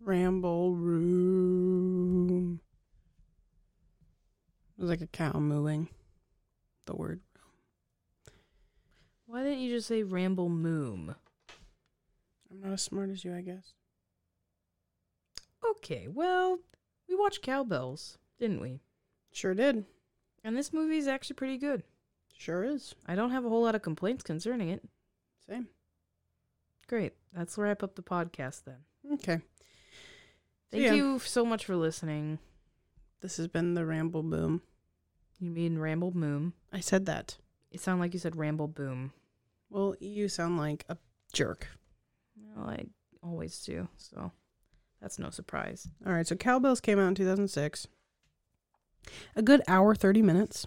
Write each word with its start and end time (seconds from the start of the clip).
Ramble 0.00 0.74
room. 0.74 2.60
It 4.76 4.80
was 4.80 4.90
like 4.90 5.00
a 5.00 5.06
cow 5.06 5.32
mooing. 5.32 5.88
The 6.86 6.94
word. 6.94 7.20
Why 9.26 9.42
didn't 9.42 9.58
you 9.60 9.70
just 9.74 9.88
say 9.88 10.02
ramble 10.02 10.48
moom? 10.48 11.14
I'm 12.50 12.60
not 12.60 12.72
as 12.74 12.82
smart 12.82 13.10
as 13.10 13.24
you, 13.24 13.34
I 13.34 13.40
guess. 13.40 13.74
Okay, 15.70 16.06
well, 16.08 16.58
we 17.08 17.16
watched 17.16 17.42
Cow 17.42 17.64
Belles, 17.64 18.18
didn't 18.38 18.60
we? 18.60 18.80
Sure 19.32 19.54
did. 19.54 19.84
And 20.44 20.56
this 20.56 20.72
movie 20.72 20.98
is 20.98 21.08
actually 21.08 21.34
pretty 21.34 21.58
good. 21.58 21.82
Sure 22.36 22.62
is. 22.62 22.94
I 23.06 23.14
don't 23.16 23.32
have 23.32 23.44
a 23.44 23.48
whole 23.48 23.62
lot 23.62 23.74
of 23.74 23.82
complaints 23.82 24.22
concerning 24.22 24.68
it. 24.68 24.84
Same. 25.48 25.68
Great. 26.86 27.14
Let's 27.36 27.58
wrap 27.58 27.82
up 27.82 27.96
the 27.96 28.02
podcast 28.02 28.62
then. 28.64 28.76
Okay. 29.14 29.40
Thank 30.70 30.84
yeah. 30.84 30.94
you 30.94 31.18
so 31.18 31.44
much 31.44 31.64
for 31.64 31.76
listening. 31.76 32.38
This 33.20 33.36
has 33.36 33.48
been 33.48 33.74
the 33.74 33.86
Ramble 33.86 34.22
Boom. 34.22 34.62
You 35.38 35.50
mean 35.50 35.78
ramble 35.78 36.10
Boom? 36.10 36.54
I 36.72 36.80
said 36.80 37.06
that. 37.06 37.36
It 37.70 37.80
sounded 37.80 38.00
like 38.00 38.14
you 38.14 38.20
said 38.20 38.36
ramble 38.36 38.68
boom. 38.68 39.12
Well, 39.68 39.96
you 40.00 40.28
sound 40.28 40.56
like 40.56 40.84
a 40.88 40.96
jerk. 41.32 41.68
Well, 42.36 42.70
I 42.70 42.86
always 43.22 43.60
do, 43.62 43.88
so 43.96 44.32
that's 45.00 45.18
no 45.18 45.30
surprise. 45.30 45.88
All 46.06 46.12
right, 46.12 46.26
so 46.26 46.36
Cow 46.36 46.58
Belles 46.58 46.80
came 46.80 46.98
out 46.98 47.08
in 47.08 47.14
2006. 47.14 47.88
A 49.34 49.42
good 49.42 49.62
hour, 49.68 49.94
30 49.94 50.22
minutes. 50.22 50.66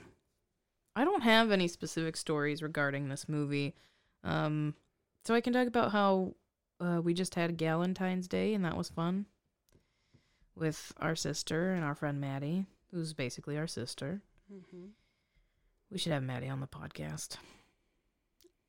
I 0.96 1.04
don't 1.04 1.24
have 1.24 1.52
any 1.52 1.68
specific 1.68 2.16
stories 2.16 2.62
regarding 2.62 3.10
this 3.10 3.28
movie. 3.28 3.74
Um, 4.24 4.76
so 5.24 5.34
I 5.34 5.42
can 5.42 5.54
talk 5.54 5.68
about 5.68 5.92
how 5.92 6.36
uh, 6.80 7.02
we 7.04 7.14
just 7.14 7.36
had 7.36 7.58
Galentine's 7.58 8.28
Day 8.28 8.54
and 8.54 8.64
that 8.66 8.78
was 8.78 8.90
fun 8.90 9.26
with 10.60 10.94
our 11.00 11.16
sister 11.16 11.74
and 11.74 11.84
our 11.84 11.96
friend 11.96 12.20
Maddie, 12.20 12.66
who's 12.92 13.14
basically 13.14 13.58
our 13.58 13.68
sister. 13.68 14.22
Mm-hmm. 14.54 14.86
We 15.92 15.98
should 15.98 16.12
have 16.12 16.24
Maddie 16.24 16.50
on 16.50 16.60
the 16.60 16.68
podcast. 16.68 17.38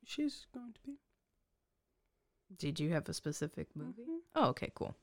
She's 0.04 0.46
going 0.54 0.72
to 0.72 0.80
be. 0.86 0.98
Did 2.56 2.80
you 2.80 2.90
have 2.90 3.08
a 3.08 3.14
specific 3.14 3.68
movie? 3.74 4.02
Mhm. 4.02 4.18
Oh, 4.34 4.48
okay, 4.48 4.70
cool. 4.74 4.94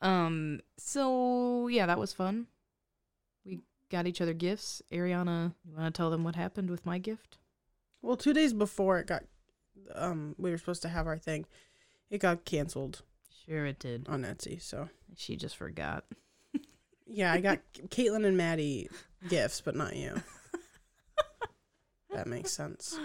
Um, 0.00 0.60
so 0.76 1.68
yeah, 1.68 1.86
that 1.86 1.98
was 1.98 2.12
fun. 2.12 2.46
We 3.44 3.60
got 3.90 4.06
each 4.06 4.20
other 4.20 4.34
gifts. 4.34 4.82
Ariana, 4.92 5.54
you 5.64 5.74
want 5.74 5.92
to 5.92 5.96
tell 5.96 6.10
them 6.10 6.24
what 6.24 6.36
happened 6.36 6.70
with 6.70 6.84
my 6.86 6.98
gift? 6.98 7.38
Well, 8.02 8.16
two 8.16 8.34
days 8.34 8.52
before 8.52 8.98
it 8.98 9.06
got, 9.06 9.24
um, 9.94 10.34
we 10.38 10.50
were 10.50 10.58
supposed 10.58 10.82
to 10.82 10.88
have 10.88 11.06
our 11.06 11.18
thing. 11.18 11.46
It 12.10 12.18
got 12.18 12.44
canceled 12.44 13.02
Sure, 13.46 13.66
it 13.66 13.78
did. 13.78 14.08
on 14.08 14.22
Etsy. 14.22 14.60
So 14.60 14.88
She 15.16 15.36
just 15.36 15.56
forgot. 15.56 16.04
yeah, 17.06 17.32
I 17.32 17.40
got 17.40 17.60
Caitlin 17.88 18.24
and 18.26 18.36
Maddie 18.36 18.88
gifts, 19.28 19.60
but 19.60 19.76
not 19.76 19.96
you. 19.96 20.22
that 22.10 22.26
makes 22.26 22.52
sense. 22.52 22.98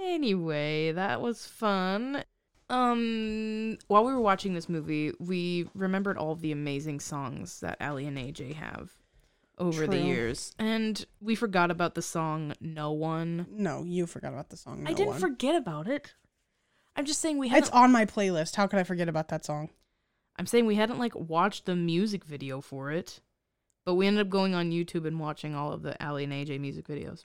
Anyway, 0.00 0.92
that 0.92 1.20
was 1.20 1.46
fun. 1.46 2.24
Um, 2.68 3.78
while 3.86 4.04
we 4.04 4.12
were 4.12 4.20
watching 4.20 4.54
this 4.54 4.68
movie, 4.68 5.12
we 5.20 5.68
remembered 5.74 6.18
all 6.18 6.32
of 6.32 6.40
the 6.40 6.52
amazing 6.52 7.00
songs 7.00 7.60
that 7.60 7.76
Aly 7.80 8.06
and 8.06 8.18
AJ 8.18 8.54
have 8.54 8.90
over 9.58 9.86
the 9.86 9.96
True. 9.98 10.06
years, 10.06 10.52
and 10.58 11.06
we 11.20 11.34
forgot 11.34 11.70
about 11.70 11.94
the 11.94 12.02
song 12.02 12.52
"No 12.60 12.90
One." 12.92 13.46
No, 13.50 13.84
you 13.84 14.06
forgot 14.06 14.32
about 14.32 14.50
the 14.50 14.56
song. 14.56 14.84
I 14.86 14.92
didn't 14.92 15.12
One. 15.12 15.20
forget 15.20 15.54
about 15.54 15.86
it. 15.86 16.12
I'm 16.96 17.04
just 17.04 17.20
saying 17.20 17.38
we. 17.38 17.50
It's 17.50 17.70
on 17.70 17.92
my 17.92 18.04
playlist. 18.06 18.56
How 18.56 18.66
could 18.66 18.78
I 18.78 18.84
forget 18.84 19.08
about 19.08 19.28
that 19.28 19.44
song? 19.44 19.70
I'm 20.38 20.46
saying 20.46 20.66
we 20.66 20.74
hadn't 20.76 20.98
like 20.98 21.14
watched 21.14 21.66
the 21.66 21.76
music 21.76 22.24
video 22.24 22.60
for 22.60 22.90
it, 22.90 23.20
but 23.84 23.94
we 23.94 24.06
ended 24.06 24.26
up 24.26 24.30
going 24.30 24.54
on 24.54 24.70
YouTube 24.70 25.06
and 25.06 25.18
watching 25.20 25.54
all 25.54 25.72
of 25.72 25.82
the 25.82 25.96
Aly 26.02 26.24
and 26.24 26.32
AJ 26.32 26.60
music 26.60 26.86
videos. 26.86 27.24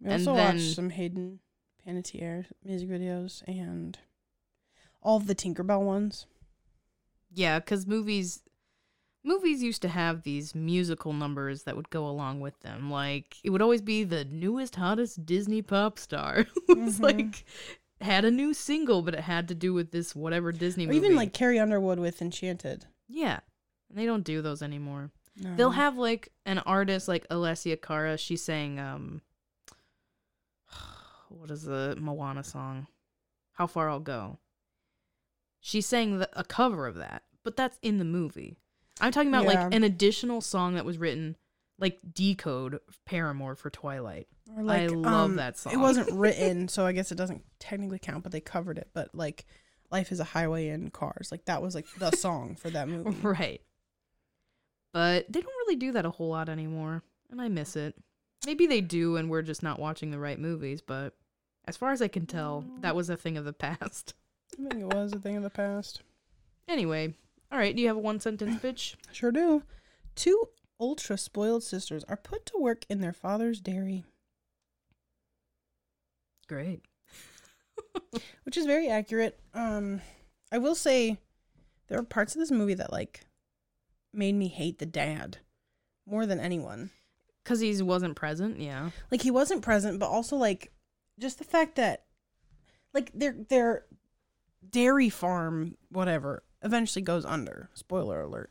We 0.00 0.10
And 0.10 0.20
also 0.20 0.34
then- 0.34 0.56
watched 0.56 0.74
some 0.74 0.90
Hayden 0.90 1.40
Panettiere 1.86 2.46
music 2.64 2.88
videos 2.88 3.42
and 3.46 3.98
all 5.02 5.16
of 5.16 5.26
the 5.26 5.34
Tinkerbell 5.34 5.82
ones. 5.82 6.26
Yeah, 7.32 7.58
because 7.58 7.86
movies 7.86 8.42
movies 9.24 9.62
used 9.62 9.82
to 9.82 9.88
have 9.88 10.22
these 10.22 10.54
musical 10.54 11.12
numbers 11.12 11.64
that 11.64 11.74
would 11.76 11.90
go 11.90 12.06
along 12.06 12.40
with 12.40 12.58
them. 12.60 12.90
Like 12.90 13.36
it 13.44 13.50
would 13.50 13.62
always 13.62 13.82
be 13.82 14.04
the 14.04 14.24
newest, 14.24 14.76
hottest 14.76 15.24
Disney 15.26 15.62
pop 15.62 15.98
star. 15.98 16.46
it 16.68 16.78
was 16.78 16.98
Mhm. 16.98 17.02
like 17.02 17.44
had 18.00 18.24
a 18.24 18.30
new 18.30 18.52
single, 18.54 19.02
but 19.02 19.14
it 19.14 19.20
had 19.20 19.48
to 19.48 19.54
do 19.54 19.72
with 19.72 19.90
this 19.90 20.14
whatever 20.14 20.52
Disney 20.52 20.84
Or 20.84 20.88
movie. 20.88 20.98
even 20.98 21.16
like 21.16 21.32
Carrie 21.32 21.58
Underwood 21.58 21.98
with 21.98 22.20
Enchanted. 22.20 22.84
yeah, 23.08 23.40
and 23.88 23.98
they 23.98 24.04
don't 24.06 24.24
do 24.24 24.42
those 24.42 24.62
anymore. 24.62 25.10
No. 25.38 25.54
They'll 25.56 25.70
have 25.70 25.96
like 25.98 26.30
an 26.46 26.58
artist 26.60 27.08
like 27.08 27.26
Alessia 27.28 27.80
Cara. 27.80 28.16
She 28.18 28.36
sang 28.36 28.78
um, 28.78 29.20
what 31.28 31.50
is 31.50 31.62
the 31.62 31.96
Moana 32.00 32.44
song? 32.44 32.86
How 33.52 33.66
far 33.66 33.88
I'll 33.90 34.00
go. 34.00 34.38
She 35.60 35.80
sang 35.80 36.18
the, 36.18 36.28
a 36.38 36.44
cover 36.44 36.86
of 36.86 36.96
that, 36.96 37.22
but 37.42 37.56
that's 37.56 37.78
in 37.82 37.98
the 37.98 38.04
movie. 38.04 38.56
I'm 39.00 39.12
talking 39.12 39.28
about 39.28 39.44
Yeah. 39.44 39.64
like 39.64 39.74
an 39.74 39.82
additional 39.84 40.40
song 40.40 40.74
that 40.74 40.84
was 40.84 40.98
written, 40.98 41.36
like 41.78 41.98
Decode 42.14 42.78
Paramore 43.04 43.56
for 43.56 43.68
Twilight. 43.70 44.28
Or 44.54 44.70
I 44.70 44.86
love 44.86 45.06
um, 45.06 45.36
that 45.36 45.58
song. 45.58 45.72
It 45.72 45.78
wasn't 45.78 46.12
written, 46.18 46.68
so 46.68 46.86
I 46.86 46.92
guess 46.92 47.10
it 47.10 47.16
doesn't 47.16 47.42
technically 47.58 47.98
count, 47.98 48.22
but 48.22 48.32
they 48.32 48.40
covered 48.40 48.78
it. 48.78 48.88
But 48.92 49.14
like, 49.14 49.44
Life 49.90 50.12
is 50.12 50.20
a 50.20 50.24
Highway 50.24 50.68
in 50.68 50.90
Cars. 50.90 51.28
Like 51.30 51.44
that 51.46 51.62
was 51.62 51.74
like 51.74 51.86
the 51.98 52.10
song 52.16 52.54
for 52.56 52.70
that 52.70 52.88
movie. 52.88 53.16
right. 53.22 53.60
But 54.92 55.30
they 55.30 55.40
don't 55.40 55.52
really 55.66 55.76
do 55.76 55.92
that 55.92 56.06
a 56.06 56.10
whole 56.10 56.28
lot 56.28 56.48
anymore, 56.48 57.02
and 57.30 57.40
I 57.40 57.48
miss 57.48 57.76
it. 57.76 57.94
Maybe 58.46 58.66
they 58.66 58.80
do, 58.80 59.16
and 59.16 59.28
we're 59.28 59.42
just 59.42 59.62
not 59.62 59.78
watching 59.78 60.10
the 60.10 60.18
right 60.18 60.38
movies. 60.38 60.80
But 60.80 61.14
as 61.66 61.76
far 61.76 61.92
as 61.92 62.00
I 62.00 62.08
can 62.08 62.26
tell, 62.26 62.64
that 62.80 62.96
was 62.96 63.10
a 63.10 63.16
thing 63.16 63.36
of 63.36 63.44
the 63.44 63.52
past. 63.52 64.14
I 64.54 64.68
think 64.68 64.82
it 64.82 64.94
was 64.94 65.12
a 65.12 65.18
thing 65.18 65.36
of 65.36 65.42
the 65.42 65.50
past. 65.50 66.02
Anyway, 66.68 67.14
all 67.50 67.58
right. 67.58 67.74
Do 67.74 67.82
you 67.82 67.88
have 67.88 67.96
a 67.96 68.00
one 68.00 68.20
sentence 68.20 68.60
pitch? 68.60 68.96
Sure 69.12 69.32
do. 69.32 69.62
Two 70.14 70.48
ultra 70.80 71.18
spoiled 71.18 71.62
sisters 71.62 72.04
are 72.04 72.16
put 72.16 72.46
to 72.46 72.58
work 72.58 72.84
in 72.88 73.00
their 73.00 73.12
father's 73.12 73.60
dairy, 73.60 74.04
Great. 76.48 76.82
which 78.44 78.56
is 78.56 78.66
very 78.66 78.88
accurate. 78.88 79.38
Um, 79.54 80.00
I 80.52 80.58
will 80.58 80.74
say 80.74 81.18
there 81.88 81.98
are 81.98 82.04
parts 82.04 82.34
of 82.34 82.40
this 82.40 82.50
movie 82.50 82.74
that 82.74 82.92
like 82.92 83.20
made 84.12 84.34
me 84.34 84.48
hate 84.48 84.78
the 84.78 84.86
dad 84.86 85.38
more 86.06 86.26
than 86.26 86.40
anyone. 86.40 86.90
Because 87.42 87.60
he 87.60 87.80
wasn't 87.82 88.16
present. 88.16 88.58
Yeah. 88.58 88.90
like 89.10 89.22
he 89.22 89.30
wasn't 89.30 89.62
present 89.62 89.98
but 89.98 90.08
also 90.08 90.36
like 90.36 90.72
just 91.18 91.38
the 91.38 91.44
fact 91.44 91.76
that 91.76 92.04
like 92.92 93.10
their 93.14 93.32
their 93.48 93.84
dairy 94.68 95.08
farm 95.08 95.76
whatever 95.90 96.42
eventually 96.62 97.02
goes 97.02 97.24
under 97.24 97.70
spoiler 97.74 98.20
alert 98.22 98.50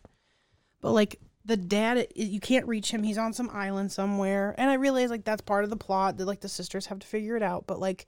but 0.82 0.92
like 0.92 1.20
the 1.46 1.56
dad 1.58 2.08
you 2.16 2.40
can't 2.40 2.68
reach 2.68 2.92
him 2.92 3.04
he's 3.04 3.18
on 3.18 3.32
some 3.34 3.50
island 3.54 3.92
somewhere 3.92 4.56
and 4.58 4.70
i 4.70 4.74
realize 4.74 5.10
like 5.10 5.24
that's 5.24 5.42
part 5.42 5.64
of 5.64 5.70
the 5.70 5.78
plot 5.78 6.18
that 6.18 6.26
like 6.26 6.42
the 6.42 6.50
sisters 6.50 6.88
have 6.88 7.00
to 7.00 7.08
figure 7.08 7.36
it 7.36 7.44
out 7.44 7.66
but 7.68 7.80
like 7.80 8.08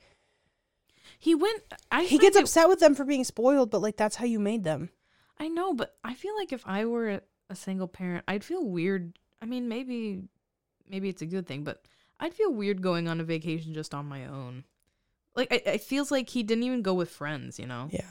He 1.19 1.35
went. 1.35 1.61
I 1.91 2.03
he 2.03 2.17
gets 2.17 2.35
it- 2.35 2.43
upset 2.43 2.67
with 2.67 2.79
them 2.79 2.95
for 2.95 3.05
being 3.05 3.23
spoiled 3.23 3.69
but 3.69 3.81
like 3.81 3.95
that's 3.97 4.15
how 4.15 4.25
you 4.25 4.39
made 4.39 4.63
them 4.63 4.89
I 5.39 5.49
know, 5.49 5.73
but 5.73 5.95
I 6.03 6.15
feel 6.15 6.35
like 6.35 6.51
if 6.51 6.63
I 6.65 6.85
were 6.85 7.21
a, 7.49 7.55
single 7.55 7.87
parent, 7.87 8.23
I'd 8.27 8.43
feel 8.43 8.65
weird. 8.65 9.19
I 9.39 9.45
mean, 9.45 9.69
maybe, 9.69 10.23
maybe 10.89 11.09
it's 11.09 11.21
a 11.21 11.27
good 11.27 11.45
thing, 11.45 11.63
but 11.63 11.85
I'd 12.19 12.33
feel 12.33 12.51
weird 12.51 12.81
going 12.81 13.07
on 13.07 13.19
a 13.21 13.23
vacation 13.23 13.75
just 13.75 13.93
on 13.93 14.07
my 14.07 14.25
own. 14.25 14.63
Like, 15.35 15.49
I, 15.51 15.61
it 15.73 15.81
feels 15.81 16.09
like 16.09 16.27
he 16.27 16.41
didn't 16.41 16.63
even 16.63 16.81
go 16.81 16.95
with 16.95 17.11
friends. 17.11 17.59
You 17.59 17.67
know, 17.67 17.87
yeah 17.91 18.09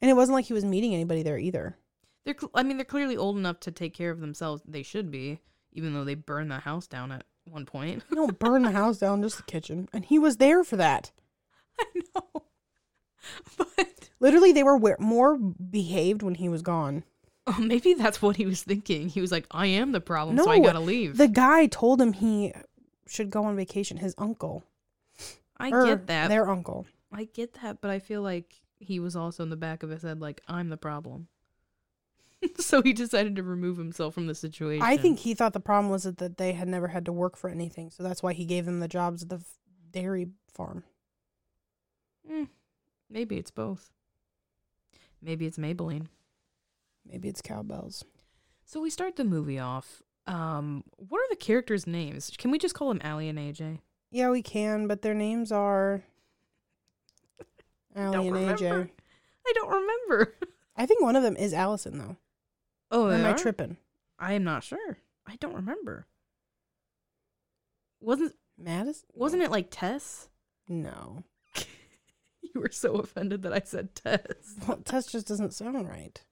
and 0.00 0.10
it 0.10 0.14
wasn't 0.14 0.34
like 0.34 0.46
he 0.46 0.52
was 0.54 0.64
meeting 0.64 0.94
anybody 0.94 1.22
there 1.22 1.38
either 1.38 1.76
they're. 2.24 2.36
cl- 2.38 2.50
I 2.54 2.62
mean, 2.62 2.76
they're 2.76 2.84
clearly 2.84 3.16
old 3.16 3.36
enough 3.36 3.60
to 3.60 3.70
take 3.70 3.94
care 3.94 4.10
of 4.10 4.20
themselves. 4.20 4.62
They 4.66 4.82
should 4.82 5.10
be, 5.10 5.40
even 5.72 5.94
though 5.94 6.04
they 6.04 6.14
burned 6.14 6.50
the 6.50 6.58
house 6.60 6.86
down 6.86 7.12
at 7.12 7.24
one 7.50 7.66
point. 7.66 8.02
you 8.10 8.16
don't 8.16 8.38
burn 8.38 8.62
the 8.62 8.70
house 8.82 8.98
down 8.98 9.22
just 9.22 9.36
the 9.36 9.42
kitchen 9.42 9.88
and 9.92 10.04
he 10.04 10.16
was 10.18 10.36
there 10.36 10.62
for 10.62 10.76
that 10.76 11.10
I 11.80 11.84
know, 12.14 12.42
but 13.58 14.10
literally 14.20 14.52
they 14.52 14.62
were 14.62 14.76
we- 14.76 14.94
more 15.00 15.36
behaved 15.36 16.22
when 16.22 16.36
he 16.36 16.48
was 16.48 16.62
gone 16.62 17.02
oh, 17.46 17.56
maybe 17.58 17.94
that's 17.94 18.22
what 18.22 18.36
he 18.36 18.46
was 18.46 18.62
thinking. 18.62 19.08
He 19.08 19.20
was 19.20 19.32
like, 19.32 19.46
"I 19.50 19.66
am 19.66 19.90
the 19.90 20.00
problem, 20.00 20.36
No, 20.36 20.44
so 20.44 20.50
I 20.52 20.60
gotta 20.60 20.78
leave." 20.80 21.16
The 21.16 21.26
guy 21.26 21.66
told 21.66 22.00
him 22.00 22.12
he 22.12 22.52
should 23.08 23.30
go 23.30 23.44
on 23.44 23.56
vacation. 23.56 23.96
His 23.96 24.14
uncle. 24.16 24.62
I 25.56 25.70
Or 25.70 25.84
get 25.86 26.06
that. 26.06 26.28
Their 26.28 26.48
uncle. 26.48 26.86
I 27.12 27.24
get 27.24 27.54
that, 27.62 27.80
but 27.80 27.90
I 27.90 27.98
feel 27.98 28.22
like 28.22 28.54
he 28.78 29.00
was 29.00 29.16
also 29.16 29.42
in 29.42 29.50
the 29.50 29.56
back 29.56 29.82
of 29.82 29.90
his 29.90 30.02
head, 30.02 30.20
like, 30.20 30.40
I'm 30.48 30.68
the 30.68 30.76
problem. 30.76 31.28
so 32.58 32.82
he 32.82 32.92
decided 32.92 33.36
to 33.36 33.42
remove 33.42 33.76
himself 33.76 34.14
from 34.14 34.26
the 34.26 34.34
situation. 34.34 34.82
I 34.82 34.96
think 34.96 35.20
he 35.20 35.34
thought 35.34 35.52
the 35.52 35.60
problem 35.60 35.90
was 35.90 36.04
that, 36.04 36.36
they 36.38 36.52
had 36.52 36.68
never 36.68 36.88
had 36.88 37.04
to 37.06 37.12
work 37.12 37.36
for 37.36 37.50
anything, 37.50 37.90
so 37.90 38.02
that's 38.02 38.22
why 38.22 38.32
he 38.32 38.44
gave 38.44 38.64
them 38.64 38.80
the 38.80 38.88
jobs 38.88 39.22
at 39.22 39.28
the 39.28 39.36
f- 39.36 39.58
dairy 39.90 40.28
farm. 40.52 40.84
Mm, 42.30 42.48
maybe 43.10 43.36
it's 43.36 43.50
both. 43.50 43.90
Maybe 45.20 45.46
it's 45.46 45.58
Maybelline. 45.58 46.06
Maybe 47.06 47.28
it's 47.28 47.42
cowbells. 47.42 48.04
So 48.64 48.80
we 48.80 48.90
start 48.90 49.16
the 49.16 49.24
movie 49.24 49.58
off. 49.58 50.02
Um, 50.26 50.84
what 50.96 51.18
are 51.18 51.28
the 51.30 51.36
characters' 51.36 51.86
names? 51.86 52.32
Can 52.38 52.50
we 52.50 52.58
just 52.58 52.74
call 52.74 52.88
them 52.88 53.00
Aly 53.04 53.28
and 53.28 53.38
AJ? 53.38 53.80
Yeah, 54.10 54.30
we 54.30 54.42
can, 54.42 54.86
but 54.86 55.02
their 55.02 55.14
names 55.14 55.50
are 55.50 56.02
Aly 57.96 58.28
and 58.28 58.36
AJ. 58.58 58.90
I 59.46 59.52
don't 59.54 59.68
remember. 59.70 60.34
I 60.76 60.86
think 60.86 61.02
one 61.02 61.16
of 61.16 61.22
them 61.22 61.36
is 61.36 61.52
Allison 61.52 61.98
though. 61.98 62.16
Oh, 62.92 63.10
am 63.10 63.24
I 63.24 63.32
tripping? 63.32 63.78
I 64.18 64.34
am 64.34 64.44
not 64.44 64.62
sure. 64.62 64.98
I 65.26 65.36
don't 65.36 65.54
remember. 65.54 66.06
Wasn't 68.00 68.34
Madison? 68.58 69.08
wasn't 69.14 69.42
it 69.42 69.50
like 69.50 69.68
Tess? 69.70 70.28
No. 70.68 71.24
You 72.54 72.60
were 72.60 72.70
so 72.70 72.96
offended 72.96 73.42
that 73.44 73.52
I 73.54 73.62
said 73.64 73.94
Tess. 73.94 74.56
Well, 74.68 74.76
Tess 74.84 75.06
just 75.06 75.26
doesn't 75.26 75.54
sound 75.54 75.88
right. 75.88 76.22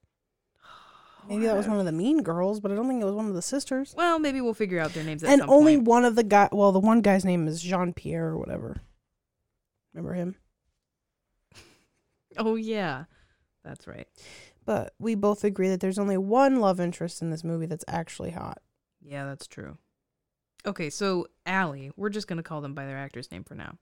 Maybe 1.27 1.45
that 1.47 1.55
was 1.57 1.67
one 1.67 1.79
of 1.79 1.85
the 1.85 1.91
mean 1.91 2.21
girls, 2.21 2.59
but 2.59 2.71
I 2.71 2.75
don't 2.75 2.87
think 2.87 3.01
it 3.01 3.05
was 3.05 3.15
one 3.15 3.27
of 3.27 3.33
the 3.33 3.41
sisters. 3.41 3.95
Well, 3.97 4.19
maybe 4.19 4.39
we'll 4.39 4.53
figure 4.53 4.79
out 4.79 4.93
their 4.93 5.03
names 5.03 5.23
at 5.23 5.31
and 5.31 5.41
only 5.49 5.77
point. 5.77 5.87
one 5.87 6.05
of 6.05 6.15
the 6.15 6.23
guy. 6.23 6.49
Well, 6.51 6.71
the 6.71 6.79
one 6.79 7.01
guy's 7.01 7.25
name 7.25 7.47
is 7.47 7.63
Jean 7.63 7.93
Pierre 7.93 8.27
or 8.27 8.37
whatever. 8.37 8.81
Remember 9.93 10.13
him? 10.13 10.35
Oh 12.37 12.55
yeah, 12.55 13.05
that's 13.63 13.87
right. 13.87 14.07
But 14.65 14.93
we 14.99 15.15
both 15.15 15.43
agree 15.43 15.69
that 15.69 15.79
there's 15.79 15.99
only 15.99 16.17
one 16.17 16.57
love 16.57 16.79
interest 16.79 17.21
in 17.21 17.31
this 17.31 17.43
movie 17.43 17.65
that's 17.65 17.85
actually 17.87 18.31
hot. 18.31 18.61
Yeah, 19.01 19.25
that's 19.25 19.47
true. 19.47 19.77
Okay, 20.65 20.89
so 20.89 21.25
Aly, 21.47 21.91
we're 21.95 22.09
just 22.09 22.27
gonna 22.27 22.43
call 22.43 22.61
them 22.61 22.75
by 22.75 22.85
their 22.85 22.97
actor's 22.97 23.31
name 23.31 23.43
for 23.43 23.55
now. 23.55 23.77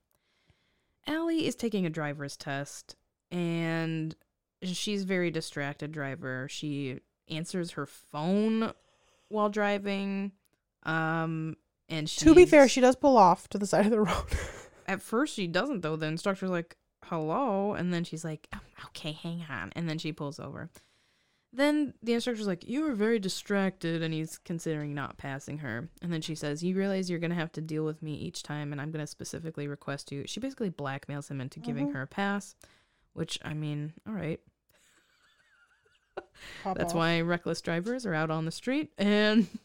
Aly 1.07 1.45
is 1.45 1.55
taking 1.55 1.85
a 1.85 1.89
driver's 1.89 2.37
test, 2.37 2.95
and 3.31 4.15
she's 4.63 5.03
very 5.03 5.31
distracted 5.31 5.91
driver. 5.91 6.47
She 6.49 6.99
answers 7.27 7.71
her 7.71 7.85
phone 7.85 8.71
while 9.27 9.49
driving. 9.49 10.31
Um, 10.83 11.57
and 11.87 12.09
she 12.09 12.21
To 12.21 12.35
be 12.35 12.45
fair, 12.45 12.67
she 12.67 12.81
does 12.81 12.95
pull 12.95 13.17
off 13.17 13.47
to 13.49 13.57
the 13.57 13.67
side 13.67 13.85
of 13.85 13.91
the 13.91 14.01
road. 14.01 14.25
at 14.87 15.01
first 15.01 15.35
she 15.35 15.47
doesn't 15.47 15.81
though. 15.81 15.95
The 15.95 16.07
instructor's 16.07 16.49
like, 16.49 16.77
"Hello," 17.05 17.73
and 17.73 17.93
then 17.93 18.03
she's 18.03 18.23
like, 18.25 18.47
"Oh, 18.53 18.59
"Okay, 18.87 19.11
hang 19.11 19.45
on," 19.49 19.71
and 19.75 19.89
then 19.89 19.97
she 19.97 20.11
pulls 20.11 20.39
over. 20.39 20.69
Then 21.51 21.95
the 22.03 22.13
instructor's 22.13 22.45
like, 22.45 22.67
"You 22.67 22.85
are 22.87 22.93
very 22.93 23.17
distracted," 23.17 24.03
and 24.03 24.13
he's 24.13 24.37
considering 24.37 24.93
not 24.93 25.17
passing 25.17 25.59
her. 25.59 25.89
And 26.01 26.13
then 26.13 26.21
she 26.21 26.35
says, 26.35 26.63
"You 26.63 26.75
realize 26.75 27.09
you're 27.09 27.17
gonna 27.19 27.33
have 27.35 27.51
to 27.53 27.61
deal 27.61 27.85
with 27.85 28.03
me 28.03 28.13
each 28.15 28.43
time, 28.43 28.71
and 28.71 28.79
I'm 28.79 28.91
gonna 28.91 29.07
specifically 29.07 29.67
request 29.67 30.11
you." 30.11 30.25
She 30.27 30.39
basically 30.39 30.69
blackmails 30.69 31.29
him 31.31 31.41
into 31.41 31.59
giving 31.59 31.89
Mhm. 31.89 31.93
her 31.93 32.01
a 32.03 32.07
pass, 32.07 32.55
which 33.13 33.39
I 33.43 33.53
mean, 33.55 33.93
all 34.07 34.13
right. 34.13 34.39
That's 36.63 36.93
off. 36.93 36.95
why 36.95 37.21
reckless 37.21 37.61
drivers 37.61 38.05
are 38.05 38.13
out 38.13 38.29
on 38.29 38.45
the 38.45 38.51
street 38.51 38.91
and 38.97 39.47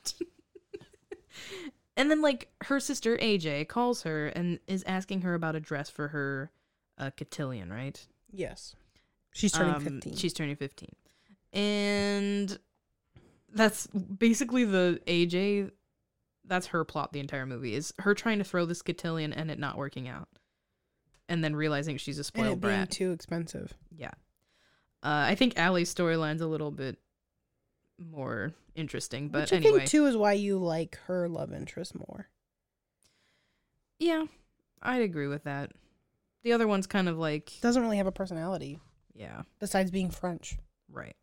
and 1.97 2.11
then 2.11 2.23
like 2.23 2.49
her 2.63 2.81
sister 2.81 3.17
AJ 3.19 3.69
calls 3.69 4.03
her 4.03 4.29
and 4.29 4.59
is 4.67 4.83
asking 4.85 5.23
her 5.23 5.35
about 5.35 5.57
a 5.57 5.61
dress 5.61 5.91
for 5.91 6.09
her 6.09 6.51
uh, 6.99 7.11
cotillion, 7.17 7.73
right? 7.73 8.07
Yes. 8.31 8.75
She's 9.33 9.53
turning 9.53 9.75
Um, 9.75 9.83
15. 10.01 10.17
She's 10.17 10.33
turning 10.33 10.57
15. 10.57 10.89
And 11.53 12.59
that's 13.53 13.87
basically 13.89 14.65
the 14.65 15.01
AJ 15.07 15.71
that's 16.47 16.67
her 16.69 16.85
plot 16.85 17.13
the 17.13 17.21
entire 17.21 17.47
movie 17.47 17.75
is 17.75 17.95
her 18.01 18.13
trying 18.15 18.37
to 18.39 18.45
throw 18.45 18.67
this 18.67 18.83
cotillion 18.83 19.33
and 19.33 19.51
it 19.51 19.59
not 19.59 19.79
working 19.79 20.09
out. 20.09 20.29
And 21.29 21.43
then 21.43 21.57
realizing 21.57 21.97
she's 21.97 22.19
a 22.19 22.21
and 22.21 22.27
spoiled 22.27 22.47
it 22.59 22.61
being 22.61 22.75
brat. 22.81 22.91
too 22.91 23.13
expensive. 23.13 23.73
Yeah. 23.97 24.11
Uh, 25.03 25.25
I 25.29 25.35
think 25.37 25.59
Aly's 25.59 25.93
storyline's 25.95 26.43
a 26.43 26.47
little 26.47 26.71
bit 26.71 26.99
more 27.99 28.53
interesting, 28.75 29.29
but 29.29 29.43
Which 29.43 29.53
I 29.53 29.57
anyway. 29.57 29.79
think 29.79 29.91
too 29.91 30.05
is 30.07 30.17
why 30.17 30.35
you 30.35 30.59
like 30.59 30.99
her 31.07 31.29
love 31.29 31.53
interest 31.53 31.95
more. 31.95 32.29
yeah, 33.99 34.25
I'd 34.83 35.03
agree 35.03 35.29
with 35.29 35.45
that. 35.45 35.73
The 36.45 36.53
other 36.53 36.67
one's 36.69 36.87
kind 36.87 37.09
of 37.09 37.19
like, 37.19 37.53
Doesn't 37.63 37.83
really 37.83 37.97
have 37.97 38.07
a 38.07 38.13
personality 38.13 38.79
yeah, 39.15 39.43
besides 39.61 39.91
being 39.91 40.11
French. 40.11 40.57
right. 40.91 41.17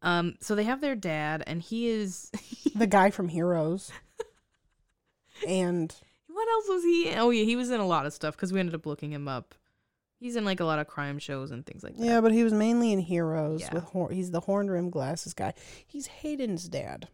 Um, 0.00 0.36
so 0.40 0.54
they 0.54 0.62
have 0.64 0.80
their 0.80 0.94
dad, 0.94 1.42
and 1.46 1.60
he 1.62 1.88
is. 1.88 2.30
The 2.76 2.86
guy 2.86 3.10
from 3.10 3.28
Heroes. 3.28 3.90
and 5.46 5.92
what 6.28 6.48
else 6.48 6.68
was 6.68 6.84
he? 6.84 7.08
in? 7.08 7.18
Oh 7.18 7.30
yeah, 7.30 7.44
he 7.44 7.56
was 7.56 7.70
in 7.70 7.80
a 7.80 7.86
lot 7.86 8.06
of 8.06 8.12
stuff 8.12 8.36
because 8.36 8.52
we 8.52 8.60
ended 8.60 8.74
up 8.76 8.86
looking 8.86 9.10
him 9.12 9.26
up. 9.26 9.54
He's 10.20 10.36
in 10.36 10.44
like 10.44 10.60
a 10.60 10.64
lot 10.64 10.78
of 10.78 10.86
crime 10.86 11.18
shows 11.18 11.50
and 11.50 11.64
things 11.66 11.82
like 11.82 11.96
that. 11.96 12.04
yeah, 12.04 12.20
but 12.20 12.32
he 12.32 12.44
was 12.44 12.52
mainly 12.52 12.92
in 12.92 12.98
Heroes 13.00 13.62
Yeah. 13.62 13.74
with 13.74 13.84
hor- 13.84 14.10
he's 14.10 14.30
the 14.30 14.40
horn 14.40 14.70
rim 14.70 14.90
glasses 14.90 15.34
guy. 15.34 15.54
He's 15.86 16.06
Hayden's 16.06 16.68
dad. 16.68 17.08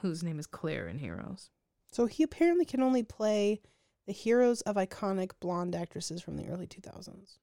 Whose 0.00 0.22
name 0.22 0.38
is 0.38 0.46
Claire 0.46 0.88
in 0.88 0.98
Heroes. 0.98 1.48
So 1.90 2.06
he 2.06 2.22
apparently 2.22 2.64
can 2.66 2.82
only 2.82 3.02
play 3.02 3.60
the 4.06 4.12
heroes 4.12 4.60
of 4.62 4.76
iconic 4.76 5.32
blonde 5.40 5.74
actresses 5.74 6.20
from 6.20 6.36
the 6.36 6.48
early 6.48 6.66
2000s. 6.66 7.38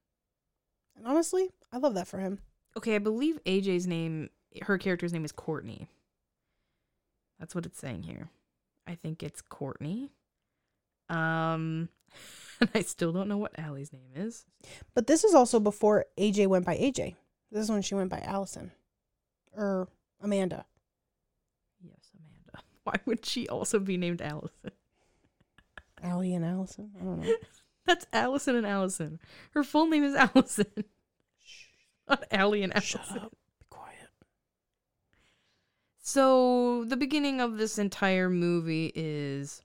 And 0.96 1.08
honestly, 1.08 1.50
I 1.72 1.78
love 1.78 1.96
that 1.96 2.08
for 2.08 2.20
him. 2.20 2.40
Okay, 2.78 2.96
I 2.96 3.00
believe 3.00 3.40
AJ's 3.46 3.88
name, 3.88 4.30
her 4.64 4.78
character's 4.78 5.14
name 5.14 5.26
is 5.26 5.32
Courtney. 5.32 5.88
That's 7.40 7.56
what 7.56 7.66
it's 7.66 7.80
saying 7.80 8.04
here. 8.04 8.30
I 8.88 8.96
think 8.96 9.24
it's 9.24 9.42
Courtney. 9.42 10.12
Um, 11.10 11.90
and 12.62 12.70
I 12.76 12.82
still 12.82 13.12
don't 13.12 13.28
know 13.28 13.38
what 13.38 13.58
Aly's 13.58 13.92
name 13.92 14.12
is. 14.16 14.46
But 14.94 15.08
this 15.08 15.24
is 15.24 15.34
also 15.34 15.60
before 15.60 16.06
AJ 16.18 16.48
went 16.48 16.66
by 16.66 16.78
AJ. 16.78 17.16
This 17.52 17.64
is 17.64 17.72
when 17.72 17.82
she 17.82 17.96
went 17.96 18.10
by 18.10 18.20
Allison. 18.20 18.72
Or 19.54 19.88
Amanda. 20.22 20.66
Yes, 21.84 22.12
Amanda. 22.16 22.64
Why 22.84 22.96
would 23.06 23.26
she 23.26 23.50
also 23.50 23.80
be 23.80 23.98
named 23.98 24.22
Allison? 24.22 24.72
Allie 26.04 26.34
and 26.34 26.46
Allison. 26.46 26.92
I 27.00 27.04
don't 27.04 27.20
know. 27.22 27.34
That's 27.86 28.06
Allison 28.14 28.56
and 28.56 28.68
Allison. 28.68 29.20
Her 29.52 29.64
full 29.64 29.88
name 29.88 30.04
is 30.04 30.16
Allison, 30.36 30.66
not 32.08 32.24
Allie 32.32 32.64
and 32.64 32.74
Allison. 32.74 33.02
Shut 33.08 33.22
up. 33.24 33.32
Be 33.60 33.66
quiet. 33.70 34.10
So 36.00 36.84
the 36.86 36.98
beginning 36.98 37.42
of 37.42 37.58
this 37.58 37.78
entire 37.78 38.30
movie 38.30 38.92
is 38.96 39.62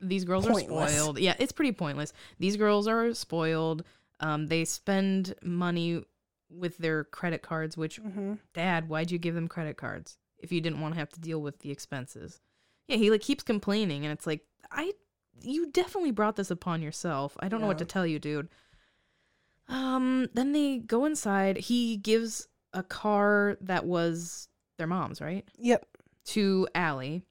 these 0.00 0.24
girls 0.24 0.46
Pointless. 0.46 0.92
are 0.92 0.96
spoiled. 0.98 1.18
Yeah, 1.18 1.34
it's 1.38 1.52
pretty 1.52 1.72
pointless. 1.72 2.12
These 2.38 2.56
girls 2.56 2.86
are 2.86 3.12
spoiled. 3.14 3.84
Um, 4.20 4.46
they 4.46 4.64
spend 4.64 5.34
money 5.42 6.02
with 6.50 6.78
their 6.78 7.04
credit 7.04 7.42
cards. 7.42 7.76
Which, 7.76 8.00
Mm-hmm. 8.02 8.34
Dad, 8.54 8.88
why'd 8.88 9.10
you 9.10 9.18
give 9.18 9.34
them 9.34 9.48
credit 9.48 9.76
cards 9.76 10.18
if 10.38 10.52
you 10.52 10.60
didn't 10.60 10.80
want 10.80 10.94
to 10.94 11.00
have 11.00 11.10
to 11.10 11.20
deal 11.20 11.40
with 11.42 11.58
the 11.60 11.70
expenses? 11.70 12.40
Yeah, 12.88 12.96
he 12.96 13.10
like 13.10 13.20
keeps 13.20 13.42
complaining, 13.42 14.04
and 14.04 14.12
it's 14.12 14.26
like 14.26 14.40
I, 14.70 14.92
you 15.40 15.70
definitely 15.70 16.10
brought 16.10 16.36
this 16.36 16.50
upon 16.50 16.82
yourself. 16.82 17.36
I 17.40 17.48
don't 17.48 17.60
know 17.60 17.66
what 17.66 17.78
to 17.78 17.84
tell 17.84 18.06
you, 18.06 18.18
dude. 18.18 18.48
Um, 19.68 20.28
then 20.34 20.52
they 20.52 20.78
go 20.78 21.04
inside. 21.04 21.58
He 21.58 21.98
gives 21.98 22.48
a 22.72 22.82
car 22.82 23.58
that 23.60 23.84
was 23.84 24.48
their 24.78 24.86
mom's, 24.86 25.20
right? 25.20 25.46
Yep. 25.58 25.86
To 26.26 26.68
Aly. 26.74 27.22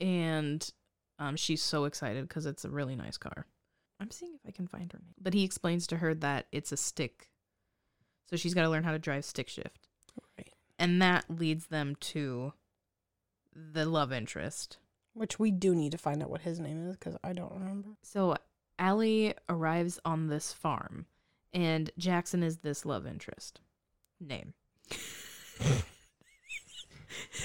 And 0.00 0.68
um 1.18 1.36
she's 1.36 1.62
so 1.62 1.86
excited 1.86 2.28
cuz 2.28 2.44
it's 2.44 2.64
a 2.64 2.70
really 2.70 2.94
nice 2.94 3.16
car. 3.16 3.46
I'm 3.98 4.10
seeing 4.10 4.34
if 4.34 4.40
I 4.46 4.50
can 4.50 4.66
find 4.66 4.92
her 4.92 4.98
name. 4.98 5.14
But 5.18 5.34
he 5.34 5.44
explains 5.44 5.86
to 5.88 5.96
her 5.98 6.14
that 6.14 6.46
it's 6.52 6.72
a 6.72 6.76
stick. 6.76 7.30
So 8.26 8.36
she's 8.36 8.54
got 8.54 8.62
to 8.62 8.68
learn 8.68 8.84
how 8.84 8.92
to 8.92 8.98
drive 8.98 9.24
stick 9.24 9.48
shift. 9.48 9.88
Right. 10.36 10.52
And 10.78 11.00
that 11.00 11.24
leads 11.30 11.68
them 11.68 11.96
to 11.96 12.52
the 13.72 13.84
love 13.84 14.12
interest. 14.12 14.78
Which 15.14 15.38
we 15.38 15.50
do 15.50 15.74
need 15.74 15.92
to 15.92 15.98
find 15.98 16.22
out 16.22 16.28
what 16.30 16.42
his 16.42 16.60
name 16.60 16.86
is 16.86 16.96
because 16.96 17.16
I 17.24 17.32
don't 17.32 17.52
remember. 17.52 17.88
So 18.02 18.36
Aly 18.78 19.34
arrives 19.48 19.98
on 20.04 20.28
this 20.28 20.52
farm 20.52 21.06
and 21.54 21.90
Jackson 21.96 22.42
is 22.42 22.58
this 22.58 22.84
love 22.84 23.06
interest. 23.06 23.60
Name. 24.20 24.52
the 24.90 25.82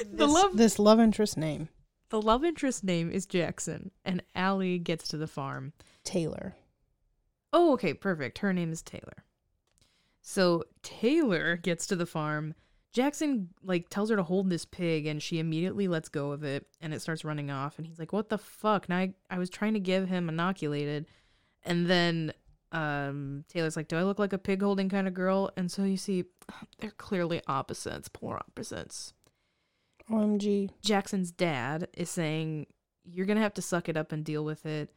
This- 0.03 0.29
love 0.31 0.57
this 0.57 0.79
love 0.79 0.99
interest 0.99 1.37
name 1.37 1.69
the 2.09 2.21
love 2.21 2.43
interest 2.43 2.83
name 2.83 3.09
is 3.09 3.25
Jackson 3.25 3.91
and 4.03 4.21
Aly 4.35 4.77
gets 4.79 5.07
to 5.07 5.17
the 5.17 5.27
farm. 5.27 5.71
Taylor. 6.03 6.55
Oh, 7.53 7.71
okay, 7.73 7.93
perfect. 7.93 8.39
Her 8.39 8.51
name 8.51 8.73
is 8.73 8.81
Taylor. 8.81 9.23
So 10.21 10.65
Taylor 10.83 11.55
gets 11.55 11.87
to 11.87 11.95
the 11.95 12.05
farm. 12.05 12.53
Jackson 12.93 13.49
like 13.63 13.89
tells 13.89 14.09
her 14.09 14.15
to 14.15 14.23
hold 14.23 14.49
this 14.49 14.65
pig 14.65 15.05
and 15.05 15.21
she 15.21 15.39
immediately 15.39 15.87
lets 15.87 16.09
go 16.09 16.31
of 16.31 16.43
it 16.43 16.67
and 16.81 16.93
it 16.93 17.01
starts 17.01 17.23
running 17.23 17.49
off 17.49 17.77
and 17.77 17.87
he's 17.87 17.99
like, 17.99 18.11
"What 18.13 18.29
the 18.29 18.37
fuck?" 18.37 18.89
Now 18.89 18.97
I, 18.97 19.13
I 19.29 19.37
was 19.37 19.49
trying 19.49 19.73
to 19.75 19.79
give 19.79 20.09
him 20.09 20.29
inoculated 20.29 21.07
and 21.63 21.87
then 21.87 22.33
um 22.71 23.45
Taylor's 23.47 23.77
like, 23.77 23.87
"Do 23.87 23.97
I 23.97 24.03
look 24.03 24.19
like 24.19 24.33
a 24.33 24.37
pig 24.37 24.61
holding 24.61 24.89
kind 24.89 25.07
of 25.07 25.13
girl?" 25.13 25.51
And 25.55 25.71
so 25.71 25.83
you 25.83 25.97
see 25.97 26.25
they're 26.79 26.91
clearly 26.91 27.41
opposites, 27.47 28.09
polar 28.09 28.37
opposites. 28.37 29.13
OMG. 30.11 30.69
Jackson's 30.81 31.31
dad 31.31 31.87
is 31.93 32.09
saying, 32.09 32.67
You're 33.03 33.25
going 33.25 33.37
to 33.37 33.43
have 33.43 33.53
to 33.55 33.61
suck 33.61 33.89
it 33.89 33.97
up 33.97 34.11
and 34.11 34.23
deal 34.23 34.43
with 34.43 34.65
it. 34.65 34.93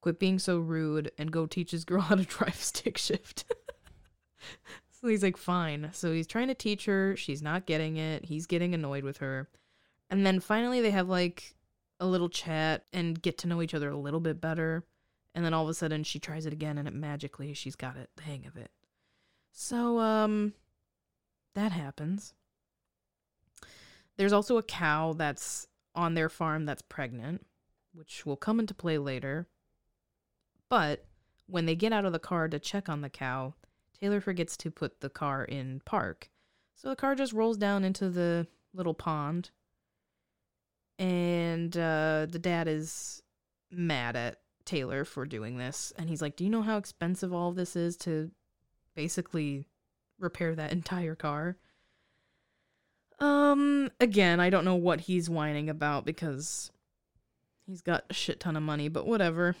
Quit 0.00 0.18
being 0.18 0.38
so 0.38 0.58
rude 0.58 1.10
and 1.18 1.32
go 1.32 1.46
teach 1.46 1.70
his 1.70 1.84
girl 1.84 2.00
how 2.02 2.14
to 2.14 2.24
drive 2.24 2.56
stick 2.56 2.98
shift. 2.98 3.44
So 5.00 5.06
he's 5.08 5.22
like, 5.22 5.36
fine. 5.36 5.90
So 5.92 6.12
he's 6.12 6.26
trying 6.26 6.48
to 6.48 6.54
teach 6.54 6.86
her. 6.86 7.14
She's 7.16 7.40
not 7.40 7.66
getting 7.66 7.96
it. 7.96 8.24
He's 8.24 8.46
getting 8.46 8.74
annoyed 8.74 9.04
with 9.04 9.18
her. 9.18 9.48
And 10.10 10.26
then 10.26 10.40
finally, 10.40 10.80
they 10.80 10.90
have 10.90 11.08
like 11.08 11.54
a 12.00 12.06
little 12.06 12.28
chat 12.28 12.84
and 12.92 13.20
get 13.20 13.38
to 13.38 13.48
know 13.48 13.62
each 13.62 13.74
other 13.74 13.90
a 13.90 13.96
little 13.96 14.20
bit 14.20 14.40
better. 14.40 14.84
And 15.34 15.44
then 15.44 15.54
all 15.54 15.62
of 15.64 15.68
a 15.68 15.74
sudden, 15.74 16.02
she 16.02 16.18
tries 16.18 16.46
it 16.46 16.52
again, 16.52 16.78
and 16.78 16.88
it 16.88 16.94
magically, 16.94 17.52
she's 17.54 17.76
got 17.76 17.96
it, 17.96 18.10
the 18.16 18.22
hang 18.22 18.46
of 18.46 18.56
it. 18.56 18.70
So, 19.52 20.00
um, 20.00 20.54
that 21.54 21.70
happens. 21.70 22.34
There's 24.16 24.32
also 24.32 24.56
a 24.56 24.62
cow 24.62 25.12
that's 25.12 25.68
on 25.94 26.14
their 26.14 26.28
farm 26.28 26.64
that's 26.64 26.82
pregnant, 26.82 27.46
which 27.92 28.26
will 28.26 28.36
come 28.36 28.58
into 28.58 28.74
play 28.74 28.98
later. 28.98 29.46
But 30.68 31.04
when 31.46 31.66
they 31.66 31.76
get 31.76 31.92
out 31.92 32.04
of 32.04 32.12
the 32.12 32.18
car 32.18 32.48
to 32.48 32.58
check 32.58 32.88
on 32.88 33.00
the 33.00 33.10
cow, 33.10 33.54
Taylor 34.00 34.20
forgets 34.20 34.56
to 34.58 34.70
put 34.70 35.00
the 35.00 35.10
car 35.10 35.44
in 35.44 35.80
park. 35.84 36.30
So 36.74 36.88
the 36.88 36.96
car 36.96 37.14
just 37.14 37.32
rolls 37.32 37.56
down 37.56 37.84
into 37.84 38.08
the 38.08 38.46
little 38.72 38.94
pond. 38.94 39.50
And 40.98 41.76
uh, 41.76 42.26
the 42.28 42.38
dad 42.40 42.68
is 42.68 43.22
mad 43.70 44.16
at 44.16 44.40
Taylor 44.64 45.04
for 45.04 45.26
doing 45.26 45.58
this. 45.58 45.92
And 45.98 46.08
he's 46.08 46.22
like, 46.22 46.36
Do 46.36 46.44
you 46.44 46.50
know 46.50 46.62
how 46.62 46.76
expensive 46.76 47.32
all 47.32 47.52
this 47.52 47.74
is 47.76 47.96
to 47.98 48.30
basically 48.94 49.66
repair 50.18 50.54
that 50.54 50.72
entire 50.72 51.14
car? 51.14 51.56
Um, 53.20 53.90
again, 53.98 54.38
I 54.38 54.50
don't 54.50 54.64
know 54.64 54.76
what 54.76 55.02
he's 55.02 55.28
whining 55.28 55.68
about 55.68 56.04
because 56.04 56.70
he's 57.66 57.82
got 57.82 58.04
a 58.08 58.14
shit 58.14 58.38
ton 58.38 58.56
of 58.56 58.62
money, 58.62 58.88
but 58.88 59.06
whatever. 59.06 59.56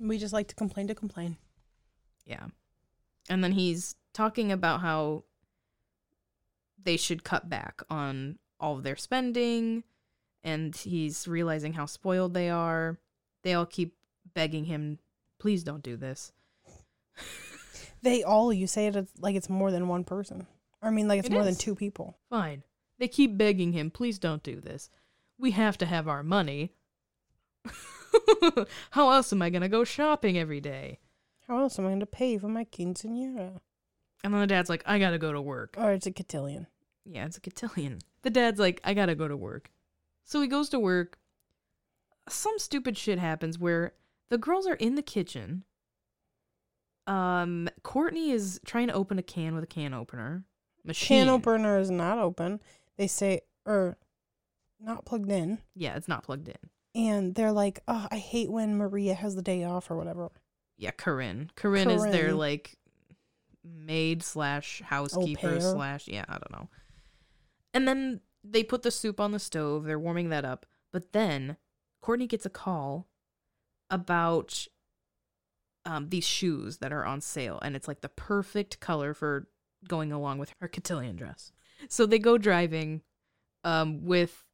We 0.00 0.18
just 0.18 0.34
like 0.34 0.48
to 0.48 0.54
complain 0.54 0.86
to 0.88 0.94
complain. 0.94 1.38
Yeah. 2.26 2.46
And 3.28 3.42
then 3.44 3.52
he's 3.52 3.96
talking 4.12 4.50
about 4.50 4.80
how 4.80 5.24
they 6.82 6.96
should 6.96 7.24
cut 7.24 7.48
back 7.48 7.82
on 7.90 8.38
all 8.60 8.76
of 8.76 8.82
their 8.82 8.96
spending 8.96 9.84
and 10.42 10.74
he's 10.74 11.28
realizing 11.28 11.74
how 11.74 11.86
spoiled 11.86 12.34
they 12.34 12.48
are. 12.48 12.98
They 13.42 13.54
all 13.54 13.66
keep 13.66 13.94
begging 14.34 14.64
him, 14.64 14.98
please 15.38 15.62
don't 15.62 15.82
do 15.82 15.96
this. 15.96 16.32
They 18.02 18.22
all 18.22 18.52
you 18.52 18.66
say 18.66 18.86
it 18.86 19.08
like 19.18 19.34
it's 19.34 19.48
more 19.48 19.70
than 19.70 19.88
one 19.88 20.04
person. 20.04 20.46
I 20.80 20.90
mean 20.90 21.08
like 21.08 21.18
it's 21.20 21.28
It 21.28 21.32
more 21.32 21.44
than 21.44 21.56
two 21.56 21.74
people. 21.74 22.16
Fine. 22.30 22.62
They 22.98 23.08
keep 23.08 23.36
begging 23.36 23.72
him, 23.72 23.90
please 23.90 24.18
don't 24.18 24.42
do 24.42 24.60
this. 24.60 24.90
We 25.38 25.52
have 25.52 25.78
to 25.78 25.86
have 25.86 26.08
our 26.08 26.22
money. 26.22 26.74
how 28.90 29.10
else 29.10 29.32
am 29.32 29.42
I 29.42 29.50
going 29.50 29.62
to 29.62 29.68
go 29.68 29.84
shopping 29.84 30.38
every 30.38 30.60
day? 30.60 30.98
How 31.48 31.60
else 31.60 31.78
am 31.78 31.86
I 31.86 31.88
going 31.88 32.00
to 32.00 32.06
pay 32.06 32.38
for 32.38 32.48
my 32.48 32.64
quinceanera? 32.64 33.60
And 34.22 34.34
then 34.34 34.40
the 34.40 34.46
dad's 34.46 34.68
like, 34.68 34.82
I 34.84 34.98
got 34.98 35.10
to 35.10 35.18
go 35.18 35.32
to 35.32 35.40
work. 35.40 35.74
Or 35.78 35.92
it's 35.92 36.06
a 36.06 36.12
cotillion. 36.12 36.66
Yeah, 37.04 37.24
it's 37.24 37.38
a 37.38 37.40
cotillion. 37.40 38.00
The 38.22 38.30
dad's 38.30 38.60
like, 38.60 38.80
I 38.84 38.94
gotta 38.94 39.14
go 39.14 39.28
to 39.28 39.36
work. 39.36 39.70
So 40.24 40.40
he 40.40 40.48
goes 40.48 40.68
to 40.70 40.78
work. 40.78 41.18
Some 42.28 42.58
stupid 42.58 42.98
shit 42.98 43.18
happens 43.18 43.58
where 43.58 43.94
the 44.28 44.36
girls 44.38 44.66
are 44.66 44.74
in 44.74 44.94
the 44.96 45.02
kitchen. 45.02 45.64
Um, 47.06 47.68
Courtney 47.82 48.32
is 48.32 48.60
trying 48.66 48.88
to 48.88 48.92
open 48.92 49.18
a 49.18 49.22
can 49.22 49.54
with 49.54 49.64
a 49.64 49.68
can 49.68 49.94
opener. 49.94 50.44
Machine. 50.84 51.24
Can 51.24 51.28
opener 51.30 51.78
is 51.78 51.90
not 51.90 52.18
open. 52.18 52.60
They 52.98 53.06
say 53.06 53.40
or 53.64 53.96
not 54.78 55.06
plugged 55.06 55.30
in. 55.30 55.58
Yeah, 55.74 55.96
it's 55.96 56.08
not 56.08 56.24
plugged 56.24 56.48
in. 56.48 56.56
And 56.94 57.34
they're 57.34 57.52
like, 57.52 57.80
Oh, 57.88 58.06
I 58.10 58.18
hate 58.18 58.50
when 58.50 58.76
Maria 58.76 59.14
has 59.14 59.34
the 59.34 59.42
day 59.42 59.64
off 59.64 59.90
or 59.90 59.96
whatever. 59.96 60.30
Yeah, 60.78 60.92
Corinne. 60.92 61.50
Corinne, 61.56 61.90
is 61.90 62.04
their 62.04 62.32
like 62.32 62.76
maid 63.64 64.22
slash 64.22 64.80
housekeeper 64.84 65.60
slash 65.60 66.06
yeah, 66.08 66.24
I 66.28 66.32
don't 66.32 66.52
know. 66.52 66.68
And 67.74 67.86
then 67.86 68.20
they 68.44 68.62
put 68.62 68.82
the 68.82 68.90
soup 68.90 69.20
on 69.20 69.32
the 69.32 69.38
stove. 69.38 69.84
They're 69.84 69.98
warming 69.98 70.30
that 70.30 70.44
up. 70.44 70.64
But 70.92 71.12
then 71.12 71.56
Courtney 72.00 72.26
gets 72.26 72.46
a 72.46 72.50
call 72.50 73.08
about 73.90 74.66
um, 75.84 76.08
these 76.08 76.24
shoes 76.24 76.78
that 76.78 76.92
are 76.92 77.04
on 77.04 77.20
sale, 77.20 77.58
and 77.62 77.74
it's 77.74 77.88
like 77.88 78.00
the 78.00 78.08
perfect 78.08 78.80
color 78.80 79.14
for 79.14 79.48
going 79.86 80.12
along 80.12 80.38
with 80.38 80.52
her 80.60 80.68
cotillion 80.68 81.16
dress. 81.16 81.52
So 81.88 82.06
they 82.06 82.18
go 82.18 82.38
driving 82.38 83.02
um, 83.64 84.04
with 84.04 84.44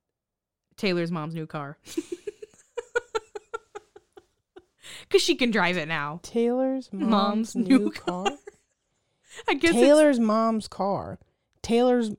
Taylor's 0.77 1.11
mom's 1.11 1.35
new 1.35 1.47
car. 1.47 1.79
Because 5.09 5.23
she 5.23 5.35
can 5.35 5.51
drive 5.51 5.77
it 5.77 5.89
now. 5.89 6.21
Taylor's 6.23 6.91
mom's, 6.93 7.11
Mom's 7.11 7.57
new, 7.57 7.79
new 7.79 7.91
car. 7.91 8.27
I 9.49 9.55
guess 9.55 9.73
it's 9.73 9.81
Taylor's 9.81 10.21
mom's 10.21 10.69
car. 10.69 11.19
Taylor's 11.63 12.11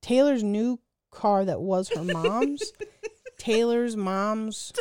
Taylor's 0.00 0.42
new 0.42 0.80
car 1.10 1.44
that 1.44 1.60
was 1.60 1.88
her 1.90 2.02
mom's. 2.04 2.72
Taylor's 3.38 3.96
mom's 3.96 4.72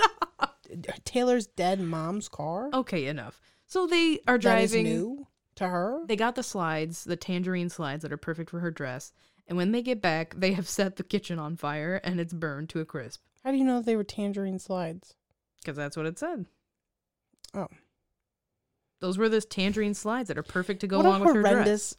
Taylor's 1.06 1.48
dead 1.48 1.80
mom's 1.80 2.27
car. 2.27 2.70
okay 2.74 3.06
enough. 3.08 3.39
So 3.68 3.86
they 3.88 4.20
are 4.27 4.38
driving. 4.38 4.84
new 4.86 5.27
to 5.56 5.68
her. 5.68 6.01
They 6.08 6.16
got 6.16 6.36
the 6.36 6.44
slides, 6.44 7.04
the 7.04 7.16
tangerine 7.16 7.70
slides 7.70 8.01
that 8.04 8.12
are 8.12 8.18
perfect 8.18 8.50
for 8.50 8.60
her 8.60 8.72
dress. 8.72 9.12
And 9.48 9.58
when 9.58 9.72
they 9.72 9.82
get 9.82 10.01
back, 10.01 10.34
they 10.38 10.54
have 10.54 10.68
set 10.68 10.96
the 10.98 11.04
kitchen 11.04 11.39
on 11.39 11.56
fire 11.56 12.01
and 12.04 12.20
it's 12.20 12.34
burned 12.34 12.70
to 12.70 12.80
a 12.80 12.86
crisp. 12.86 13.22
How 13.44 13.51
do 13.51 13.58
you 13.58 13.63
know 13.63 13.82
they 13.82 13.96
were 13.96 14.04
tangerine 14.04 14.60
slides? 14.60 15.16
Because 15.62 15.77
that's 15.77 15.96
what 15.96 16.06
it 16.06 16.20
said. 16.20 16.46
Oh. 17.54 17.68
Those 19.00 19.18
were 19.18 19.30
those 19.30 19.46
tangerine 19.46 19.94
slides 19.94 20.27
that 20.27 20.38
are 20.38 20.44
perfect 20.44 20.82
to 20.82 20.88
go 20.88 20.98
what 20.98 21.06
along 21.06 21.22
with 21.25 21.36
her 21.36 21.42
dress. 21.42 21.96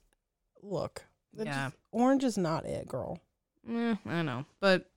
look. 0.62 1.04
Yeah. 1.32 1.44
just- 1.70 1.76
orange 1.92 2.24
is 2.24 2.36
not 2.38 2.64
it, 2.64 2.88
girl. 2.88 3.20
Eh, 3.68 3.94
I 4.06 4.22
know. 4.22 4.46
But 4.60 4.90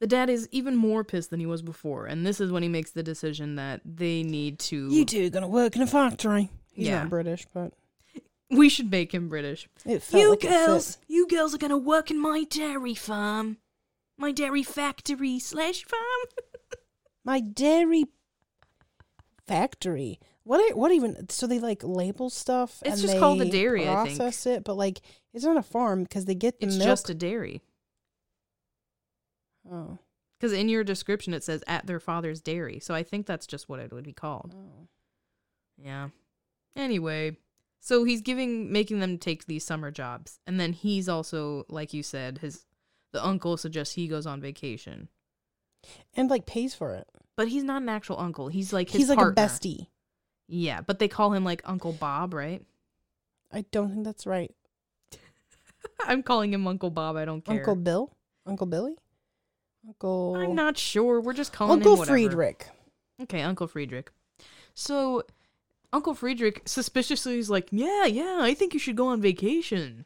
the 0.00 0.06
dad 0.06 0.30
is 0.30 0.48
even 0.50 0.74
more 0.74 1.04
pissed 1.04 1.30
than 1.30 1.38
he 1.40 1.46
was 1.46 1.62
before. 1.62 2.06
And 2.06 2.26
this 2.26 2.40
is 2.40 2.50
when 2.50 2.62
he 2.62 2.68
makes 2.68 2.90
the 2.90 3.02
decision 3.02 3.56
that 3.56 3.80
they 3.84 4.22
need 4.22 4.58
to. 4.60 4.88
You 4.88 5.04
two 5.04 5.26
are 5.26 5.30
gonna 5.30 5.46
work 5.48 5.76
in 5.76 5.82
a 5.82 5.86
factory. 5.86 6.48
He's 6.72 6.86
Yeah. 6.88 7.00
not 7.02 7.10
British, 7.10 7.46
but 7.52 7.74
We 8.48 8.68
should 8.68 8.90
make 8.90 9.12
him 9.12 9.28
British. 9.28 9.68
you 9.84 10.30
like 10.30 10.40
girls, 10.40 10.98
you 11.06 11.28
girls 11.28 11.54
are 11.54 11.58
gonna 11.58 11.78
work 11.78 12.10
in 12.10 12.18
my 12.18 12.42
dairy 12.44 12.94
farm, 12.94 13.58
my 14.16 14.32
dairy 14.32 14.62
factory 14.64 15.38
slash 15.38 15.84
farm. 15.84 16.46
My 17.22 17.38
dairy 17.40 18.06
factory. 19.50 20.18
What? 20.44 20.76
What 20.76 20.92
even? 20.92 21.28
So 21.28 21.46
they 21.46 21.58
like 21.60 21.82
label 21.84 22.30
stuff. 22.30 22.82
It's 22.84 23.02
just 23.02 23.18
called 23.18 23.40
a 23.42 23.50
dairy, 23.50 23.88
I 23.88 24.04
think. 24.04 24.18
Process 24.18 24.46
it, 24.46 24.64
but 24.64 24.76
like 24.76 25.00
it's 25.34 25.44
not 25.44 25.56
a 25.56 25.62
farm 25.62 26.02
because 26.04 26.24
they 26.24 26.34
get 26.34 26.60
the 26.60 26.66
It's 26.66 26.76
milk. 26.76 26.88
just 26.88 27.10
a 27.10 27.14
dairy. 27.14 27.62
oh. 29.70 29.98
Because 30.38 30.52
in 30.54 30.70
your 30.70 30.84
description 30.84 31.34
it 31.34 31.44
says 31.44 31.62
at 31.66 31.86
their 31.86 32.00
father's 32.00 32.40
dairy, 32.40 32.78
so 32.80 32.94
I 32.94 33.02
think 33.02 33.26
that's 33.26 33.46
just 33.46 33.68
what 33.68 33.78
it 33.78 33.92
would 33.92 34.04
be 34.04 34.14
called. 34.14 34.54
oh. 34.56 34.86
Yeah. 35.82 36.08
Anyway, 36.76 37.36
so 37.80 38.04
he's 38.04 38.22
giving 38.22 38.72
making 38.72 39.00
them 39.00 39.18
take 39.18 39.46
these 39.46 39.64
summer 39.64 39.90
jobs, 39.90 40.40
and 40.46 40.58
then 40.58 40.72
he's 40.72 41.08
also, 41.08 41.64
like 41.68 41.92
you 41.92 42.02
said, 42.02 42.38
his 42.38 42.64
the 43.12 43.24
uncle 43.24 43.56
suggests 43.56 43.94
he 43.94 44.08
goes 44.08 44.26
on 44.26 44.40
vacation, 44.40 45.08
And 46.14 46.30
like 46.30 46.46
pays 46.46 46.74
for 46.74 46.94
it. 46.94 47.06
But 47.40 47.48
he's 47.48 47.64
not 47.64 47.80
an 47.80 47.88
actual 47.88 48.20
uncle. 48.20 48.48
He's 48.48 48.70
like 48.70 48.90
his 48.90 48.98
He's 48.98 49.08
like 49.08 49.16
partner. 49.16 49.42
a 49.42 49.46
bestie. 49.46 49.86
Yeah, 50.46 50.82
but 50.82 50.98
they 50.98 51.08
call 51.08 51.32
him 51.32 51.42
like 51.42 51.62
Uncle 51.64 51.92
Bob, 51.92 52.34
right? 52.34 52.62
I 53.50 53.64
don't 53.72 53.90
think 53.90 54.04
that's 54.04 54.26
right. 54.26 54.54
I'm 56.06 56.22
calling 56.22 56.52
him 56.52 56.66
Uncle 56.66 56.90
Bob. 56.90 57.16
I 57.16 57.24
don't 57.24 57.42
care. 57.42 57.56
Uncle 57.60 57.76
Bill, 57.76 58.14
Uncle 58.44 58.66
Billy, 58.66 58.92
Uncle 59.88 60.36
I'm 60.36 60.54
not 60.54 60.76
sure. 60.76 61.22
We're 61.22 61.32
just 61.32 61.50
calling 61.50 61.78
Uncle 61.78 61.94
him 61.94 61.98
whatever. 62.00 62.14
Friedrich. 62.14 62.66
Okay, 63.22 63.40
Uncle 63.40 63.66
Friedrich. 63.66 64.10
So 64.74 65.22
Uncle 65.90 66.12
Friedrich 66.12 66.60
suspiciously 66.66 67.38
is 67.38 67.48
like, 67.48 67.68
"Yeah, 67.70 68.04
yeah, 68.04 68.40
I 68.42 68.52
think 68.52 68.74
you 68.74 68.78
should 68.78 68.96
go 68.96 69.06
on 69.06 69.22
vacation." 69.22 70.04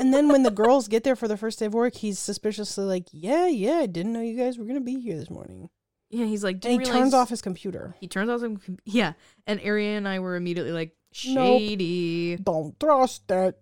And 0.00 0.12
then 0.12 0.26
when 0.26 0.42
the 0.42 0.50
girls 0.50 0.88
get 0.88 1.04
there 1.04 1.14
for 1.14 1.28
the 1.28 1.36
first 1.36 1.60
day 1.60 1.66
of 1.66 1.74
work, 1.74 1.94
he's 1.94 2.18
suspiciously 2.18 2.84
like, 2.84 3.06
"Yeah, 3.12 3.46
yeah, 3.46 3.76
I 3.76 3.86
didn't 3.86 4.14
know 4.14 4.20
you 4.20 4.36
guys 4.36 4.58
were 4.58 4.64
gonna 4.64 4.80
be 4.80 4.98
here 4.98 5.16
this 5.16 5.30
morning." 5.30 5.70
Yeah, 6.12 6.26
he's 6.26 6.44
like, 6.44 6.56
And 6.56 6.60
"Didn't 6.62 6.80
he 6.80 6.86
turns 6.92 7.14
off 7.14 7.30
his 7.30 7.40
computer. 7.42 7.96
He 7.98 8.06
turns 8.06 8.28
off 8.30 8.40
some. 8.40 8.60
Yeah, 8.84 9.14
and 9.46 9.58
Arian 9.62 9.96
and 9.96 10.06
I 10.08 10.18
were 10.20 10.36
immediately 10.36 10.72
like, 10.72 10.94
Nope. 11.26 11.58
"Shady." 11.60 12.36
Don't 12.36 12.78
trust 12.78 13.26
that. 13.28 13.56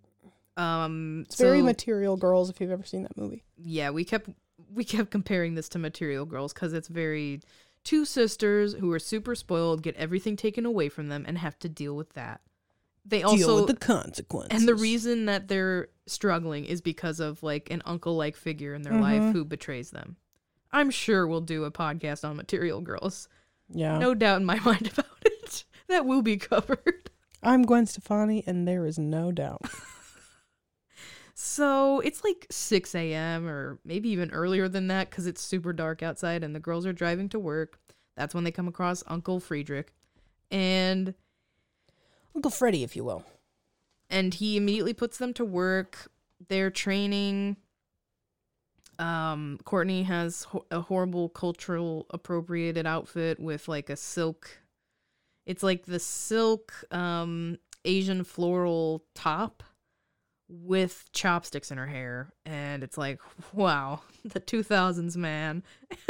Um, 0.56 1.22
It's 1.26 1.36
so 1.36 1.44
very 1.44 1.62
material 1.62 2.16
girls. 2.16 2.50
If 2.50 2.60
you've 2.60 2.70
ever 2.72 2.84
seen 2.84 3.04
that 3.04 3.16
movie, 3.16 3.44
yeah, 3.56 3.90
we 3.90 4.04
kept 4.04 4.28
we 4.74 4.84
kept 4.84 5.10
comparing 5.10 5.54
this 5.54 5.68
to 5.70 5.78
Material 5.78 6.24
Girls 6.26 6.52
because 6.52 6.72
it's 6.74 6.88
very 6.88 7.40
two 7.82 8.04
sisters 8.04 8.74
who 8.74 8.92
are 8.92 8.98
super 8.98 9.34
spoiled, 9.34 9.82
get 9.82 9.96
everything 9.96 10.36
taken 10.36 10.66
away 10.66 10.88
from 10.88 11.08
them, 11.08 11.24
and 11.26 11.38
have 11.38 11.58
to 11.60 11.68
deal 11.68 11.96
with 11.96 12.12
that. 12.14 12.40
They 13.06 13.22
also 13.22 13.36
deal 13.36 13.56
with 13.64 13.66
the 13.68 13.76
consequences. 13.86 14.58
And 14.60 14.68
the 14.68 14.74
reason 14.74 15.24
that 15.26 15.48
they're 15.48 15.88
struggling 16.06 16.66
is 16.66 16.80
because 16.82 17.18
of 17.20 17.42
like 17.42 17.70
an 17.70 17.80
uncle 17.86 18.16
like 18.16 18.36
figure 18.36 18.74
in 18.74 18.82
their 18.82 19.00
life 19.00 19.22
Mhm. 19.22 19.32
who 19.32 19.44
betrays 19.44 19.90
them. 19.90 20.16
I'm 20.72 20.90
sure 20.90 21.26
we'll 21.26 21.40
do 21.40 21.64
a 21.64 21.70
podcast 21.70 22.28
on 22.28 22.36
Material 22.36 22.80
Girls. 22.80 23.28
yeah, 23.72 23.98
No 23.98 24.14
doubt 24.14 24.40
in 24.40 24.44
my 24.44 24.58
mind 24.64 24.90
about 24.92 25.06
it. 25.24 25.64
That 25.88 26.06
will 26.06 26.22
be 26.22 26.36
covered. 26.36 27.10
I'm 27.42 27.62
Gwen 27.62 27.86
Stefani, 27.86 28.44
and 28.46 28.68
there 28.68 28.84
is 28.86 28.98
no 28.98 29.32
doubt. 29.32 29.62
So 31.34 32.00
it's 32.00 32.22
like 32.22 32.46
6 32.50 32.94
a.m. 32.94 33.48
or 33.48 33.78
maybe 33.84 34.10
even 34.10 34.30
earlier 34.30 34.68
than 34.68 34.88
that 34.88 35.08
because 35.10 35.26
it's 35.26 35.40
super 35.40 35.72
dark 35.72 36.02
outside 36.02 36.44
and 36.44 36.54
the 36.54 36.60
girls 36.60 36.84
are 36.84 36.92
driving 36.92 37.28
to 37.30 37.38
work. 37.38 37.78
That's 38.16 38.34
when 38.34 38.44
they 38.44 38.50
come 38.50 38.68
across 38.68 39.02
Uncle 39.06 39.40
Friedrich. 39.40 39.94
And 40.50 41.14
Uncle 42.34 42.50
Freddy, 42.50 42.82
if 42.84 42.94
you 42.94 43.04
will. 43.04 43.24
and 44.10 44.34
he 44.34 44.56
immediately 44.56 44.92
puts 44.92 45.16
them 45.16 45.32
to 45.34 45.44
work. 45.44 46.10
They're 46.48 46.70
training. 46.70 47.56
Um, 49.00 49.58
Courtney 49.64 50.02
has 50.02 50.44
ho- 50.44 50.66
a 50.70 50.82
horrible 50.82 51.30
cultural 51.30 52.06
appropriated 52.10 52.86
outfit 52.86 53.40
with 53.40 53.66
like 53.66 53.88
a 53.88 53.96
silk. 53.96 54.60
It's 55.46 55.62
like 55.62 55.86
the 55.86 55.98
silk 55.98 56.72
um 56.90 57.56
Asian 57.84 58.24
floral 58.24 59.04
top 59.14 59.62
with 60.48 61.06
chopsticks 61.12 61.70
in 61.70 61.78
her 61.78 61.86
hair, 61.86 62.32
and 62.44 62.82
it's 62.82 62.98
like, 62.98 63.20
wow, 63.54 64.00
the 64.24 64.40
two 64.40 64.62
thousands 64.62 65.16
man. 65.16 65.62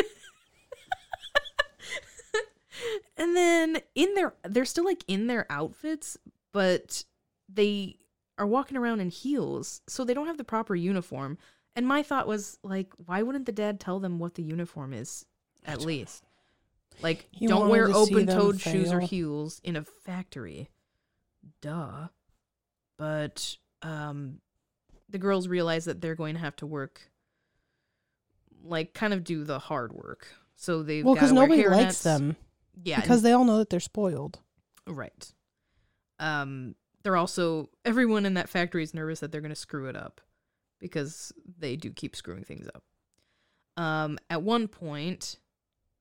and 3.16 3.36
then 3.36 3.78
in 3.94 4.14
their, 4.14 4.34
they're 4.48 4.64
still 4.64 4.84
like 4.84 5.04
in 5.06 5.28
their 5.28 5.46
outfits, 5.50 6.16
but 6.52 7.04
they 7.48 7.96
are 8.38 8.46
walking 8.46 8.76
around 8.76 9.00
in 9.00 9.10
heels, 9.10 9.82
so 9.86 10.04
they 10.04 10.14
don't 10.14 10.26
have 10.26 10.38
the 10.38 10.44
proper 10.44 10.74
uniform. 10.74 11.38
And 11.76 11.86
my 11.86 12.02
thought 12.02 12.26
was 12.26 12.58
like, 12.62 12.92
why 13.06 13.22
wouldn't 13.22 13.46
the 13.46 13.52
dad 13.52 13.80
tell 13.80 14.00
them 14.00 14.18
what 14.18 14.34
the 14.34 14.42
uniform 14.42 14.92
is 14.92 15.24
at 15.64 15.82
least? 15.82 16.24
Like, 17.02 17.26
He 17.30 17.46
don't 17.46 17.68
wear 17.68 17.86
to 17.86 18.04
see 18.04 18.14
them 18.24 18.28
open-toed 18.28 18.60
shoes 18.60 18.92
or 18.92 19.00
heels 19.00 19.60
in 19.64 19.76
a 19.76 19.84
factory. 19.84 20.68
Duh. 21.62 22.08
But 22.98 23.56
um 23.82 24.40
the 25.08 25.18
girls 25.18 25.48
realize 25.48 25.86
that 25.86 26.00
they're 26.00 26.14
going 26.14 26.34
to 26.34 26.40
have 26.40 26.54
to 26.56 26.66
work 26.66 27.10
like 28.62 28.92
kind 28.94 29.12
of 29.12 29.24
do 29.24 29.44
the 29.44 29.58
hard 29.58 29.92
work. 29.92 30.28
So 30.56 30.82
they've 30.82 31.04
Well, 31.04 31.14
because 31.14 31.32
nobody 31.32 31.66
likes 31.66 32.02
them. 32.02 32.36
Yeah, 32.82 33.00
Because 33.00 33.22
they 33.22 33.32
all 33.32 33.44
know 33.44 33.58
that 33.58 33.70
they're 33.70 33.80
spoiled. 33.80 34.38
Right. 34.86 35.32
Um, 36.18 36.74
they're 37.02 37.16
also 37.16 37.70
everyone 37.84 38.26
in 38.26 38.34
that 38.34 38.48
factory 38.48 38.82
is 38.82 38.92
nervous 38.94 39.20
that 39.20 39.32
they're 39.32 39.40
going 39.40 39.50
to 39.50 39.56
screw 39.56 39.88
it 39.88 39.96
up 39.96 40.20
because 40.80 41.32
they 41.58 41.76
do 41.76 41.90
keep 41.92 42.16
screwing 42.16 42.44
things 42.44 42.68
up. 42.74 42.82
Um, 43.76 44.18
at 44.28 44.42
one 44.42 44.68
point, 44.68 45.38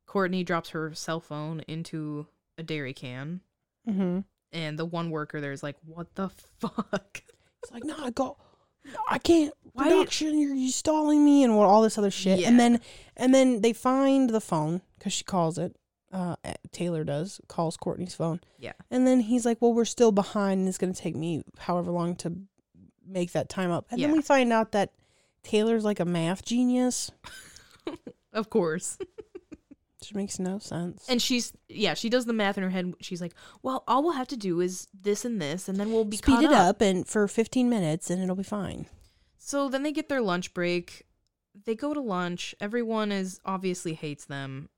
Courtney 0.07 0.43
drops 0.43 0.69
her 0.69 0.93
cell 0.93 1.19
phone 1.19 1.61
into 1.67 2.27
a 2.57 2.63
dairy 2.63 2.93
can, 2.93 3.41
Mm-hmm. 3.87 4.19
and 4.51 4.77
the 4.77 4.85
one 4.85 5.09
worker 5.09 5.39
there 5.41 5.51
is 5.51 5.63
like, 5.63 5.75
"What 5.85 6.13
the 6.15 6.29
fuck?" 6.59 7.21
It's 7.63 7.71
like, 7.71 7.83
no, 7.83 7.95
I 7.97 8.09
go, 8.11 8.37
no, 8.85 8.99
I 9.09 9.17
can't. 9.17 9.53
Why- 9.73 9.89
Production, 9.89 10.37
you're, 10.39 10.53
you 10.55 10.71
stalling 10.71 11.23
me, 11.23 11.43
and 11.43 11.55
what 11.57 11.65
all 11.67 11.81
this 11.81 11.97
other 11.97 12.11
shit. 12.11 12.39
Yeah. 12.39 12.49
And 12.49 12.59
then, 12.59 12.81
and 13.15 13.33
then 13.33 13.61
they 13.61 13.73
find 13.73 14.29
the 14.29 14.41
phone 14.41 14.81
because 14.97 15.13
she 15.13 15.23
calls 15.23 15.57
it. 15.57 15.75
Uh, 16.11 16.35
eh, 16.43 16.55
Taylor 16.71 17.03
does 17.03 17.39
calls 17.47 17.77
Courtney's 17.77 18.15
phone. 18.15 18.41
Yeah. 18.57 18.73
And 18.89 19.05
then 19.07 19.19
he's 19.21 19.45
like, 19.45 19.61
"Well, 19.61 19.73
we're 19.73 19.85
still 19.85 20.11
behind, 20.11 20.59
and 20.59 20.67
it's 20.67 20.77
going 20.79 20.93
to 20.93 20.99
take 21.01 21.15
me 21.15 21.43
however 21.59 21.91
long 21.91 22.15
to 22.17 22.33
make 23.09 23.31
that 23.33 23.49
time 23.49 23.71
up." 23.71 23.87
And 23.89 24.01
then 24.01 24.11
we 24.11 24.21
find 24.21 24.53
out 24.53 24.71
that 24.73 24.93
Taylor's 25.43 25.83
like 25.83 25.99
a 25.99 26.05
math 26.05 26.45
genius, 26.45 27.11
Of 28.33 28.49
course. 28.49 28.97
which 29.99 30.13
makes 30.13 30.39
no 30.39 30.59
sense. 30.59 31.07
And 31.09 31.21
she's 31.21 31.53
yeah, 31.67 31.93
she 31.93 32.09
does 32.09 32.25
the 32.25 32.33
math 32.33 32.57
in 32.57 32.63
her 32.63 32.69
head. 32.69 32.93
She's 33.01 33.21
like, 33.21 33.33
"Well, 33.61 33.83
all 33.87 34.03
we'll 34.03 34.13
have 34.13 34.27
to 34.29 34.37
do 34.37 34.61
is 34.61 34.87
this 34.93 35.25
and 35.25 35.41
this, 35.41 35.67
and 35.67 35.79
then 35.79 35.91
we'll 35.91 36.05
be 36.05 36.17
Speed 36.17 36.41
it 36.43 36.51
up 36.51 36.81
and 36.81 37.07
for 37.07 37.27
15 37.27 37.69
minutes, 37.69 38.09
and 38.09 38.21
it'll 38.21 38.35
be 38.35 38.43
fine. 38.43 38.87
So 39.37 39.69
then 39.69 39.83
they 39.83 39.91
get 39.91 40.09
their 40.09 40.21
lunch 40.21 40.53
break. 40.53 41.05
They 41.65 41.75
go 41.75 41.93
to 41.93 42.01
lunch. 42.01 42.55
Everyone 42.61 43.11
is 43.11 43.39
obviously 43.45 43.93
hates 43.93 44.25
them. 44.25 44.69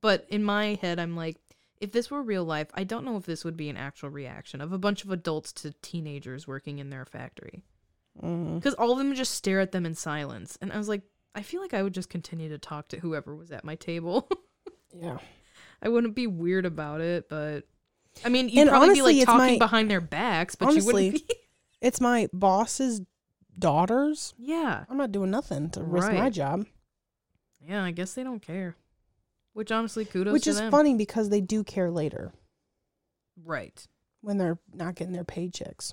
But 0.00 0.26
in 0.28 0.42
my 0.42 0.78
head, 0.80 0.98
I'm 0.98 1.16
like, 1.16 1.36
if 1.82 1.92
this 1.92 2.10
were 2.10 2.22
real 2.22 2.44
life, 2.44 2.68
I 2.74 2.84
don't 2.84 3.04
know 3.04 3.16
if 3.16 3.26
this 3.26 3.44
would 3.44 3.56
be 3.56 3.68
an 3.68 3.76
actual 3.76 4.08
reaction 4.08 4.60
of 4.60 4.72
a 4.72 4.78
bunch 4.78 5.04
of 5.04 5.10
adults 5.10 5.52
to 5.54 5.72
teenagers 5.82 6.46
working 6.46 6.78
in 6.78 6.88
their 6.90 7.04
factory. 7.04 7.62
Mm. 8.22 8.54
Because 8.56 8.74
all 8.74 8.92
of 8.92 8.98
them 8.98 9.14
just 9.14 9.34
stare 9.34 9.60
at 9.60 9.72
them 9.72 9.84
in 9.84 9.94
silence. 9.94 10.56
And 10.62 10.72
I 10.72 10.78
was 10.78 10.88
like, 10.88 11.02
I 11.34 11.42
feel 11.42 11.60
like 11.60 11.74
I 11.74 11.82
would 11.82 11.94
just 11.94 12.08
continue 12.08 12.48
to 12.50 12.58
talk 12.58 12.88
to 12.88 13.00
whoever 13.00 13.34
was 13.36 13.50
at 13.50 13.64
my 13.64 13.74
table. 13.74 14.28
Yeah. 14.94 15.16
I 15.82 15.88
wouldn't 15.88 16.14
be 16.14 16.26
weird 16.26 16.66
about 16.66 17.00
it, 17.00 17.26
but 17.30 17.62
I 18.26 18.28
mean, 18.28 18.50
you'd 18.50 18.60
And 18.60 18.68
probably 18.68 18.88
honestly, 18.90 19.14
be 19.14 19.18
like 19.20 19.26
talking 19.26 19.52
my- 19.54 19.58
behind 19.58 19.90
their 19.90 20.02
backs, 20.02 20.54
but 20.54 20.68
Honestly, 20.68 21.06
you 21.06 21.12
wouldn't 21.12 21.28
be. 21.28 21.34
It's 21.80 21.98
my 21.98 22.28
boss's 22.32 23.00
daughters. 23.58 24.34
yeah. 24.38 24.84
I'm 24.90 24.96
not 24.98 25.12
doing 25.12 25.30
nothing 25.30 25.70
to 25.70 25.82
risk 25.82 26.12
my 26.12 26.28
job. 26.30 26.66
Yeah, 27.66 27.82
I 27.82 27.90
guess 27.90 28.12
they 28.14 28.22
don't 28.22 28.42
care. 28.42 28.76
Which 29.54 29.72
honestly, 29.72 30.04
kudos 30.04 30.32
Which 30.32 30.46
is 30.46 30.58
them. 30.58 30.70
funny 30.70 30.94
because 30.94 31.28
they 31.28 31.40
do 31.40 31.64
care 31.64 31.90
later 31.90 32.32
Right. 33.44 33.86
when 34.22 34.38
they're 34.38 34.58
not 34.72 34.94
getting 34.94 35.12
their 35.12 35.24
paychecks. 35.24 35.92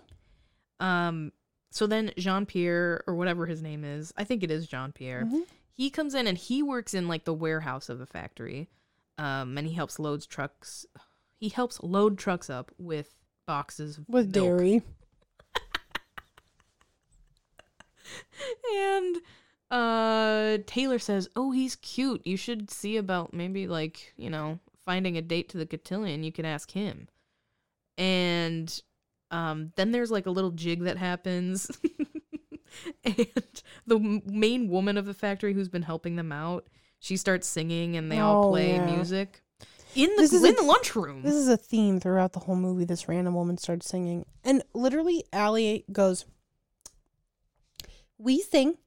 Um. 0.79 1.31
So 1.71 1.85
then 1.85 2.11
Jean 2.17 2.45
Pierre 2.47 3.03
or 3.05 3.15
whatever 3.15 3.45
his 3.45 3.61
name 3.61 3.83
is, 3.83 4.11
I 4.17 4.23
think 4.23 4.41
it 4.43 4.49
is 4.49 4.67
Jean 4.67 4.91
Pierre. 4.91 5.25
Mhm. 5.25 5.43
He 5.73 5.89
comes 5.91 6.15
in 6.15 6.25
and 6.25 6.37
he 6.37 6.63
works 6.63 6.93
in 6.93 7.07
like 7.07 7.25
the 7.25 7.33
warehouse 7.33 7.89
of 7.89 7.99
the 7.99 8.07
factory. 8.07 8.69
Um, 9.17 9.57
and 9.57 9.67
he 9.67 9.73
helps 9.73 9.99
loads 9.99 10.25
trucks. 10.25 10.85
He 11.37 11.49
helps 11.49 11.81
load 11.83 12.17
trucks 12.17 12.49
up 12.49 12.71
with 12.77 13.13
boxes 13.45 13.99
With 14.07 14.33
milk. 14.35 14.43
dairy. 14.57 14.81
And 18.75 19.17
uh 19.71 20.57
Taylor 20.65 20.99
says, 20.99 21.29
"Oh, 21.35 21.51
he's 21.51 21.75
cute. 21.75 22.25
You 22.25 22.37
should 22.37 22.71
see 22.71 22.97
about 22.97 23.33
maybe 23.33 23.67
like, 23.67 24.13
you 24.17 24.29
know, 24.29 24.59
finding 24.85 25.17
a 25.17 25.21
date 25.21 25.49
to 25.49 25.57
the 25.57 25.65
cotillion. 25.65 26.23
You 26.23 26.31
could 26.31 26.45
ask 26.45 26.71
him." 26.71 27.07
And 27.97 28.81
um 29.31 29.71
then 29.75 29.91
there's 29.91 30.09
like 30.11 30.25
a 30.25 30.31
little 30.31 30.51
jig 30.51 30.83
that 30.83 30.97
happens. 30.97 31.69
and 33.03 33.27
the 33.85 34.21
main 34.25 34.69
woman 34.69 34.97
of 34.97 35.05
the 35.05 35.13
factory 35.13 35.53
who's 35.53 35.69
been 35.69 35.81
helping 35.83 36.15
them 36.15 36.31
out, 36.31 36.67
she 36.99 37.17
starts 37.17 37.47
singing 37.47 37.95
and 37.95 38.11
they 38.11 38.19
all 38.19 38.45
Oh, 38.45 38.49
play 38.49 38.73
yeah. 38.75 38.85
music 38.95 39.41
in 39.95 40.09
the 40.15 40.23
in 40.23 40.53
a- 40.53 40.55
the 40.55 40.63
lunchroom. 40.63 41.21
This 41.23 41.35
is 41.35 41.47
a 41.47 41.57
theme 41.57 41.99
throughout 41.99 42.33
the 42.33 42.39
whole 42.39 42.55
movie. 42.55 42.85
This 42.85 43.07
random 43.07 43.33
woman 43.35 43.57
starts 43.57 43.87
singing. 43.87 44.25
And 44.43 44.63
literally, 44.73 45.23
Aly 45.33 45.85
goes, 45.91 46.25
We 48.17 48.41
sing. 48.41 48.77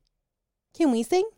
Can 0.75 0.91
we 0.91 1.03
sing? 1.03 1.29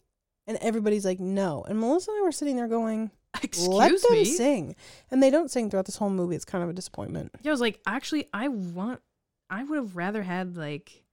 And 0.47 0.59
everybody's 0.61 1.05
like, 1.05 1.20
No. 1.20 1.64
And 1.68 1.79
Melissa 1.81 2.11
and 2.11 2.20
I 2.20 2.23
were 2.23 2.33
sitting 2.33 2.57
there 2.57 2.68
going, 2.68 3.11
Excuse 3.42 3.68
Let 3.68 4.01
them 4.03 4.12
me. 4.12 4.25
sing. 4.25 4.77
And 5.11 5.23
they 5.23 5.31
don't 5.31 5.51
sing 5.51 5.70
throughout 5.70 5.87
this 5.87 5.97
whole 5.97 6.11
movie. 6.11 6.37
It's 6.37 6.44
kind 6.44 6.62
of 6.62 6.70
a 6.70 6.75
disappointment. 6.75 7.33
Yeah, 7.42 7.51
I 7.51 7.53
was 7.53 7.61
like, 7.61 7.81
actually, 7.87 8.29
I 8.33 8.49
want, 8.49 9.01
I 9.51 9.64
would 9.64 9.77
have 9.77 9.97
rather 9.97 10.23
had 10.23 10.57
like, 10.57 11.05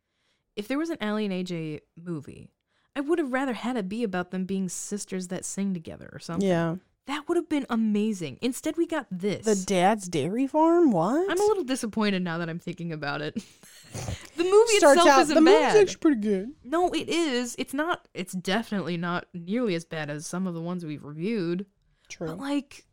if 0.55 0.67
there 0.67 0.77
was 0.77 0.89
an 0.89 0.97
Aly 1.01 1.25
and 1.25 1.34
AJ 1.34 1.79
movie, 2.01 2.51
I 2.95 2.99
would 2.99 3.19
have 3.19 3.31
rather 3.31 3.53
had 3.53 3.77
it 3.77 3.88
be 3.88 4.03
about 4.03 4.31
them 4.31 4.45
being 4.45 4.67
sisters 4.69 5.29
that 5.29 5.45
sing 5.45 5.73
together 5.73 6.10
or 6.12 6.19
something. 6.19 6.47
Yeah. 6.47 6.75
That 7.12 7.28
would 7.28 7.36
have 7.36 7.50
been 7.50 7.65
amazing. 7.69 8.38
Instead, 8.41 8.78
we 8.78 8.88
got 8.88 9.06
this. 9.12 9.43
The 9.43 9.62
dad's 9.65 10.08
dairy 10.08 10.47
farm? 10.47 10.91
What? 10.91 11.30
I'm 11.30 11.41
a 11.41 11.43
little 11.43 11.65
disappointed 11.65 12.24
now 12.24 12.38
that 12.38 12.47
I'm 12.50 12.58
thinking 12.58 12.93
about 12.93 13.21
it. 13.21 13.34
the 14.38 14.43
movie 14.45 14.78
Starts 14.78 15.02
itself 15.02 15.10
out, 15.10 15.21
isn't 15.24 15.36
the 15.36 15.41
movie's 15.41 15.60
bad. 15.60 15.76
actually 15.76 15.97
pretty 15.97 16.21
good. 16.21 16.52
No, 16.63 16.88
it 16.91 17.10
is. 17.10 17.54
It's 17.60 17.74
not. 17.74 18.08
It's 18.13 18.32
definitely 18.32 18.95
not 18.95 19.26
nearly 19.34 19.76
as 19.76 19.84
bad 19.84 20.10
as 20.10 20.26
some 20.26 20.47
of 20.47 20.54
the 20.54 20.62
ones 20.62 20.86
we've 20.86 21.04
reviewed. 21.04 21.65
True. 22.08 22.28
But 22.28 22.39
like, 22.39 22.86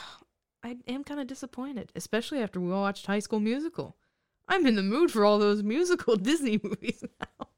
I 0.64 0.78
am 0.86 1.04
kind 1.04 1.20
of 1.20 1.26
disappointed, 1.26 1.92
especially 1.94 2.40
after 2.40 2.60
we 2.60 2.70
watched 2.70 3.04
High 3.04 3.18
School 3.18 3.40
Musical. 3.40 3.98
I'm 4.48 4.66
in 4.66 4.76
the 4.76 4.82
mood 4.82 5.10
for 5.10 5.26
all 5.26 5.38
those 5.38 5.62
musical 5.62 6.16
Disney 6.16 6.58
movies 6.62 7.04
now. 7.20 7.48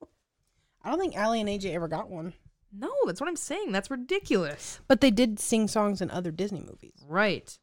I 0.82 0.90
don't 0.90 0.98
think 0.98 1.16
Aly 1.16 1.40
and 1.40 1.48
AJ 1.48 1.72
ever 1.72 1.86
got 1.86 2.10
one. 2.10 2.32
No, 2.72 2.92
that's 3.06 3.20
what 3.20 3.28
I'm 3.28 3.36
saying. 3.36 3.72
That's 3.72 3.90
ridiculous. 3.90 4.80
But 4.86 5.00
they 5.00 5.10
did 5.10 5.38
sing 5.40 5.66
songs 5.68 6.00
in 6.00 6.10
other 6.10 6.30
Disney 6.30 6.60
movies. 6.60 7.04
Right. 7.06 7.58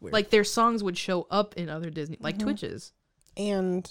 Weird. 0.00 0.12
Like 0.12 0.30
their 0.30 0.44
songs 0.44 0.82
would 0.82 0.96
show 0.96 1.26
up 1.30 1.54
in 1.56 1.68
other 1.68 1.90
Disney, 1.90 2.16
like 2.20 2.36
Mhm. 2.36 2.42
Twitches. 2.42 2.92
And 3.36 3.90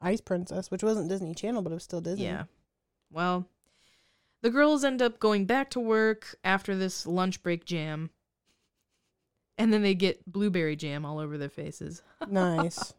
Ice 0.00 0.20
Princess, 0.20 0.70
which 0.70 0.82
wasn't 0.82 1.08
Disney 1.08 1.34
Channel, 1.34 1.62
but 1.62 1.70
it 1.70 1.74
was 1.74 1.84
still 1.84 2.00
Disney. 2.00 2.24
Yeah. 2.26 2.44
Well, 3.10 3.48
the 4.42 4.50
girls 4.50 4.84
end 4.84 5.00
up 5.00 5.18
going 5.18 5.46
back 5.46 5.70
to 5.70 5.80
work 5.80 6.36
after 6.44 6.76
this 6.76 7.06
lunch 7.06 7.42
break 7.42 7.64
jam. 7.64 8.10
And 9.56 9.72
then 9.72 9.82
they 9.82 9.94
get 9.94 10.30
blueberry 10.30 10.74
jam 10.76 11.06
all 11.06 11.18
over 11.20 11.38
their 11.38 11.48
faces. 11.48 12.02
Nice. 12.28 12.92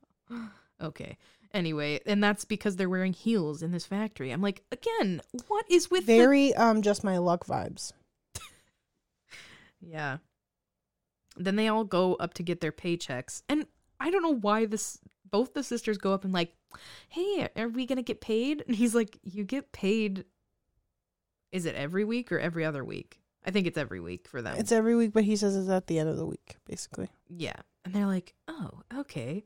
okay. 0.80 1.16
Anyway, 1.52 2.00
and 2.06 2.22
that's 2.22 2.44
because 2.44 2.76
they're 2.76 2.88
wearing 2.88 3.12
heels 3.12 3.62
in 3.62 3.72
this 3.72 3.84
factory. 3.86 4.30
I'm 4.30 4.40
like, 4.42 4.62
again, 4.70 5.20
what 5.48 5.64
is 5.68 5.90
with 5.90 6.06
the- 6.06 6.16
Very 6.16 6.54
um 6.54 6.82
just 6.82 7.02
my 7.04 7.18
luck 7.18 7.44
vibes. 7.46 7.92
Yeah. 9.80 10.18
Then 11.36 11.56
they 11.56 11.68
all 11.68 11.84
go 11.84 12.14
up 12.16 12.34
to 12.34 12.42
get 12.42 12.60
their 12.60 12.72
paychecks. 12.72 13.42
And 13.48 13.66
I 13.98 14.10
don't 14.10 14.22
know 14.22 14.34
why 14.36 14.66
this 14.66 14.98
both 15.30 15.54
the 15.54 15.62
sisters 15.62 15.96
go 15.96 16.12
up 16.12 16.24
and 16.24 16.32
like, 16.34 16.52
"Hey, 17.08 17.48
are 17.56 17.68
we 17.68 17.86
going 17.86 17.96
to 17.96 18.02
get 18.02 18.20
paid?" 18.20 18.62
And 18.66 18.76
he's 18.76 18.94
like, 18.94 19.18
"You 19.22 19.44
get 19.44 19.72
paid 19.72 20.24
is 21.52 21.64
it 21.66 21.74
every 21.76 22.04
week 22.04 22.30
or 22.30 22.38
every 22.38 22.64
other 22.64 22.84
week?" 22.84 23.20
I 23.44 23.50
think 23.52 23.66
it's 23.66 23.78
every 23.78 24.00
week 24.00 24.28
for 24.28 24.42
them. 24.42 24.56
It's 24.58 24.72
every 24.72 24.94
week, 24.96 25.12
but 25.14 25.24
he 25.24 25.34
says 25.36 25.56
it's 25.56 25.70
at 25.70 25.86
the 25.86 25.98
end 25.98 26.10
of 26.10 26.16
the 26.18 26.26
week, 26.26 26.56
basically. 26.66 27.08
yeah. 27.28 27.56
And 27.84 27.94
they're 27.94 28.06
like, 28.06 28.34
"Oh, 28.48 28.80
okay." 28.98 29.44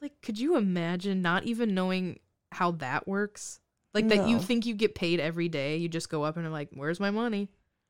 It's 0.00 0.02
like, 0.02 0.22
could 0.22 0.38
you 0.38 0.56
imagine 0.56 1.20
not 1.22 1.44
even 1.44 1.74
knowing 1.74 2.20
how 2.52 2.70
that 2.72 3.06
works? 3.06 3.60
Like 3.92 4.08
that 4.08 4.28
you 4.28 4.36
No. 4.36 4.42
think 4.42 4.66
you 4.66 4.74
get 4.74 4.94
paid 4.94 5.20
every 5.20 5.48
day, 5.48 5.76
you 5.76 5.88
just 5.88 6.08
go 6.08 6.22
up 6.22 6.36
and 6.36 6.46
are 6.46 6.50
like, 6.50 6.68
"Where's 6.72 7.00
my 7.00 7.10
money?" 7.10 7.48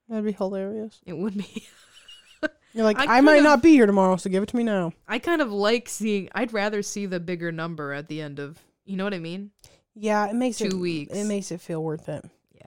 That'd 0.09 0.25
be 0.25 0.33
hilarious. 0.33 0.99
It 1.07 1.13
would 1.17 1.37
be. 1.37 1.67
You're 2.73 2.85
like, 2.85 2.99
I 2.99 3.19
I, 3.19 3.21
might 3.21 3.33
could've- 3.35 3.45
not 3.45 3.63
be 3.63 3.73
here 3.73 3.87
tomorrow, 3.87 4.17
so 4.17 4.31
give 4.31 4.43
it 4.43 4.49
to 4.51 4.57
me 4.57 4.63
now. 4.65 4.93
I 5.09 5.19
kind 5.19 5.43
of 5.43 5.53
like 5.53 5.89
seeing. 5.89 6.29
I'd 6.35 6.53
rather 6.53 6.83
see 6.83 7.05
the 7.07 7.21
bigger 7.21 7.53
number 7.53 7.93
at 7.93 8.09
the 8.09 8.21
end 8.23 8.39
of. 8.39 8.59
You 8.85 8.97
know 8.97 9.05
what 9.05 9.13
I 9.15 9.19
mean? 9.19 9.51
Yeah, 9.95 10.27
it 10.29 10.35
makes 10.35 10.61
it 10.61 10.71
Two 10.71 10.81
weeks. 10.81 11.15
It 11.15 11.25
makes 11.25 11.51
it 11.53 11.61
feel 11.61 11.83
worth 11.85 12.09
it. 12.09 12.25
Yeah. 12.55 12.63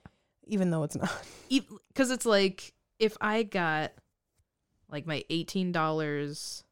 even 0.45 0.69
though 0.71 0.83
it's 0.83 0.95
not. 0.95 1.11
Because 1.49 2.09
it's 2.11 2.25
like 2.25 2.73
if 2.99 3.15
I 3.21 3.43
got 3.43 3.91
like 4.89 5.05
my 5.07 5.23
eighteen 5.29 5.71
dollars 5.71 6.63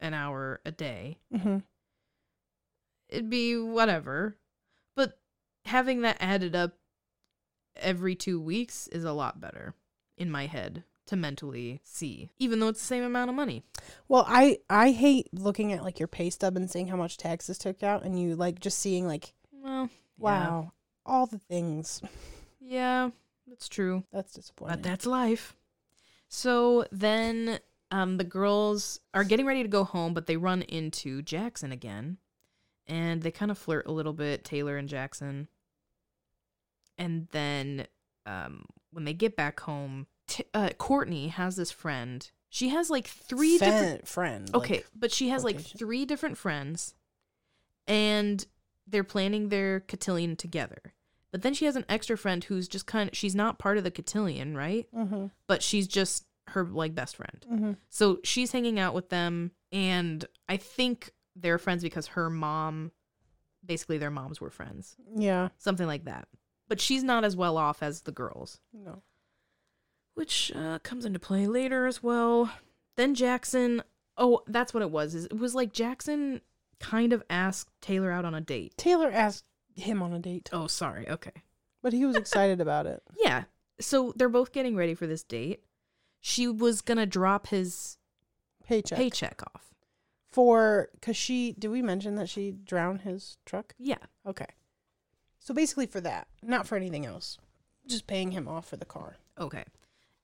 an 0.00 0.12
hour 0.14 0.60
a 0.66 0.70
day, 0.70 1.18
hmm 1.34 1.58
it'd 3.08 3.30
be 3.30 3.56
whatever. 3.56 4.36
But 4.94 5.18
having 5.64 6.02
that 6.02 6.16
added 6.20 6.54
up 6.54 6.74
every 7.76 8.14
two 8.14 8.40
weeks 8.40 8.88
is 8.88 9.04
a 9.04 9.12
lot 9.12 9.40
better 9.40 9.74
in 10.16 10.30
my 10.30 10.46
head 10.46 10.84
to 11.06 11.16
mentally 11.16 11.80
see, 11.84 12.30
even 12.38 12.58
though 12.58 12.68
it's 12.68 12.80
the 12.80 12.86
same 12.86 13.04
amount 13.04 13.30
of 13.30 13.36
money. 13.36 13.62
Well, 14.08 14.24
I 14.26 14.58
I 14.68 14.90
hate 14.90 15.28
looking 15.32 15.72
at 15.72 15.84
like 15.84 16.00
your 16.00 16.08
pay 16.08 16.30
stub 16.30 16.56
and 16.56 16.70
seeing 16.70 16.88
how 16.88 16.96
much 16.96 17.16
taxes 17.16 17.58
took 17.58 17.82
out, 17.82 18.02
and 18.04 18.18
you 18.20 18.34
like 18.34 18.60
just 18.60 18.78
seeing 18.78 19.06
like, 19.06 19.34
Well, 19.52 19.88
wow, 20.18 20.72
all 21.04 21.26
the 21.26 21.38
things. 21.38 22.00
yeah, 22.60 23.04
yeah 23.04 23.10
that's 23.46 23.68
true. 23.68 24.04
That's 24.12 24.32
disappointing. 24.32 24.76
But 24.76 24.82
that's 24.82 25.06
life. 25.06 25.54
So 26.28 26.86
then 26.90 27.60
um, 27.90 28.16
the 28.16 28.24
girls 28.24 28.98
are 29.14 29.24
getting 29.24 29.46
ready 29.46 29.62
to 29.62 29.68
go 29.68 29.84
home, 29.84 30.12
but 30.12 30.26
they 30.26 30.36
run 30.36 30.62
into 30.62 31.22
Jackson 31.22 31.70
again. 31.70 32.18
And 32.88 33.22
they 33.22 33.30
kind 33.30 33.50
of 33.50 33.58
flirt 33.58 33.86
a 33.86 33.92
little 33.92 34.12
bit, 34.12 34.44
Taylor 34.44 34.76
and 34.76 34.88
Jackson. 34.88 35.48
And 36.98 37.28
then 37.32 37.86
um, 38.24 38.64
when 38.92 39.04
they 39.04 39.12
get 39.12 39.36
back 39.36 39.60
home, 39.60 40.06
t- 40.28 40.44
uh, 40.54 40.70
Courtney 40.78 41.28
has 41.28 41.56
this 41.56 41.70
friend. 41.70 42.28
She 42.48 42.68
has 42.70 42.88
like 42.90 43.06
three 43.06 43.58
Fen- 43.58 43.70
different. 43.72 44.08
friends. 44.08 44.54
Okay, 44.54 44.74
like- 44.76 44.86
but 44.94 45.12
she 45.12 45.28
has 45.30 45.44
like 45.44 45.60
three 45.60 46.04
different 46.04 46.38
friends. 46.38 46.94
And 47.86 48.44
they're 48.86 49.04
planning 49.04 49.48
their 49.48 49.80
cotillion 49.80 50.36
together. 50.36 50.94
But 51.32 51.42
then 51.42 51.54
she 51.54 51.66
has 51.66 51.76
an 51.76 51.84
extra 51.88 52.16
friend 52.16 52.42
who's 52.44 52.66
just 52.68 52.86
kind 52.86 53.10
of, 53.10 53.16
she's 53.16 53.34
not 53.34 53.58
part 53.58 53.78
of 53.78 53.84
the 53.84 53.90
cotillion, 53.90 54.56
right? 54.56 54.86
Mhm, 54.94 55.30
but 55.46 55.62
she's 55.62 55.86
just 55.86 56.24
her 56.48 56.64
like 56.64 56.94
best 56.94 57.16
friend. 57.16 57.44
mhm. 57.50 57.76
So 57.90 58.20
she's 58.24 58.52
hanging 58.52 58.78
out 58.78 58.94
with 58.94 59.08
them 59.08 59.50
and 59.72 60.24
I 60.48 60.56
think 60.56 61.10
they're 61.38 61.58
friends 61.58 61.82
because 61.82 62.08
her 62.08 62.30
mom 62.30 62.90
basically 63.64 63.98
their 63.98 64.10
moms 64.10 64.40
were 64.40 64.50
friends. 64.50 64.96
Yeah. 65.16 65.48
Something 65.58 65.86
like 65.86 66.04
that. 66.06 66.28
But 66.68 66.80
she's 66.80 67.04
not 67.04 67.24
as 67.24 67.36
well 67.36 67.56
off 67.58 67.82
as 67.82 68.02
the 68.02 68.12
girls, 68.12 68.58
No. 68.72 69.02
which 70.14 70.50
uh, 70.54 70.78
comes 70.80 71.04
into 71.04 71.18
play 71.18 71.46
later 71.46 71.86
as 71.86 72.02
well. 72.02 72.50
Then 72.96 73.14
Jackson, 73.14 73.82
oh, 74.16 74.42
that's 74.46 74.72
what 74.72 74.82
it 74.82 74.90
was. 74.90 75.14
Is 75.14 75.26
it 75.26 75.38
was 75.38 75.54
like 75.54 75.72
Jackson 75.72 76.40
kind 76.80 77.12
of 77.12 77.22
asked 77.28 77.70
Taylor 77.80 78.10
out 78.10 78.24
on 78.24 78.34
a 78.34 78.40
date. 78.40 78.74
Taylor 78.76 79.10
asked 79.12 79.44
him 79.74 80.02
on 80.02 80.12
a 80.12 80.18
date, 80.18 80.48
Oh, 80.52 80.66
sorry. 80.66 81.08
Okay. 81.08 81.42
but 81.82 81.92
he 81.92 82.04
was 82.06 82.16
excited 82.16 82.60
about 82.60 82.86
it. 82.86 83.02
Yeah. 83.22 83.44
So 83.78 84.14
they're 84.16 84.28
both 84.30 84.52
getting 84.52 84.74
ready 84.74 84.94
for 84.94 85.06
this 85.06 85.22
date. 85.22 85.60
She 86.20 86.48
was 86.48 86.80
going 86.80 86.96
to 86.98 87.04
drop 87.06 87.48
his 87.48 87.98
Paycheck. 88.66 88.96
paycheck 88.98 89.42
off. 89.54 89.74
For 90.36 90.90
because 90.92 91.16
she 91.16 91.54
did 91.58 91.68
we 91.68 91.80
mention 91.80 92.16
that 92.16 92.28
she 92.28 92.50
drowned 92.50 93.00
his 93.00 93.38
truck? 93.46 93.74
Yeah. 93.78 93.96
Okay. 94.28 94.44
So 95.38 95.54
basically 95.54 95.86
for 95.86 96.02
that, 96.02 96.28
not 96.42 96.66
for 96.66 96.76
anything 96.76 97.06
else. 97.06 97.38
Just 97.86 98.06
paying 98.06 98.32
him 98.32 98.46
off 98.46 98.68
for 98.68 98.76
the 98.76 98.84
car. 98.84 99.16
Okay. 99.40 99.64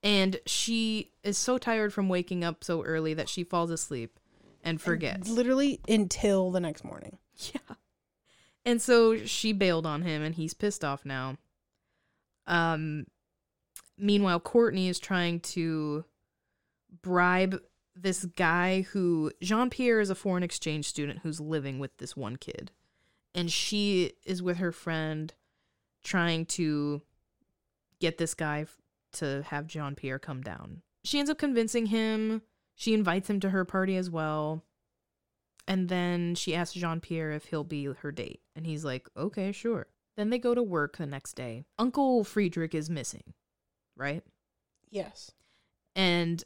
And 0.02 0.38
she 0.44 1.12
is 1.24 1.38
so 1.38 1.56
tired 1.56 1.94
from 1.94 2.10
waking 2.10 2.44
up 2.44 2.62
so 2.62 2.82
early 2.82 3.14
that 3.14 3.30
she 3.30 3.42
falls 3.42 3.70
asleep 3.70 4.20
and 4.62 4.82
forgets. 4.82 5.30
Literally 5.30 5.80
until 5.88 6.50
the 6.50 6.60
next 6.60 6.84
morning. 6.84 7.16
yeah. 7.54 7.76
And 8.66 8.82
so 8.82 9.16
she 9.24 9.54
bailed 9.54 9.86
on 9.86 10.02
him 10.02 10.20
and 10.20 10.34
he's 10.34 10.52
pissed 10.52 10.84
off 10.84 11.06
now. 11.06 11.38
Um 12.46 13.06
meanwhile 13.96 14.40
Courtney 14.40 14.88
is 14.88 14.98
trying 14.98 15.40
to 15.40 16.04
bribe 17.00 17.62
this 17.94 18.24
guy 18.24 18.82
who 18.82 19.30
Jean-Pierre 19.42 20.00
is 20.00 20.10
a 20.10 20.14
foreign 20.14 20.42
exchange 20.42 20.86
student 20.86 21.20
who's 21.22 21.40
living 21.40 21.78
with 21.78 21.96
this 21.98 22.16
one 22.16 22.36
kid. 22.36 22.70
And 23.34 23.50
she 23.50 24.12
is 24.24 24.42
with 24.42 24.58
her 24.58 24.72
friend 24.72 25.32
trying 26.04 26.46
to 26.46 27.02
get 28.00 28.18
this 28.18 28.34
guy 28.34 28.66
to 29.12 29.42
have 29.48 29.66
Jean 29.66 29.94
Pierre 29.94 30.18
come 30.18 30.42
down. 30.42 30.82
She 31.04 31.18
ends 31.18 31.30
up 31.30 31.38
convincing 31.38 31.86
him. 31.86 32.42
She 32.74 32.94
invites 32.94 33.28
him 33.28 33.40
to 33.40 33.50
her 33.50 33.64
party 33.64 33.96
as 33.96 34.10
well. 34.10 34.64
And 35.68 35.88
then 35.88 36.34
she 36.34 36.54
asks 36.54 36.74
Jean 36.74 37.00
Pierre 37.00 37.32
if 37.32 37.46
he'll 37.46 37.64
be 37.64 37.84
her 37.84 38.12
date. 38.12 38.40
And 38.56 38.66
he's 38.66 38.84
like, 38.84 39.08
okay, 39.16 39.52
sure. 39.52 39.86
Then 40.16 40.30
they 40.30 40.38
go 40.38 40.54
to 40.54 40.62
work 40.62 40.96
the 40.96 41.06
next 41.06 41.34
day. 41.34 41.64
Uncle 41.78 42.24
Friedrich 42.24 42.74
is 42.74 42.90
missing, 42.90 43.34
right? 43.96 44.22
Yes. 44.90 45.30
And 45.94 46.42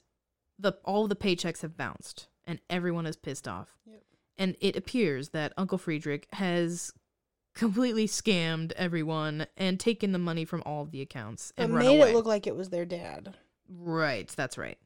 the 0.59 0.73
all 0.85 1.07
the 1.09 1.17
paychecks 1.17 1.63
have 1.63 1.77
bounced 1.77 2.29
and 2.45 2.61
everyone 2.71 3.07
is 3.07 3.17
pissed 3.17 3.47
off. 3.49 3.79
Yep. 3.87 4.03
And 4.39 4.57
it 4.61 4.77
appears 4.77 5.31
that 5.31 5.53
Uncle 5.57 5.79
Friedrich 5.79 6.27
has 6.35 6.93
completely 7.55 8.07
scammed 8.07 8.73
everyone 8.73 9.47
and 9.57 9.81
taken 9.81 10.13
the 10.13 10.19
money 10.19 10.45
from 10.45 10.63
all 10.67 10.83
of 10.83 10.91
the 10.91 11.01
accounts 11.01 11.53
and 11.57 11.75
run 11.75 11.85
made 11.87 11.99
away. 11.99 12.11
it 12.11 12.15
look 12.15 12.27
like 12.27 12.47
it 12.47 12.55
was 12.57 12.69
their 12.71 12.85
dad. 12.85 13.35
Right, 13.69 14.29
that's 14.29 14.59
right. 14.59 14.79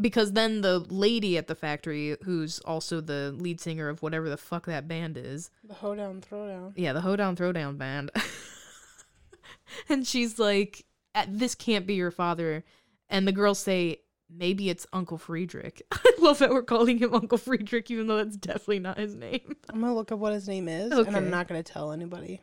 Because 0.00 0.32
then 0.32 0.60
the 0.60 0.78
lady 0.78 1.36
at 1.36 1.48
the 1.48 1.54
factory, 1.54 2.16
who's 2.24 2.60
also 2.60 3.00
the 3.00 3.34
lead 3.36 3.60
singer 3.60 3.88
of 3.88 4.00
whatever 4.02 4.28
the 4.28 4.36
fuck 4.36 4.66
that 4.66 4.86
band 4.88 5.16
is, 5.18 5.50
The 5.64 5.74
hoedown 5.74 6.20
throwdown. 6.22 6.72
yeah, 6.76 6.92
the 6.92 7.00
Hoedown 7.00 7.36
Throwdown 7.36 7.76
band, 7.78 8.10
and 9.88 10.06
she's 10.06 10.38
like, 10.38 10.84
"Uh, 11.14 11.26
"This 11.28 11.54
can't 11.54 11.86
be 11.86 11.94
your 11.94 12.10
father," 12.10 12.64
and 13.08 13.26
the 13.26 13.32
girls 13.32 13.58
say, 13.58 14.00
"Maybe 14.30 14.70
it's 14.70 14.86
Uncle 14.92 15.18
Friedrich." 15.18 15.82
I 15.92 16.12
love 16.20 16.38
that 16.38 16.50
we're 16.50 16.62
calling 16.62 16.98
him 16.98 17.14
Uncle 17.14 17.38
Friedrich, 17.38 17.90
even 17.90 18.06
though 18.06 18.16
that's 18.16 18.36
definitely 18.36 18.80
not 18.80 18.98
his 18.98 19.14
name. 19.14 19.56
I'm 19.68 19.80
gonna 19.80 19.94
look 19.94 20.12
up 20.12 20.18
what 20.18 20.32
his 20.32 20.48
name 20.48 20.68
is, 20.68 20.92
and 20.92 21.16
I'm 21.16 21.30
not 21.30 21.48
gonna 21.48 21.62
tell 21.62 21.92
anybody. 21.92 22.42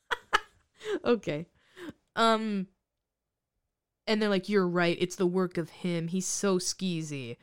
okay. 1.04 1.46
Um 2.14 2.68
and 4.06 4.22
they're 4.22 4.28
like 4.28 4.48
you're 4.48 4.68
right, 4.68 4.96
it's 5.00 5.16
the 5.16 5.26
work 5.26 5.58
of 5.58 5.70
him. 5.70 6.08
He's 6.08 6.26
so 6.26 6.58
skeezy. 6.58 7.36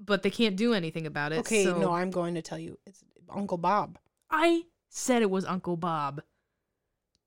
But 0.00 0.22
they 0.22 0.30
can't 0.30 0.56
do 0.56 0.74
anything 0.74 1.06
about 1.06 1.32
it. 1.32 1.38
Okay, 1.38 1.64
so 1.64 1.78
no, 1.78 1.92
I'm 1.92 2.10
going 2.10 2.34
to 2.34 2.42
tell 2.42 2.58
you. 2.58 2.78
It's 2.84 3.04
Uncle 3.30 3.58
Bob. 3.58 3.96
I 4.28 4.64
said 4.88 5.22
it 5.22 5.30
was 5.30 5.44
Uncle 5.44 5.76
Bob. 5.76 6.20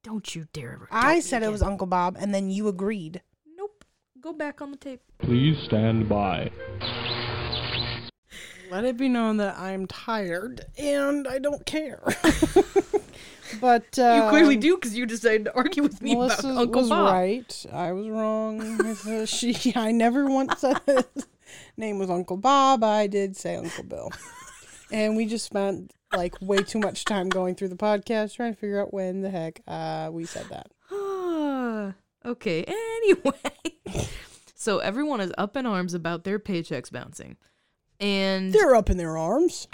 Don't 0.03 0.35
you 0.35 0.47
dare 0.53 0.73
ever 0.73 0.87
I 0.91 1.21
said 1.21 1.43
it 1.43 1.51
was. 1.51 1.61
Uncle 1.61 1.87
Bob, 1.87 2.17
and 2.19 2.33
then 2.33 2.49
you 2.49 2.67
agreed. 2.67 3.21
Nope. 4.17 4.23
Go 4.23 4.37
back 4.37 4.61
on 4.61 4.71
the 4.71 4.77
tape. 4.77 5.01
Please 5.19 5.57
stand 5.65 6.09
by. 6.09 6.51
Let 8.69 8.83
it 8.83 8.97
be 8.97 9.07
known 9.07 9.37
that 9.37 9.57
I'm 9.57 9.87
tired 9.87 10.65
and 10.77 11.27
I 11.27 11.39
don't 11.39 11.65
care. 11.65 12.01
but 13.61 13.97
uh, 13.97 14.21
you 14.23 14.29
clearly 14.29 14.57
do 14.57 14.75
because 14.75 14.95
you 14.95 15.05
decided 15.05 15.45
to 15.45 15.55
argue 15.55 15.83
with 15.83 16.01
me 16.01 16.15
Melissa 16.15 16.49
about 16.49 16.61
Uncle 16.61 16.81
was 16.81 16.89
Bob. 16.89 17.13
right. 17.13 17.65
I 17.71 17.93
was 17.93 18.09
wrong. 18.09 18.95
She, 19.25 19.73
I 19.75 19.91
never 19.91 20.25
once 20.25 20.59
said 20.59 20.81
his 20.85 21.05
name 21.77 21.97
was 21.97 22.09
Uncle 22.09 22.37
Bob. 22.37 22.83
I 22.83 23.07
did 23.07 23.37
say 23.37 23.55
Uncle 23.55 23.85
Bill, 23.85 24.11
and 24.91 25.15
we 25.15 25.25
just 25.25 25.45
spent 25.45 25.93
like 26.13 26.35
way 26.41 26.57
too 26.57 26.79
much 26.79 27.05
time 27.05 27.29
going 27.29 27.55
through 27.55 27.69
the 27.69 27.75
podcast 27.75 28.35
trying 28.35 28.53
to 28.53 28.59
figure 28.59 28.81
out 28.81 28.93
when 28.93 29.21
the 29.21 29.29
heck 29.29 29.61
uh, 29.67 30.09
we 30.11 30.25
said 30.25 30.47
that. 30.49 30.67
Okay. 32.25 32.65
Anyway, 33.07 34.11
so 34.55 34.79
everyone 34.79 35.21
is 35.21 35.31
up 35.37 35.55
in 35.55 35.65
arms 35.65 35.93
about 35.93 36.23
their 36.25 36.39
paychecks 36.39 36.91
bouncing, 36.91 37.37
and 38.01 38.51
They're 38.51 38.75
up 38.75 38.89
in 38.89 38.97
their 38.97 39.15
arms. 39.17 39.67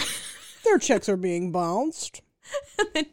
Their 0.64 0.78
checks 0.78 1.10
are 1.10 1.18
being 1.18 1.52
bounced. 1.52 2.22
then 2.94 3.06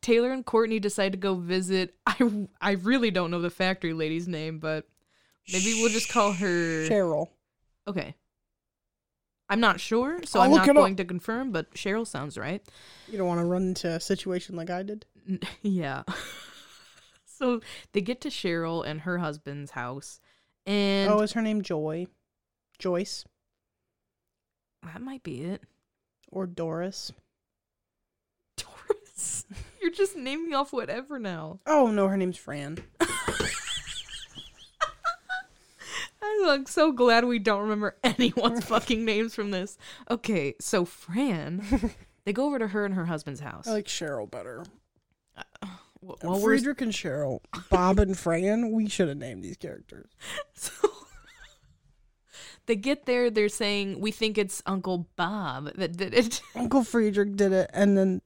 Taylor 0.00 0.32
and 0.32 0.44
Courtney 0.44 0.80
decide 0.80 1.12
to 1.12 1.18
go 1.18 1.34
visit. 1.36 1.94
I 2.06 2.48
I 2.60 2.72
really 2.72 3.10
don't 3.10 3.30
know 3.30 3.40
the 3.40 3.50
factory 3.50 3.92
lady's 3.92 4.26
name, 4.26 4.58
but 4.58 4.86
maybe 5.52 5.74
we'll 5.80 5.90
just 5.92 6.10
call 6.10 6.32
her. 6.32 6.88
Cheryl. 6.88 7.28
Okay. 7.86 8.14
I'm 9.48 9.60
not 9.60 9.80
sure, 9.80 10.18
so 10.24 10.40
I'll 10.40 10.46
I'm 10.46 10.50
not 10.56 10.66
it 10.66 10.70
up. 10.70 10.76
going 10.76 10.96
to 10.96 11.04
confirm, 11.04 11.52
but 11.52 11.72
Cheryl 11.74 12.06
sounds 12.06 12.38
right. 12.38 12.62
You 13.06 13.18
don't 13.18 13.28
want 13.28 13.40
to 13.40 13.44
run 13.46 13.62
into 13.68 13.88
a 13.90 14.00
situation 14.00 14.56
like 14.56 14.70
I 14.70 14.82
did. 14.82 15.04
Yeah. 15.62 16.02
So 17.42 17.60
they 17.92 18.00
get 18.00 18.20
to 18.20 18.28
Cheryl 18.28 18.86
and 18.86 19.00
her 19.00 19.18
husband's 19.18 19.72
house, 19.72 20.20
and 20.64 21.10
oh, 21.10 21.20
is 21.20 21.32
her 21.32 21.42
name 21.42 21.62
Joy? 21.62 22.06
Joyce 22.78 23.24
that 24.84 25.00
might 25.00 25.22
be 25.22 25.42
it. 25.42 25.62
or 26.30 26.46
Doris? 26.46 27.12
Doris, 28.56 29.44
you're 29.80 29.90
just 29.92 30.16
naming 30.16 30.54
off 30.54 30.72
whatever 30.72 31.18
now. 31.18 31.60
Oh 31.66 31.88
no, 31.88 32.08
her 32.08 32.16
name's 32.16 32.36
Fran. 32.36 32.78
I'm 36.24 36.46
like 36.46 36.68
so 36.68 36.92
glad 36.92 37.24
we 37.24 37.38
don't 37.38 37.62
remember 37.62 37.96
anyone's 38.04 38.64
fucking 38.64 39.04
names 39.04 39.34
from 39.34 39.50
this. 39.50 39.76
Okay, 40.10 40.54
so 40.60 40.84
Fran, 40.84 41.92
they 42.24 42.32
go 42.32 42.46
over 42.46 42.58
to 42.58 42.68
her 42.68 42.84
and 42.84 42.94
her 42.94 43.06
husband's 43.06 43.40
house. 43.40 43.66
I 43.66 43.72
like 43.72 43.86
Cheryl 43.86 44.30
better. 44.30 44.64
Well, 45.36 45.81
well, 46.02 46.38
Friedrich 46.38 46.80
and 46.80 46.92
Cheryl, 46.92 47.40
Bob 47.70 47.98
and 47.98 48.18
Fran. 48.18 48.72
We 48.72 48.88
should 48.88 49.08
have 49.08 49.18
named 49.18 49.42
these 49.44 49.56
characters. 49.56 50.10
so 50.54 50.72
they 52.66 52.76
get 52.76 53.06
there. 53.06 53.30
They're 53.30 53.48
saying 53.48 54.00
we 54.00 54.10
think 54.10 54.38
it's 54.38 54.62
Uncle 54.66 55.08
Bob 55.16 55.72
that 55.74 55.96
did 55.96 56.14
it. 56.14 56.42
Uncle 56.54 56.84
Friedrich 56.84 57.36
did 57.36 57.52
it, 57.52 57.70
and 57.72 57.96
then 57.96 58.20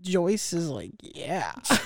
Joyce 0.00 0.52
is 0.52 0.68
like, 0.70 0.92
"Yeah." 1.02 1.52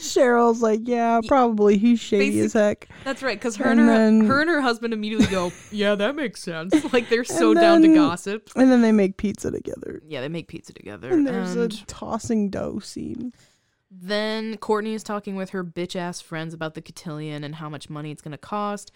Cheryl's 0.00 0.62
like, 0.62 0.80
"Yeah, 0.84 1.20
probably. 1.26 1.78
He's 1.78 2.00
shady 2.00 2.40
as 2.40 2.52
heck." 2.52 2.88
That's 3.04 3.22
right, 3.22 3.38
because 3.38 3.56
her 3.56 3.64
and, 3.64 3.80
And 3.80 3.88
her, 3.88 3.94
then- 3.94 4.20
her 4.26 4.40
and 4.40 4.50
her 4.50 4.60
husband 4.60 4.92
immediately 4.92 5.26
go, 5.26 5.52
"Yeah, 5.70 5.94
that 5.94 6.14
makes 6.14 6.42
sense." 6.42 6.74
Like 6.92 7.08
they're 7.08 7.24
so 7.24 7.54
down 7.54 7.80
to 7.82 7.88
then- 7.88 7.96
gossip. 7.96 8.50
And 8.56 8.70
then 8.70 8.82
they 8.82 8.92
make 8.92 9.16
pizza 9.16 9.50
together. 9.50 10.02
Yeah, 10.06 10.20
they 10.20 10.28
make 10.28 10.48
pizza 10.48 10.72
together. 10.72 11.10
And 11.10 11.26
there's 11.26 11.54
and 11.56 11.72
a 11.72 11.76
tossing 11.86 12.50
dough 12.50 12.80
scene. 12.80 13.32
then 13.90 14.56
Courtney 14.58 14.94
is 14.94 15.02
talking 15.02 15.36
with 15.36 15.50
her 15.50 15.62
bitch 15.64 15.96
ass 15.96 16.20
friends 16.20 16.54
about 16.54 16.74
the 16.74 16.82
cotillion 16.82 17.44
and 17.44 17.54
how 17.56 17.68
much 17.68 17.88
money 17.90 18.10
it's 18.10 18.22
gonna 18.22 18.38
cost. 18.38 18.90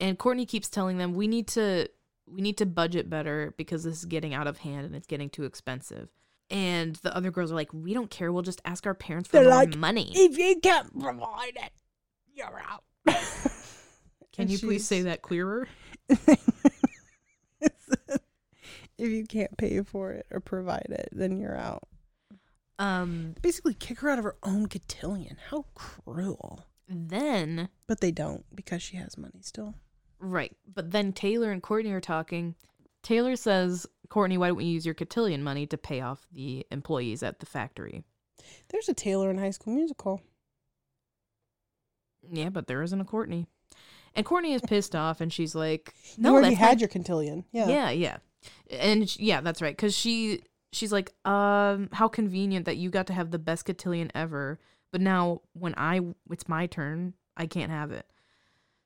And 0.00 0.18
Courtney 0.18 0.46
keeps 0.46 0.68
telling 0.68 0.98
them 0.98 1.14
we 1.14 1.26
need 1.26 1.46
to 1.48 1.88
we 2.28 2.40
need 2.42 2.56
to 2.58 2.66
budget 2.66 3.08
better 3.08 3.54
because 3.56 3.84
this 3.84 3.98
is 3.98 4.04
getting 4.04 4.34
out 4.34 4.46
of 4.48 4.58
hand 4.58 4.84
and 4.86 4.96
it's 4.96 5.06
getting 5.06 5.30
too 5.30 5.44
expensive. 5.44 6.08
And 6.50 6.94
the 6.96 7.14
other 7.16 7.30
girls 7.30 7.50
are 7.50 7.56
like, 7.56 7.72
we 7.72 7.92
don't 7.92 8.10
care. 8.10 8.32
We'll 8.32 8.42
just 8.42 8.62
ask 8.64 8.86
our 8.86 8.94
parents 8.94 9.28
for 9.28 9.38
They're 9.38 9.44
more 9.48 9.54
like, 9.54 9.76
money. 9.76 10.12
If 10.14 10.38
you 10.38 10.60
can't 10.60 10.98
provide 10.98 11.56
it, 11.56 11.72
you're 12.34 12.62
out. 12.68 12.84
Can 13.06 14.42
And 14.42 14.50
you 14.50 14.58
please 14.58 14.86
say 14.86 15.02
that 15.02 15.22
clearer? 15.22 15.66
if 16.08 16.38
you 18.98 19.24
can't 19.26 19.56
pay 19.56 19.82
for 19.82 20.12
it 20.12 20.26
or 20.30 20.40
provide 20.40 20.86
it, 20.90 21.08
then 21.12 21.38
you're 21.38 21.56
out. 21.56 21.84
Um. 22.78 23.34
Basically, 23.40 23.72
kick 23.74 24.00
her 24.00 24.10
out 24.10 24.18
of 24.18 24.24
her 24.24 24.36
own 24.42 24.66
cotillion. 24.66 25.38
How 25.48 25.64
cruel. 25.74 26.66
Then 26.88 27.70
But 27.86 28.00
they 28.00 28.10
don't 28.12 28.44
because 28.54 28.82
she 28.82 28.96
has 28.98 29.16
money 29.18 29.40
still. 29.40 29.74
Right. 30.18 30.54
But 30.72 30.92
then 30.92 31.12
Taylor 31.12 31.50
and 31.50 31.62
Courtney 31.62 31.92
are 31.92 32.00
talking. 32.00 32.54
Taylor 33.06 33.36
says, 33.36 33.86
Courtney, 34.08 34.36
why 34.36 34.48
don't 34.48 34.56
we 34.56 34.64
use 34.64 34.84
your 34.84 34.92
cotillion 34.96 35.40
money 35.44 35.64
to 35.68 35.78
pay 35.78 36.00
off 36.00 36.26
the 36.32 36.66
employees 36.72 37.22
at 37.22 37.38
the 37.38 37.46
factory? 37.46 38.02
There's 38.70 38.88
a 38.88 38.94
Taylor 38.94 39.30
in 39.30 39.38
High 39.38 39.50
School 39.52 39.74
Musical. 39.74 40.20
Yeah, 42.28 42.48
but 42.48 42.66
there 42.66 42.82
isn't 42.82 43.00
a 43.00 43.04
Courtney. 43.04 43.46
And 44.16 44.26
Courtney 44.26 44.54
is 44.54 44.62
pissed 44.66 44.96
off 45.04 45.20
and 45.20 45.32
she's 45.32 45.54
like, 45.54 45.94
you 46.16 46.24
No, 46.24 46.32
already 46.34 46.56
had 46.56 46.72
not- 46.72 46.80
your 46.80 46.88
cotillion. 46.88 47.44
Yeah. 47.52 47.68
Yeah, 47.68 47.90
yeah. 47.90 48.16
And 48.70 49.08
sh- 49.08 49.18
yeah, 49.20 49.40
that's 49.40 49.62
right. 49.62 49.76
Because 49.76 49.94
she 49.96 50.42
she's 50.72 50.90
like, 50.90 51.12
um, 51.24 51.88
how 51.92 52.08
convenient 52.08 52.66
that 52.66 52.76
you 52.76 52.90
got 52.90 53.06
to 53.06 53.12
have 53.12 53.30
the 53.30 53.38
best 53.38 53.66
cotillion 53.66 54.10
ever. 54.16 54.58
But 54.90 55.00
now 55.00 55.42
when 55.52 55.74
I 55.76 56.00
it's 56.28 56.48
my 56.48 56.66
turn, 56.66 57.14
I 57.36 57.46
can't 57.46 57.70
have 57.70 57.92
it. 57.92 58.06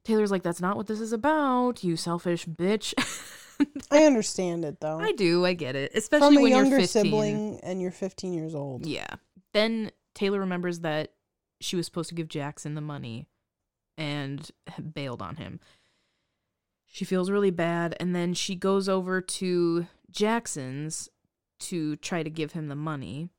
Taylor's 0.04 0.30
like, 0.30 0.42
that's 0.42 0.60
not 0.60 0.76
what 0.76 0.88
this 0.88 1.00
is 1.00 1.14
about, 1.14 1.82
you 1.82 1.96
selfish 1.96 2.44
bitch. 2.44 2.92
I 3.90 4.04
understand 4.04 4.64
it 4.64 4.80
though. 4.80 4.98
I 4.98 5.12
do, 5.12 5.44
I 5.44 5.54
get 5.54 5.76
it. 5.76 5.92
Especially 5.94 6.36
From 6.36 6.38
a 6.38 6.42
when 6.42 6.52
you're 6.52 6.60
younger 6.62 6.80
15. 6.80 6.86
sibling 6.88 7.60
and 7.62 7.80
you're 7.80 7.90
15 7.90 8.32
years 8.32 8.54
old. 8.54 8.86
Yeah. 8.86 9.14
Then 9.52 9.90
Taylor 10.14 10.40
remembers 10.40 10.80
that 10.80 11.12
she 11.60 11.76
was 11.76 11.86
supposed 11.86 12.08
to 12.08 12.14
give 12.14 12.28
Jackson 12.28 12.74
the 12.74 12.80
money 12.80 13.26
and 13.98 14.50
bailed 14.94 15.22
on 15.22 15.36
him. 15.36 15.60
She 16.86 17.04
feels 17.04 17.30
really 17.30 17.50
bad 17.50 17.96
and 18.00 18.14
then 18.14 18.34
she 18.34 18.54
goes 18.54 18.88
over 18.88 19.20
to 19.20 19.86
Jackson's 20.10 21.08
to 21.60 21.96
try 21.96 22.22
to 22.22 22.30
give 22.30 22.52
him 22.52 22.68
the 22.68 22.74
money. 22.74 23.30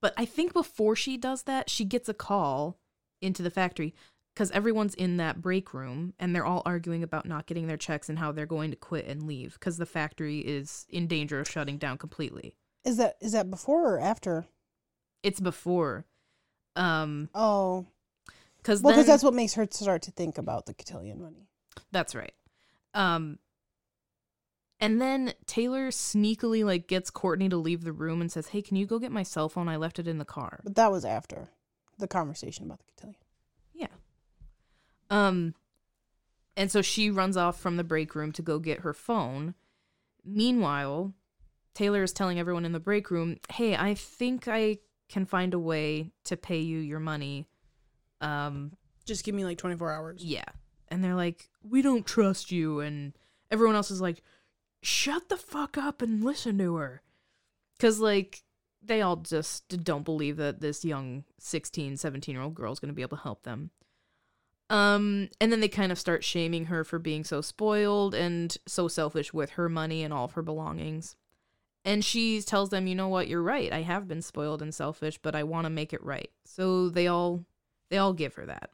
But 0.00 0.14
I 0.16 0.24
think 0.24 0.52
before 0.52 0.94
she 0.94 1.16
does 1.16 1.42
that, 1.42 1.68
she 1.68 1.84
gets 1.84 2.08
a 2.08 2.14
call 2.14 2.78
into 3.20 3.42
the 3.42 3.50
factory 3.50 3.94
because 4.38 4.52
everyone's 4.52 4.94
in 4.94 5.16
that 5.16 5.42
break 5.42 5.74
room 5.74 6.14
and 6.20 6.32
they're 6.32 6.46
all 6.46 6.62
arguing 6.64 7.02
about 7.02 7.26
not 7.26 7.46
getting 7.46 7.66
their 7.66 7.76
checks 7.76 8.08
and 8.08 8.20
how 8.20 8.30
they're 8.30 8.46
going 8.46 8.70
to 8.70 8.76
quit 8.76 9.04
and 9.08 9.24
leave 9.26 9.54
because 9.54 9.78
the 9.78 9.84
factory 9.84 10.38
is 10.38 10.86
in 10.88 11.08
danger 11.08 11.40
of 11.40 11.48
shutting 11.48 11.76
down 11.76 11.98
completely. 11.98 12.54
Is 12.84 12.98
that 12.98 13.16
is 13.20 13.32
that 13.32 13.50
before 13.50 13.94
or 13.96 14.00
after? 14.00 14.46
It's 15.24 15.40
before. 15.40 16.06
Um, 16.76 17.30
Oh, 17.34 17.86
because 18.58 18.80
well, 18.80 18.92
because 18.94 19.08
that's 19.08 19.24
what 19.24 19.34
makes 19.34 19.54
her 19.54 19.66
start 19.68 20.02
to 20.02 20.12
think 20.12 20.38
about 20.38 20.66
the 20.66 20.74
cotillion 20.74 21.20
money. 21.20 21.48
that's 21.90 22.14
right. 22.14 22.34
Um, 22.94 23.40
and 24.78 25.00
then 25.00 25.34
Taylor 25.46 25.88
sneakily 25.88 26.64
like 26.64 26.86
gets 26.86 27.10
Courtney 27.10 27.48
to 27.48 27.56
leave 27.56 27.82
the 27.82 27.92
room 27.92 28.20
and 28.20 28.30
says, 28.30 28.46
"Hey, 28.46 28.62
can 28.62 28.76
you 28.76 28.86
go 28.86 29.00
get 29.00 29.10
my 29.10 29.24
cell 29.24 29.48
phone? 29.48 29.68
I 29.68 29.74
left 29.74 29.98
it 29.98 30.06
in 30.06 30.18
the 30.18 30.24
car." 30.24 30.60
But 30.62 30.76
that 30.76 30.92
was 30.92 31.04
after 31.04 31.48
the 31.98 32.06
conversation 32.06 32.64
about 32.64 32.78
the 32.78 32.84
cotillion. 32.94 33.16
Um, 35.10 35.54
and 36.56 36.70
so 36.70 36.82
she 36.82 37.10
runs 37.10 37.36
off 37.36 37.58
from 37.58 37.76
the 37.76 37.84
break 37.84 38.14
room 38.14 38.32
to 38.32 38.42
go 38.42 38.58
get 38.58 38.80
her 38.80 38.92
phone. 38.92 39.54
Meanwhile, 40.24 41.14
Taylor 41.74 42.02
is 42.02 42.12
telling 42.12 42.38
everyone 42.38 42.64
in 42.64 42.72
the 42.72 42.80
break 42.80 43.10
room, 43.10 43.36
"Hey, 43.52 43.76
I 43.76 43.94
think 43.94 44.48
I 44.48 44.78
can 45.08 45.24
find 45.24 45.54
a 45.54 45.58
way 45.58 46.10
to 46.24 46.36
pay 46.36 46.58
you 46.58 46.78
your 46.78 47.00
money." 47.00 47.46
Um, 48.20 48.72
Just 49.04 49.24
give 49.24 49.34
me 49.34 49.44
like 49.44 49.58
24 49.58 49.92
hours. 49.92 50.24
Yeah. 50.24 50.44
And 50.88 51.04
they're 51.04 51.14
like, 51.14 51.48
we 51.62 51.82
don't 51.82 52.06
trust 52.06 52.50
you. 52.50 52.80
And 52.80 53.12
everyone 53.50 53.76
else 53.76 53.90
is 53.90 54.00
like, 54.00 54.22
shut 54.82 55.28
the 55.28 55.36
fuck 55.36 55.76
up 55.78 56.02
and 56.02 56.24
listen 56.24 56.58
to 56.58 56.76
her. 56.76 57.02
Because, 57.76 58.00
like, 58.00 58.42
they 58.82 59.02
all 59.02 59.16
just 59.16 59.68
don't 59.84 60.04
believe 60.04 60.36
that 60.36 60.60
this 60.60 60.84
young 60.84 61.24
16, 61.38 61.96
17 61.96 62.34
year 62.34 62.42
old 62.42 62.54
girl 62.54 62.72
is 62.72 62.80
going 62.80 62.88
to 62.88 62.94
be 62.94 63.02
able 63.02 63.16
to 63.16 63.22
help 63.22 63.42
them. 63.44 63.70
Um, 64.70 65.30
and 65.40 65.50
then 65.50 65.60
they 65.60 65.68
kind 65.68 65.90
of 65.90 65.98
start 65.98 66.24
shaming 66.24 66.66
her 66.66 66.84
for 66.84 66.98
being 66.98 67.24
so 67.24 67.40
spoiled 67.40 68.14
and 68.14 68.56
so 68.66 68.86
selfish 68.86 69.32
with 69.32 69.50
her 69.50 69.68
money 69.68 70.02
and 70.02 70.12
all 70.12 70.26
of 70.26 70.32
her 70.32 70.42
belongings. 70.42 71.16
And 71.84 72.04
she 72.04 72.42
tells 72.42 72.68
them, 72.68 72.86
you 72.86 72.94
know 72.94 73.08
what, 73.08 73.28
you're 73.28 73.42
right. 73.42 73.72
I 73.72 73.82
have 73.82 74.06
been 74.06 74.20
spoiled 74.20 74.60
and 74.60 74.74
selfish, 74.74 75.18
but 75.18 75.34
I 75.34 75.42
want 75.42 75.64
to 75.64 75.70
make 75.70 75.92
it 75.92 76.04
right. 76.04 76.30
So 76.44 76.90
they 76.90 77.06
all 77.06 77.46
they 77.88 77.96
all 77.96 78.12
give 78.12 78.34
her 78.34 78.44
that. 78.46 78.70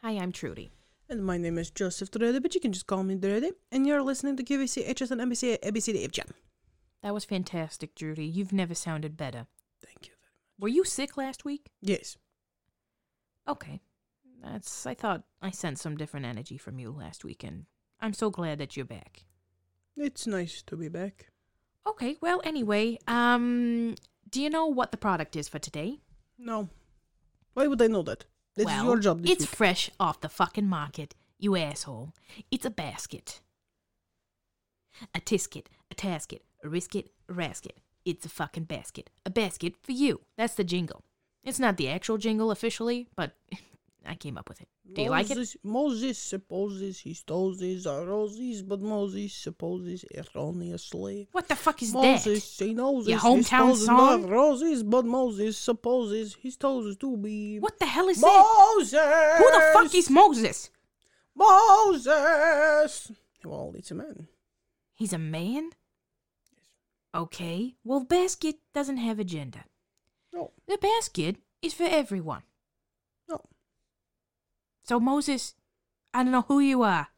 Hi, 0.00 0.12
I'm 0.12 0.32
Trudy. 0.32 0.70
And 1.10 1.24
my 1.24 1.38
name 1.38 1.56
is 1.56 1.70
Joseph 1.70 2.10
Drede, 2.10 2.42
but 2.42 2.54
you 2.54 2.60
can 2.60 2.72
just 2.72 2.86
call 2.86 3.02
me 3.02 3.14
Drede. 3.16 3.50
And 3.72 3.86
you're 3.86 4.02
listening 4.02 4.36
to 4.36 4.44
QVC 4.44 4.84
HS 4.94 5.10
and 5.10 5.20
NBC 5.20 5.58
ABCD 5.60 6.06
FM. 6.06 6.30
That 7.02 7.14
was 7.14 7.24
fantastic, 7.24 7.94
Judy. 7.94 8.26
You've 8.26 8.52
never 8.52 8.74
sounded 8.74 9.16
better. 9.16 9.46
Thank 9.84 10.06
you. 10.06 10.12
very 10.20 10.20
much. 10.20 10.60
Were 10.60 10.68
you 10.68 10.84
sick 10.84 11.16
last 11.16 11.44
week? 11.44 11.70
Yes. 11.80 12.16
Okay. 13.48 13.80
That's 14.42 14.86
I 14.86 14.94
thought 14.94 15.22
I 15.40 15.50
sensed 15.50 15.82
some 15.82 15.96
different 15.96 16.26
energy 16.26 16.58
from 16.58 16.78
you 16.78 16.90
last 16.92 17.24
week 17.24 17.42
and 17.42 17.64
I'm 18.00 18.12
so 18.12 18.30
glad 18.30 18.58
that 18.58 18.76
you're 18.76 18.86
back. 18.86 19.24
It's 19.96 20.26
nice 20.26 20.62
to 20.62 20.76
be 20.76 20.88
back. 20.88 21.30
Okay, 21.86 22.16
well 22.20 22.40
anyway, 22.44 22.98
um 23.08 23.96
do 24.30 24.40
you 24.42 24.50
know 24.50 24.66
what 24.66 24.90
the 24.92 24.96
product 24.96 25.34
is 25.36 25.48
for 25.48 25.58
today? 25.58 25.98
No. 26.38 26.68
Why 27.54 27.66
would 27.66 27.82
I 27.82 27.88
know 27.88 28.02
that? 28.02 28.26
This 28.58 28.66
well, 28.66 28.80
is 28.80 28.84
your 28.86 28.98
job 28.98 29.20
it's 29.24 29.42
week. 29.42 29.48
fresh 29.48 29.88
off 30.00 30.20
the 30.20 30.28
fucking 30.28 30.66
market, 30.66 31.14
you 31.38 31.54
asshole. 31.54 32.12
It's 32.50 32.66
a 32.66 32.70
basket. 32.70 33.40
A 35.14 35.20
tisket, 35.20 35.66
a 35.92 35.94
tasket, 35.94 36.40
a 36.64 36.66
risket, 36.66 37.10
a 37.28 37.34
rasket. 37.34 37.76
It's 38.04 38.26
a 38.26 38.28
fucking 38.28 38.64
basket. 38.64 39.10
A 39.24 39.30
basket 39.30 39.74
for 39.80 39.92
you. 39.92 40.22
That's 40.36 40.54
the 40.54 40.64
jingle. 40.64 41.04
It's 41.44 41.60
not 41.60 41.76
the 41.76 41.88
actual 41.88 42.18
jingle 42.18 42.50
officially, 42.50 43.06
but 43.14 43.36
I 44.06 44.14
came 44.14 44.38
up 44.38 44.48
with 44.48 44.60
it. 44.62 44.68
Do 44.94 45.02
you 45.02 45.10
like 45.10 45.30
it? 45.30 45.36
Moses, 45.36 45.56
Moses 45.62 46.18
supposes 46.18 46.98
he 47.00 47.12
stoses 47.14 47.86
are 47.86 48.04
roses, 48.04 48.62
but 48.62 48.80
Moses 48.80 49.34
supposes 49.34 50.04
erroneously. 50.14 51.28
What 51.32 51.48
the 51.48 51.56
fuck 51.56 51.82
is 51.82 51.92
Moses, 51.92 52.56
that? 52.56 52.64
he 52.64 52.74
knows 52.74 53.06
Your 53.08 53.18
hometown 53.18 53.76
song? 53.76 54.22
not 54.22 54.28
roses, 54.30 54.82
but 54.82 55.04
Moses 55.04 55.58
supposes 55.58 56.36
his 56.40 56.56
toes 56.56 56.96
to 56.98 57.16
be 57.18 57.58
What 57.58 57.78
the 57.78 57.86
hell 57.86 58.08
is 58.08 58.20
that? 58.20 58.64
Moses. 58.76 58.92
Who 59.38 59.50
the 59.52 59.70
fuck 59.74 59.94
is 59.94 60.08
Moses? 60.10 60.70
Moses? 61.34 63.12
Well, 63.44 63.72
it's 63.76 63.90
a 63.90 63.94
man. 63.94 64.28
He's 64.94 65.12
a 65.12 65.18
man? 65.18 65.70
Okay. 67.14 67.74
Well, 67.84 68.00
basket 68.04 68.56
doesn't 68.74 68.96
have 68.98 69.18
a 69.18 69.24
gender. 69.24 69.64
No, 70.32 70.52
The 70.66 70.78
basket 70.78 71.36
is 71.62 71.74
for 71.74 71.84
everyone. 71.84 72.42
So 74.88 74.98
Moses, 74.98 75.54
I 76.14 76.22
don't 76.22 76.32
know 76.32 76.46
who 76.48 76.60
you 76.60 76.82
are, 76.82 77.08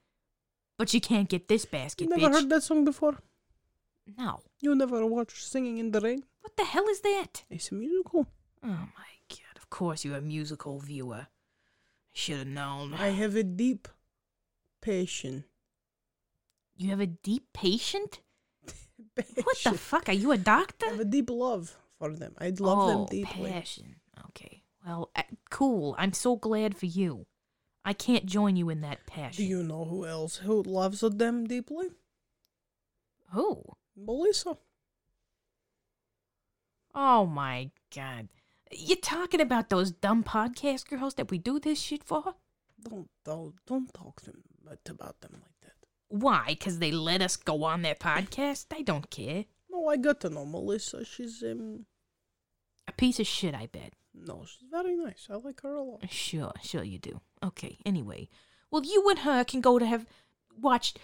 but 0.77 0.93
you 0.93 1.01
can't 1.01 1.29
get 1.29 1.47
this 1.47 1.65
basket, 1.65 2.03
You 2.05 2.11
never 2.11 2.29
bitch. 2.29 2.33
heard 2.33 2.49
that 2.49 2.65
song 2.65 2.85
before? 2.85 3.19
No. 4.19 4.41
You 4.61 4.75
never 4.75 5.07
watched 5.07 5.47
Singing 5.47 5.79
in 5.79 5.93
the 5.93 6.01
Rain? 6.01 6.25
What 6.41 6.57
the 6.57 6.65
hell 6.65 6.89
is 6.89 7.01
that? 7.03 7.45
It's 7.49 7.71
a 7.71 7.75
musical. 7.77 8.27
Oh 8.65 8.67
my 8.67 9.13
god! 9.29 9.57
Of 9.57 9.71
course 9.71 10.05
you're 10.05 10.17
a 10.17 10.21
musical 10.21 10.81
viewer. 10.81 11.29
I 11.29 12.13
should 12.13 12.39
have 12.39 12.47
known. 12.49 12.95
I 12.95 13.11
have 13.11 13.37
a 13.37 13.45
deep 13.45 13.87
passion. 14.83 15.45
You 16.77 16.91
have 16.91 17.01
a 17.01 17.07
deep 17.07 17.53
patient? 17.53 18.21
What 19.15 19.59
the 19.63 19.79
fuck? 19.79 20.09
Are 20.09 20.13
you 20.13 20.33
a 20.33 20.39
doctor? 20.39 20.87
I 20.87 20.91
have 20.91 21.01
a 21.01 21.05
deep 21.05 21.31
love 21.31 21.77
for 21.99 22.11
them. 22.11 22.35
I 22.39 22.49
love 22.59 22.89
them 22.89 23.01
oh, 23.01 23.07
deeply. 23.09 23.51
passion. 23.51 23.97
Okay. 24.31 24.63
Well, 24.85 25.11
uh, 25.15 25.23
cool. 25.51 25.95
I'm 25.99 26.13
so 26.13 26.37
glad 26.37 26.77
for 26.77 26.87
you. 26.87 27.27
I 27.85 27.93
can't 27.93 28.27
join 28.27 28.57
you 28.57 28.69
in 28.69 28.83
that 28.83 29.07
passion. 29.07 29.45
Do 29.45 29.49
you 29.49 29.63
know 29.63 29.85
who 29.85 30.07
else 30.07 30.37
who 30.37 30.63
loves 30.63 31.01
them 31.01 31.47
deeply? 31.47 31.89
Who? 33.33 33.63
Melissa. 33.97 34.59
Oh 36.95 37.27
my 37.27 37.71
god. 37.95 38.29
You're 38.73 38.97
talking 38.99 39.41
about 39.41 39.69
those 39.69 39.91
dumb 39.91 40.23
podcast 40.23 40.89
girls 40.89 41.15
that 41.15 41.31
we 41.31 41.39
do 41.39 41.59
this 41.59 41.81
shit 41.81 42.05
for? 42.05 42.35
Don't 42.83 43.09
don't 43.25 43.55
don't 43.67 43.93
talk 43.93 44.23
them 44.23 44.43
about 44.89 45.21
them 45.21 45.33
like 45.35 45.61
that. 45.63 45.75
Why? 46.09 46.45
Because 46.49 46.79
they 46.79 46.93
let 46.93 47.23
us 47.23 47.37
go 47.37 47.65
on 47.65 47.83
their 47.83 47.95
podcast? 47.95 48.67
I 48.73 48.83
don't 48.83 49.11
care. 49.11 49.45
No, 49.71 49.89
I 49.89 49.97
got 49.97 50.21
to 50.21 50.31
know 50.31 50.45
Melissa. 50.45 51.05
She's 51.05 51.43
um 51.43 51.87
A 52.89 52.93
piece 52.93 53.21
of 53.21 53.27
shit, 53.27 53.55
I 53.55 53.67
bet. 53.67 53.95
No, 54.15 54.45
she's 54.47 54.69
very 54.71 54.97
nice. 54.97 55.29
I 55.31 55.37
like 55.37 55.61
her 55.63 55.75
a 55.75 55.83
lot. 55.83 56.11
Sure, 56.11 56.53
sure 56.63 56.83
you 56.85 56.99
do. 56.99 57.21
Okay, 57.43 57.79
anyway. 57.87 58.29
Well, 58.71 58.85
you 58.85 59.09
and 59.09 59.21
her 59.21 59.45
can 59.45 59.61
go 59.61 59.79
to 59.79 59.87
have 59.87 60.07
watched 60.61 60.99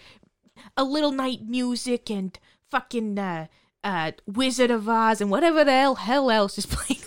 a 0.75 0.83
little 0.83 1.11
night 1.11 1.41
music 1.45 2.09
and 2.09 2.37
fucking 2.69 3.17
uh 3.19 3.47
uh 3.83 4.11
Wizard 4.25 4.71
of 4.71 4.87
Oz 4.89 5.21
and 5.21 5.31
whatever 5.31 5.63
the 5.63 5.71
hell 5.71 5.95
hell 5.95 6.29
else 6.31 6.57
is 6.57 6.65
playing. 6.67 7.01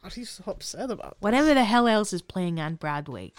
What 0.00 0.16
are 0.16 0.20
you 0.20 0.26
so 0.26 0.42
upset 0.48 0.90
about? 0.90 1.16
whatever 1.20 1.54
the 1.54 1.62
hell 1.64 1.86
else 1.86 2.12
is 2.12 2.22
playing 2.22 2.58
on 2.58 2.74
Broadway. 2.74 3.32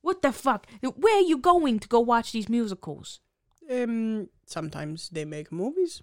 What 0.00 0.22
the 0.22 0.32
fuck? 0.32 0.66
Where 0.80 1.16
are 1.16 1.20
you 1.20 1.38
going 1.38 1.80
to 1.80 1.88
go 1.88 1.98
watch 1.98 2.30
these 2.30 2.48
musicals? 2.48 3.20
Um, 3.68 4.28
sometimes 4.46 5.08
they 5.08 5.24
make 5.24 5.50
movies. 5.50 6.02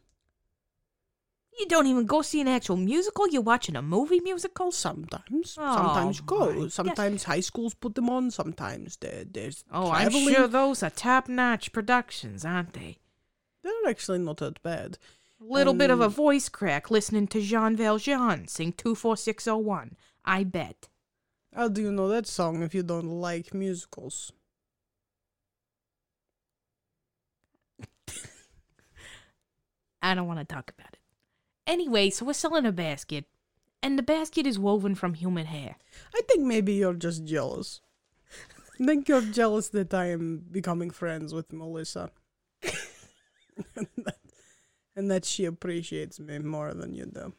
You 1.62 1.68
don't 1.68 1.86
even 1.86 2.08
go 2.08 2.24
see 2.24 2.42
an 2.42 2.48
actual 2.48 2.76
musical. 2.76 3.28
You're 3.28 3.44
watching 3.44 3.76
a 3.76 3.84
movie 3.84 4.20
musical. 4.20 4.72
Sometimes, 4.72 5.56
Oh, 5.60 5.76
sometimes 5.76 6.18
you 6.18 6.26
go. 6.26 6.68
Sometimes 6.70 7.24
high 7.26 7.42
schools 7.42 7.76
put 7.76 7.94
them 7.94 8.10
on. 8.10 8.32
Sometimes 8.32 8.98
there, 8.98 9.26
there's 9.30 9.64
Oh, 9.72 9.92
I'm 9.92 10.10
sure 10.10 10.48
those 10.48 10.82
are 10.82 10.90
top-notch 10.90 11.72
productions, 11.72 12.44
aren't 12.44 12.74
they? 12.74 12.98
They're 13.64 13.88
actually 13.88 14.18
not 14.18 14.38
that 14.38 14.64
bad. 14.64 14.98
Little 15.40 15.76
bit 15.76 15.92
of 15.92 16.02
a 16.02 16.06
Um, 16.06 16.12
voice 16.12 16.50
crack 16.50 16.90
listening 16.90 17.28
to 17.28 17.40
Jean 17.42 17.76
Valjean 17.76 18.48
sing 18.48 18.74
24601. 18.74 19.98
I 20.26 20.44
bet. 20.44 20.90
How 21.56 21.68
do 21.68 21.82
you 21.84 21.92
know 21.92 22.08
that 22.08 22.26
song 22.26 22.64
if 22.64 22.74
you 22.74 22.82
don't 22.82 23.22
like 23.22 23.54
musicals? 23.54 24.32
I 30.02 30.16
don't 30.16 30.28
want 30.28 30.40
to 30.40 30.46
talk 30.56 30.72
about 30.76 30.94
it. 30.94 30.98
Anyway, 31.68 32.10
so 32.10 32.26
we're 32.26 32.34
selling 32.34 32.66
a 32.66 32.72
basket, 32.72 33.26
and 33.84 33.98
the 33.98 34.04
basket 34.04 34.46
is 34.46 34.60
woven 34.60 34.96
from 34.96 35.14
human 35.14 35.46
hair. 35.46 35.76
I 36.16 36.22
think 36.28 36.44
maybe 36.46 36.74
you're 36.74 36.94
just 36.94 37.24
jealous. 37.24 37.82
I 38.80 38.86
think 38.86 39.08
you're 39.08 39.22
jealous 39.22 39.70
that 39.70 39.94
I 39.94 40.08
am 40.12 40.44
becoming 40.52 40.90
friends 40.92 41.34
with 41.34 41.54
Melissa. 41.54 42.12
and, 43.76 43.88
that, 44.06 44.18
and 44.96 45.12
that 45.12 45.26
she 45.26 45.46
appreciates 45.46 46.20
me 46.20 46.40
more 46.40 46.74
than 46.74 46.94
you 46.94 47.06
do. 47.06 47.34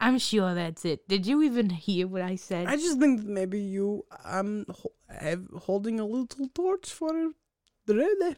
I'm 0.00 0.18
sure 0.18 0.54
that's 0.54 0.84
it. 0.84 1.08
Did 1.08 1.26
you 1.26 1.42
even 1.42 1.70
hear 1.70 2.06
what 2.06 2.22
I 2.22 2.36
said? 2.36 2.68
I 2.68 2.76
just 2.76 3.00
think 3.00 3.20
that 3.20 3.28
maybe 3.28 3.60
you 3.60 4.04
um 4.24 4.64
ho- 4.70 4.92
have 5.08 5.44
holding 5.62 5.98
a 5.98 6.06
little 6.06 6.48
torch 6.54 6.88
for 6.88 7.32
the 7.86 7.96
ready. 7.96 8.36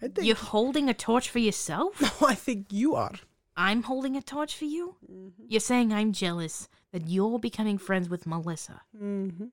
I 0.00 0.08
think 0.08 0.24
You're 0.26 0.36
holding 0.36 0.88
a 0.88 0.94
torch 0.94 1.28
for 1.28 1.40
yourself? 1.40 2.00
No, 2.20 2.28
I 2.28 2.34
think 2.36 2.66
you 2.70 2.94
are. 2.94 3.14
I'm 3.56 3.82
holding 3.82 4.16
a 4.16 4.22
torch 4.22 4.56
for 4.56 4.64
you? 4.64 4.96
Mm-hmm. 5.10 5.44
You're 5.48 5.60
saying 5.60 5.92
I'm 5.92 6.12
jealous 6.12 6.68
that 6.92 7.08
you're 7.08 7.38
becoming 7.38 7.78
friends 7.78 8.08
with 8.08 8.26
Melissa. 8.26 8.80
Mm-hmm. 9.00 9.46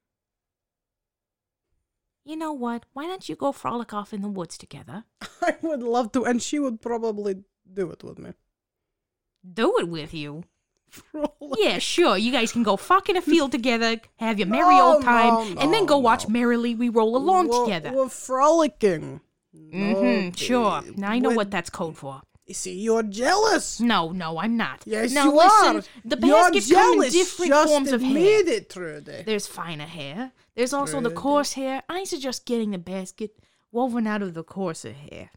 You 2.25 2.35
know 2.35 2.53
what? 2.53 2.85
Why 2.93 3.07
don't 3.07 3.27
you 3.27 3.35
go 3.35 3.51
frolic 3.51 3.93
off 3.93 4.13
in 4.13 4.21
the 4.21 4.27
woods 4.27 4.57
together? 4.57 5.03
I 5.41 5.55
would 5.62 5.81
love 5.83 6.12
to, 6.13 6.25
and 6.25 6.41
she 6.41 6.59
would 6.59 6.81
probably 6.81 7.43
do 7.71 7.91
it 7.91 8.03
with 8.03 8.19
me. 8.19 8.31
Do 9.53 9.77
it 9.79 9.88
with 9.89 10.13
you. 10.13 10.43
Frolic. 10.89 11.31
Yeah, 11.57 11.79
sure. 11.79 12.17
You 12.17 12.31
guys 12.31 12.51
can 12.51 12.63
go 12.63 12.77
fuck 12.77 13.09
in 13.09 13.17
a 13.17 13.21
field 13.21 13.51
together, 13.51 13.97
have 14.17 14.38
your 14.39 14.47
merry 14.47 14.75
No, 14.75 14.93
old 14.95 15.03
time, 15.03 15.55
no, 15.55 15.62
and 15.62 15.73
then 15.73 15.81
no, 15.83 15.85
go 15.85 15.97
watch. 15.97 16.27
Merrily 16.27 16.75
We 16.75 16.89
Roll 16.89 17.15
Along 17.15 17.47
We're- 17.47 17.63
together. 17.65 17.91
We're 17.93 18.09
frolicking. 18.09 19.21
Mm-hmm, 19.55 20.35
sure. 20.35 20.81
Now 20.95 21.12
I 21.12 21.19
know 21.19 21.31
what 21.31 21.49
that's 21.51 21.69
code 21.69 21.97
for. 21.97 22.21
You 22.49 22.55
see, 22.55 22.73
you're 22.79 23.03
jealous. 23.03 23.79
No, 23.79 24.12
no, 24.12 24.39
I'm 24.39 24.57
not. 24.57 24.81
Yes, 24.83 25.13
now 25.13 25.25
you 25.25 25.35
listen, 25.35 25.75
are. 25.77 25.83
the 26.03 26.17
you're 26.25 26.35
baskets 26.35 26.71
come 26.71 26.93
in 26.93 26.93
jealous. 27.01 27.13
different 27.13 27.49
Just 27.51 27.67
forms 27.69 27.91
of 27.91 28.01
hair. 28.01 28.47
it, 28.49 28.69
Trudy. 28.71 29.21
There's 29.23 29.45
finer 29.45 29.85
hair. 29.85 30.31
There's 30.55 30.73
also 30.73 30.99
the 30.99 31.12
coarse 31.12 31.53
hair. 31.53 31.83
I 31.88 32.05
suggest 32.05 32.47
getting 32.47 32.71
the 32.71 32.79
basket 32.79 33.38
woven 33.71 34.07
out 34.07 34.23
of 34.23 34.33
the 34.33 34.43
coarser 34.43 34.93
hair. 34.93 35.29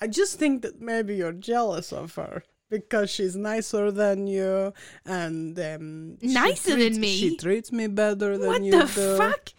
I 0.00 0.08
just 0.08 0.40
think 0.40 0.62
that 0.62 0.80
maybe 0.82 1.14
you're 1.14 1.30
jealous 1.32 1.92
of 1.92 2.16
her 2.16 2.42
because 2.68 3.08
she's 3.08 3.36
nicer 3.36 3.92
than 3.92 4.26
you, 4.26 4.72
and 5.04 5.56
um, 5.60 6.18
Nicer 6.20 6.74
than 6.74 6.98
me? 6.98 7.16
She 7.16 7.36
treats 7.36 7.70
me 7.70 7.86
better 7.86 8.36
than 8.36 8.48
What 8.48 8.64
you 8.64 8.72
the 8.72 8.86
do. 8.92 9.16
fuck? 9.16 9.50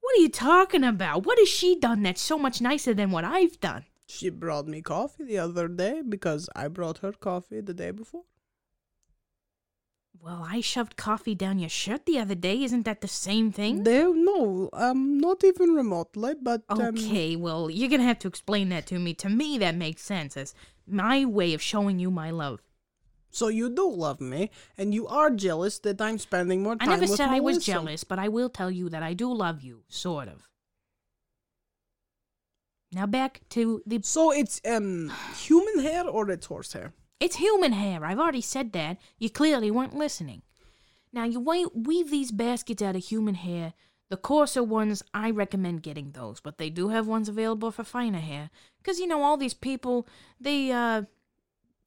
What 0.00 0.16
are 0.16 0.22
you 0.22 0.30
talking 0.30 0.82
about? 0.82 1.26
What 1.26 1.38
has 1.38 1.48
she 1.50 1.78
done 1.78 2.02
that's 2.04 2.22
so 2.22 2.38
much 2.38 2.62
nicer 2.62 2.94
than 2.94 3.10
what 3.10 3.24
I've 3.24 3.60
done? 3.60 3.84
She 4.10 4.28
brought 4.28 4.66
me 4.66 4.82
coffee 4.82 5.24
the 5.24 5.38
other 5.38 5.68
day 5.68 6.02
because 6.06 6.48
I 6.56 6.68
brought 6.68 6.98
her 6.98 7.12
coffee 7.12 7.60
the 7.60 7.74
day 7.74 7.92
before. 7.92 8.24
Well, 10.22 10.46
I 10.46 10.60
shoved 10.60 10.96
coffee 10.96 11.34
down 11.34 11.58
your 11.58 11.70
shirt 11.70 12.04
the 12.04 12.18
other 12.18 12.34
day. 12.34 12.62
Isn't 12.62 12.84
that 12.84 13.00
the 13.00 13.08
same 13.08 13.52
thing? 13.52 13.84
They, 13.84 14.02
no, 14.02 14.68
um, 14.72 15.18
not 15.18 15.42
even 15.44 15.70
remotely, 15.70 16.34
but 16.42 16.62
um, 16.68 16.80
Okay, 16.80 17.36
well, 17.36 17.70
you're 17.70 17.88
gonna 17.88 18.02
have 18.02 18.18
to 18.20 18.28
explain 18.28 18.68
that 18.68 18.86
to 18.88 18.98
me. 18.98 19.14
To 19.14 19.30
me, 19.30 19.56
that 19.58 19.76
makes 19.76 20.02
sense 20.02 20.36
as 20.36 20.54
my 20.86 21.24
way 21.24 21.54
of 21.54 21.62
showing 21.62 21.98
you 21.98 22.10
my 22.10 22.30
love. 22.30 22.60
So 23.30 23.48
you 23.48 23.70
do 23.70 23.88
love 23.88 24.20
me, 24.20 24.50
and 24.76 24.92
you 24.92 25.06
are 25.06 25.30
jealous 25.30 25.78
that 25.78 26.00
I'm 26.02 26.18
spending 26.18 26.64
more 26.64 26.76
time 26.76 26.88
I 26.88 26.92
never 26.96 27.06
with 27.06 27.16
said 27.16 27.30
I 27.30 27.40
was 27.40 27.64
jealous, 27.64 28.02
but 28.04 28.18
I 28.18 28.28
will 28.28 28.50
tell 28.50 28.70
you 28.70 28.88
that 28.90 29.04
I 29.04 29.14
do 29.14 29.32
love 29.32 29.62
you, 29.62 29.84
sort 29.88 30.28
of. 30.28 30.49
Now 32.92 33.06
back 33.06 33.40
to 33.50 33.82
the. 33.86 34.00
So 34.02 34.32
it's 34.32 34.60
um 34.68 35.12
human 35.36 35.80
hair 35.80 36.06
or 36.06 36.30
it's 36.30 36.46
horse 36.46 36.72
hair? 36.72 36.92
It's 37.20 37.36
human 37.36 37.72
hair. 37.72 38.04
I've 38.04 38.18
already 38.18 38.40
said 38.40 38.72
that. 38.72 38.98
You 39.18 39.30
clearly 39.30 39.70
weren't 39.70 39.96
listening. 39.96 40.42
Now 41.12 41.24
you 41.24 41.40
weave 41.74 42.10
these 42.10 42.32
baskets 42.32 42.82
out 42.82 42.96
of 42.96 43.04
human 43.04 43.34
hair. 43.34 43.74
The 44.08 44.16
coarser 44.16 44.64
ones, 44.64 45.04
I 45.14 45.30
recommend 45.30 45.84
getting 45.84 46.10
those, 46.10 46.40
but 46.40 46.58
they 46.58 46.68
do 46.68 46.88
have 46.88 47.06
ones 47.06 47.28
available 47.28 47.70
for 47.70 47.84
finer 47.84 48.18
hair. 48.18 48.50
Cause 48.82 48.98
you 48.98 49.06
know 49.06 49.22
all 49.22 49.36
these 49.36 49.54
people, 49.54 50.08
they 50.40 50.72
uh, 50.72 51.02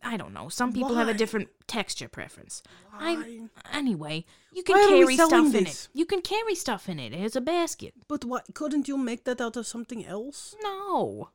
I 0.04 0.18
don't 0.18 0.34
know. 0.34 0.50
Some 0.50 0.74
people 0.74 0.96
have 0.96 1.08
a 1.08 1.14
different 1.14 1.50
texture 1.68 2.10
preference. 2.10 2.62
I 2.94 3.16
Why? 3.16 3.40
anyway, 3.72 4.26
you 4.52 4.64
can 4.64 4.76
Why 4.76 4.84
are 4.84 5.08
we 5.08 5.16
carry 5.16 5.16
stuff 5.16 5.56
in 5.56 5.68
it. 5.68 5.88
You 5.94 6.06
can 6.06 6.22
carry 6.22 6.56
stuff 6.56 6.90
in 6.90 7.00
it. 7.00 7.14
It's 7.14 7.36
a 7.36 7.42
basket. 7.42 7.94
But 8.08 8.26
what? 8.26 8.54
Couldn't 8.54 8.88
you 8.88 8.98
make 8.98 9.24
that 9.24 9.42
out 9.42 9.58
of 9.58 9.66
something 9.66 10.06
else? 10.06 10.56
No. 10.62 11.30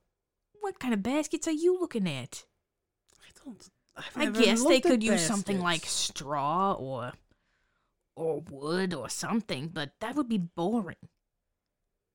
What 0.60 0.78
kind 0.78 0.92
of 0.92 1.02
baskets 1.02 1.48
are 1.48 1.52
you 1.52 1.78
looking 1.80 2.08
at? 2.08 2.44
I 3.22 3.30
don't. 3.44 3.70
I've 3.96 4.16
I 4.16 4.24
never 4.24 4.42
guess 4.42 4.62
they 4.62 4.74
looked 4.74 4.86
at 4.86 4.90
could 4.92 5.02
use 5.02 5.26
something 5.26 5.60
like 5.60 5.82
baskets. 5.82 5.92
straw 5.92 6.72
or 6.74 7.12
or 8.14 8.42
wood 8.50 8.94
or 8.94 9.08
something, 9.08 9.68
but 9.68 9.92
that 10.00 10.14
would 10.14 10.28
be 10.28 10.38
boring. 10.38 10.96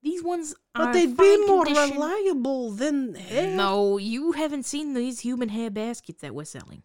These 0.04 0.22
ones 0.22 0.54
are 0.74 0.84
But 0.86 0.92
they'd 0.92 1.16
be 1.16 1.46
more 1.46 1.64
condition. 1.64 1.94
reliable 1.96 2.70
than 2.72 3.14
hair. 3.14 3.56
No, 3.56 3.96
you 3.96 4.32
haven't 4.32 4.64
seen 4.66 4.92
these 4.94 5.20
human 5.20 5.48
hair 5.48 5.70
baskets 5.70 6.20
that 6.20 6.34
we're 6.34 6.44
selling. 6.44 6.82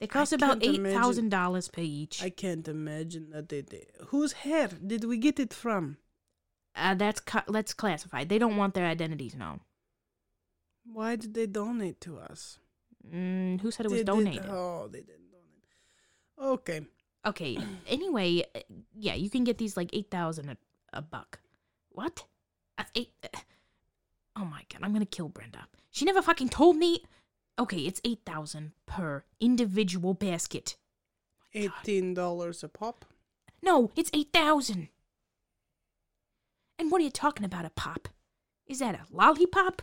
They 0.00 0.06
cost 0.06 0.32
about 0.32 0.62
eight 0.64 0.82
thousand 0.82 1.28
dollars 1.30 1.68
per 1.68 1.82
each. 1.82 2.22
I 2.22 2.30
can't 2.30 2.66
imagine 2.68 3.30
that 3.30 3.48
they 3.48 3.62
did. 3.62 3.86
Whose 4.06 4.32
hair 4.32 4.68
did 4.68 5.04
we 5.04 5.18
get 5.18 5.38
it 5.38 5.52
from? 5.52 5.98
uh, 6.74 6.94
that's 6.94 7.20
ca- 7.20 7.44
that's 7.48 7.74
classified. 7.74 8.28
They 8.28 8.38
don't 8.38 8.56
want 8.56 8.74
their 8.74 8.86
identities 8.86 9.34
known. 9.34 9.60
Why 10.84 11.16
did 11.16 11.34
they 11.34 11.46
donate 11.46 12.00
to 12.02 12.18
us? 12.18 12.58
Mm, 13.12 13.60
who 13.60 13.70
said 13.72 13.86
it 13.86 13.90
was 13.90 13.98
They 14.00 14.04
did- 14.04 14.06
donated? 14.06 14.46
oh, 14.48 14.88
they 14.90 15.00
didn't 15.00 15.30
donate. 15.32 16.52
Okay. 16.54 16.80
Okay. 17.26 17.58
Anyway, 17.88 18.44
uh, 18.54 18.60
yeah, 18.94 19.14
you 19.14 19.28
can 19.28 19.42
get 19.44 19.58
these 19.58 19.76
like 19.76 19.90
eight 19.92 20.10
thousand 20.10 20.48
a 20.48 20.56
a 20.92 21.02
buck. 21.02 21.40
What? 21.98 22.26
That's 22.76 22.92
eight. 22.94 23.10
Oh 24.36 24.44
my 24.44 24.62
god, 24.72 24.82
I'm 24.84 24.92
gonna 24.92 25.04
kill 25.04 25.28
Brenda. 25.28 25.66
She 25.90 26.04
never 26.04 26.22
fucking 26.22 26.48
told 26.48 26.76
me. 26.76 27.02
Okay, 27.58 27.78
it's 27.78 28.00
eight 28.04 28.20
thousand 28.24 28.70
per 28.86 29.24
individual 29.40 30.14
basket. 30.14 30.76
Eighteen 31.54 32.14
dollars 32.14 32.62
a 32.62 32.68
pop. 32.68 33.04
No, 33.60 33.90
it's 33.96 34.10
eight 34.14 34.28
thousand. 34.32 34.90
And 36.78 36.92
what 36.92 37.00
are 37.00 37.04
you 37.04 37.10
talking 37.10 37.44
about? 37.44 37.64
A 37.64 37.70
pop? 37.70 38.06
Is 38.68 38.78
that 38.78 38.94
a 38.94 39.00
lollipop? 39.12 39.82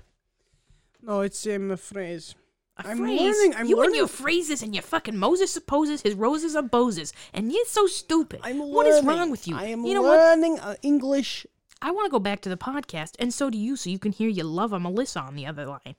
No, 1.01 1.19
it's 1.19 1.45
um, 1.47 1.69
a 1.69 1.75
phrase. 1.75 2.33
A 2.77 2.87
I'm 2.87 2.97
phrase? 2.99 3.19
learning- 3.19 3.55
I'm 3.57 3.65
you 3.67 3.81
and 3.83 3.93
your 3.93 4.07
phrases 4.07 4.63
and 4.63 4.73
your 4.73 4.83
fucking 4.83 5.17
Moses 5.17 5.51
supposes 5.51 6.01
his 6.01 6.13
roses 6.15 6.55
are 6.55 6.63
boses, 6.63 7.11
and 7.33 7.51
you're 7.51 7.65
so 7.65 7.87
stupid. 7.87 8.39
I'm 8.41 8.59
What 8.59 8.87
is 8.87 9.03
learning. 9.03 9.07
wrong 9.19 9.31
with 9.31 9.49
you? 9.49 9.57
I 9.57 9.65
am 9.65 9.83
you 9.85 9.95
know 9.95 10.03
learning 10.03 10.59
uh, 10.61 10.75
English. 10.81 11.45
I 11.81 11.91
want 11.91 12.05
to 12.07 12.11
go 12.11 12.19
back 12.19 12.41
to 12.41 12.49
the 12.49 12.57
podcast, 12.57 13.11
and 13.19 13.33
so 13.33 13.49
do 13.49 13.57
you, 13.57 13.75
so 13.75 13.89
you 13.89 13.99
can 13.99 14.11
hear 14.11 14.29
your 14.29 14.45
lover 14.45 14.79
Melissa 14.79 15.19
on 15.19 15.35
the 15.35 15.45
other 15.45 15.65
line. 15.65 15.95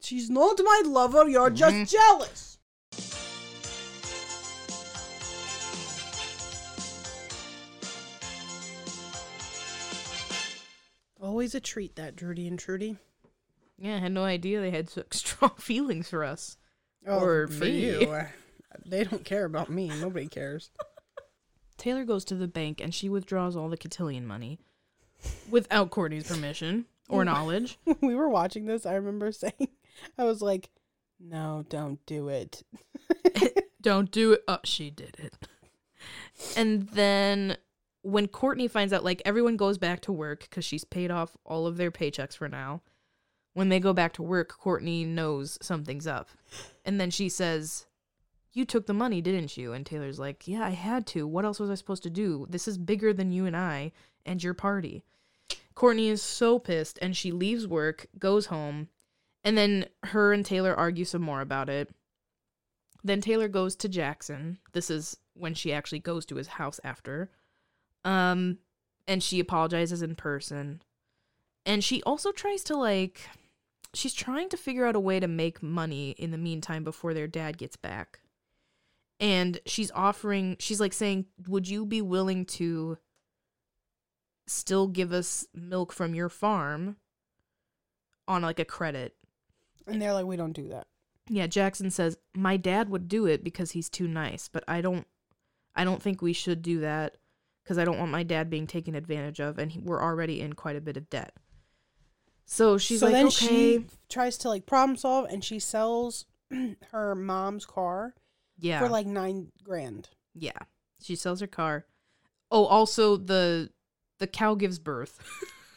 She's 0.00 0.30
not 0.30 0.58
my 0.62 0.82
lover. 0.84 1.28
You're 1.28 1.50
Mhm. 1.50 1.56
just 1.56 1.92
jealous. 1.92 2.58
Always 11.20 11.54
a 11.54 11.60
treat, 11.60 11.96
that 11.96 12.14
Drudy 12.16 12.46
and 12.46 12.58
Trudy. 12.58 12.96
Yeah, 13.76 13.96
I 13.96 13.98
had 13.98 14.12
no 14.12 14.24
idea 14.24 14.60
they 14.60 14.70
had 14.70 14.88
such 14.88 15.14
strong 15.14 15.52
feelings 15.58 16.08
for 16.08 16.24
us. 16.24 16.56
Oh, 17.06 17.20
Or 17.20 17.48
for 17.48 17.64
me. 17.64 17.80
you. 17.80 18.22
They 18.84 19.02
don't 19.04 19.24
care 19.24 19.44
about 19.44 19.70
me. 19.70 19.88
Nobody 19.88 20.28
cares. 20.28 20.70
Taylor 21.78 22.04
goes 22.04 22.24
to 22.26 22.34
the 22.34 22.46
bank 22.46 22.80
and 22.80 22.94
she 22.94 23.08
withdraws 23.08 23.56
all 23.56 23.68
the 23.68 23.76
cotillion 23.76 24.26
money 24.26 24.60
without 25.50 25.90
Courtney's 25.90 26.28
permission 26.28 26.86
or 27.08 27.24
knowledge. 27.24 27.78
we 28.00 28.14
were 28.14 28.28
watching 28.28 28.66
this, 28.66 28.86
I 28.86 28.94
remember 28.94 29.32
saying, 29.32 29.68
I 30.18 30.24
was 30.24 30.42
like, 30.42 30.70
no, 31.20 31.64
don't 31.68 32.04
do 32.06 32.28
it. 32.28 32.62
Don't 33.80 34.10
do 34.10 34.32
it. 34.32 34.42
Oh, 34.48 34.58
she 34.64 34.90
did 34.90 35.16
it. 35.18 35.34
And 36.56 36.88
then 36.88 37.56
when 38.02 38.26
Courtney 38.26 38.68
finds 38.68 38.92
out, 38.92 39.04
like 39.04 39.22
everyone 39.24 39.56
goes 39.56 39.78
back 39.78 40.00
to 40.02 40.12
work 40.12 40.40
because 40.40 40.64
she's 40.64 40.84
paid 40.84 41.10
off 41.10 41.36
all 41.44 41.66
of 41.66 41.76
their 41.76 41.90
paychecks 41.90 42.36
for 42.36 42.48
now. 42.48 42.82
When 43.54 43.68
they 43.68 43.80
go 43.80 43.92
back 43.92 44.12
to 44.14 44.22
work, 44.22 44.56
Courtney 44.58 45.04
knows 45.04 45.58
something's 45.62 46.06
up. 46.06 46.28
And 46.84 47.00
then 47.00 47.10
she 47.10 47.28
says, 47.28 47.86
You 48.52 48.64
took 48.64 48.86
the 48.86 48.94
money, 48.94 49.20
didn't 49.20 49.56
you? 49.56 49.72
And 49.72 49.84
Taylor's 49.86 50.18
like, 50.18 50.46
Yeah, 50.46 50.64
I 50.64 50.70
had 50.70 51.06
to. 51.08 51.26
What 51.26 51.44
else 51.44 51.58
was 51.58 51.70
I 51.70 51.74
supposed 51.74 52.02
to 52.04 52.10
do? 52.10 52.46
This 52.48 52.68
is 52.68 52.78
bigger 52.78 53.12
than 53.12 53.32
you 53.32 53.46
and 53.46 53.56
I 53.56 53.92
and 54.28 54.42
your 54.42 54.54
party. 54.54 55.02
Courtney 55.74 56.08
is 56.08 56.22
so 56.22 56.58
pissed 56.58 56.98
and 57.00 57.16
she 57.16 57.32
leaves 57.32 57.66
work, 57.66 58.06
goes 58.18 58.46
home, 58.46 58.88
and 59.44 59.56
then 59.56 59.86
her 60.02 60.32
and 60.32 60.44
Taylor 60.44 60.74
argue 60.74 61.04
some 61.04 61.22
more 61.22 61.40
about 61.40 61.68
it. 61.68 61.90
Then 63.04 63.20
Taylor 63.20 63.48
goes 63.48 63.76
to 63.76 63.88
Jackson. 63.88 64.58
This 64.72 64.90
is 64.90 65.16
when 65.34 65.54
she 65.54 65.72
actually 65.72 66.00
goes 66.00 66.26
to 66.26 66.36
his 66.36 66.48
house 66.48 66.80
after. 66.84 67.30
Um 68.04 68.58
and 69.06 69.22
she 69.22 69.40
apologizes 69.40 70.02
in 70.02 70.16
person. 70.16 70.82
And 71.64 71.82
she 71.82 72.02
also 72.02 72.32
tries 72.32 72.64
to 72.64 72.76
like 72.76 73.20
she's 73.94 74.14
trying 74.14 74.48
to 74.50 74.56
figure 74.56 74.84
out 74.84 74.96
a 74.96 75.00
way 75.00 75.20
to 75.20 75.28
make 75.28 75.62
money 75.62 76.10
in 76.18 76.30
the 76.30 76.38
meantime 76.38 76.84
before 76.84 77.14
their 77.14 77.28
dad 77.28 77.56
gets 77.56 77.76
back. 77.76 78.20
And 79.20 79.60
she's 79.64 79.90
offering 79.92 80.56
she's 80.58 80.80
like 80.80 80.92
saying, 80.92 81.26
"Would 81.46 81.68
you 81.68 81.86
be 81.86 82.02
willing 82.02 82.44
to 82.46 82.98
still 84.48 84.86
give 84.86 85.12
us 85.12 85.46
milk 85.54 85.92
from 85.92 86.14
your 86.14 86.28
farm 86.28 86.96
on 88.26 88.42
like 88.42 88.58
a 88.58 88.64
credit 88.64 89.14
And 89.86 90.00
they're 90.02 90.12
like, 90.12 90.26
we 90.26 90.36
don't 90.36 90.52
do 90.52 90.68
that. 90.68 90.86
yeah, 91.28 91.46
Jackson 91.46 91.90
says 91.90 92.16
my 92.34 92.56
dad 92.56 92.88
would 92.88 93.08
do 93.08 93.26
it 93.26 93.44
because 93.44 93.72
he's 93.72 93.88
too 93.90 94.08
nice, 94.08 94.48
but 94.48 94.64
I 94.66 94.80
don't 94.80 95.06
I 95.76 95.84
don't 95.84 96.02
think 96.02 96.20
we 96.22 96.32
should 96.32 96.62
do 96.62 96.80
that 96.80 97.16
cuz 97.64 97.78
I 97.78 97.84
don't 97.84 97.98
want 97.98 98.10
my 98.10 98.22
dad 98.22 98.50
being 98.50 98.66
taken 98.66 98.94
advantage 98.94 99.40
of 99.40 99.58
and 99.58 99.70
he, 99.72 99.78
we're 99.78 100.02
already 100.02 100.40
in 100.40 100.54
quite 100.54 100.76
a 100.76 100.80
bit 100.80 100.96
of 100.96 101.08
debt. 101.10 101.34
So 102.44 102.78
she's 102.78 103.00
so 103.00 103.06
like 103.06 103.12
then 103.12 103.26
okay. 103.26 103.46
she 103.46 103.86
tries 104.08 104.38
to 104.38 104.48
like 104.48 104.64
problem 104.64 104.96
solve 104.96 105.26
and 105.30 105.44
she 105.44 105.58
sells 105.58 106.24
her 106.92 107.14
mom's 107.14 107.66
car 107.66 108.14
yeah. 108.58 108.80
for 108.80 108.88
like 108.88 109.06
nine 109.06 109.52
grand. 109.62 110.08
yeah. 110.34 110.58
She 111.00 111.14
sells 111.14 111.38
her 111.40 111.46
car. 111.46 111.86
Oh, 112.50 112.64
also 112.64 113.16
the 113.16 113.70
the 114.18 114.26
cow 114.26 114.54
gives 114.54 114.78
birth. 114.78 115.18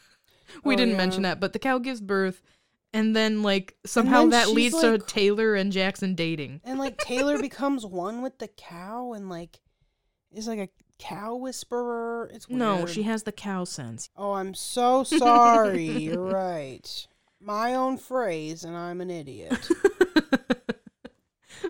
we 0.64 0.74
Oh, 0.74 0.76
didn't 0.76 0.92
yeah. 0.92 0.96
mention 0.98 1.22
that, 1.22 1.40
but 1.40 1.52
the 1.52 1.58
cow 1.58 1.78
gives 1.78 2.00
birth 2.00 2.42
and 2.94 3.16
then 3.16 3.42
like 3.42 3.76
somehow 3.86 4.20
then 4.22 4.30
that 4.30 4.48
leads 4.50 4.78
to 4.80 4.98
Taylor 4.98 5.54
and 5.54 5.72
Jackson 5.72 6.14
dating. 6.14 6.60
And 6.64 6.78
like 6.78 6.98
Taylor 6.98 7.38
becomes 7.40 7.86
one 7.86 8.20
with 8.22 8.38
the 8.38 8.48
cow 8.48 9.12
and 9.14 9.28
like 9.30 9.60
is 10.32 10.46
like 10.48 10.58
a 10.58 10.68
cow 10.98 11.34
whisperer. 11.36 12.30
It's 12.32 12.48
weird. 12.48 12.58
No, 12.58 12.86
she 12.86 13.02
has 13.04 13.22
the 13.22 13.32
cow 13.32 13.64
sense. 13.64 14.10
Oh, 14.16 14.32
I'm 14.32 14.54
so 14.54 15.04
sorry. 15.04 15.86
You're 15.86 16.22
right. 16.22 17.06
My 17.40 17.74
own 17.74 17.98
phrase, 17.98 18.62
and 18.62 18.76
I'm 18.76 19.00
an 19.00 19.10
idiot. 19.10 19.68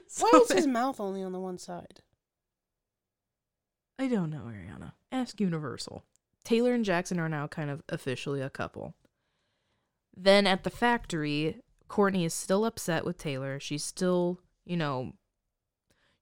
So 0.07 0.27
Why 0.31 0.41
is 0.41 0.53
his 0.53 0.67
mouth 0.67 1.01
only 1.01 1.23
on 1.23 1.33
the 1.33 1.41
one 1.41 1.57
side? 1.59 2.01
I 3.99 4.07
don't 4.09 4.31
know, 4.31 4.43
Ariana. 4.47 4.93
Ask 5.11 5.41
Universal. 5.41 6.05
Taylor 6.45 6.75
and 6.75 6.85
Jackson 6.85 7.19
are 7.21 7.29
now 7.29 7.47
kind 7.47 7.71
of 7.71 7.83
officially 7.89 8.41
a 8.41 8.51
couple. 8.51 8.95
Then 10.17 10.47
at 10.47 10.65
the 10.65 10.71
factory, 10.71 11.57
Courtney 11.89 12.25
is 12.25 12.35
still 12.35 12.65
upset 12.65 13.05
with 13.05 13.19
Taylor. 13.19 13.59
She's 13.61 13.85
still, 13.85 14.41
you 14.65 14.77
know, 14.77 15.13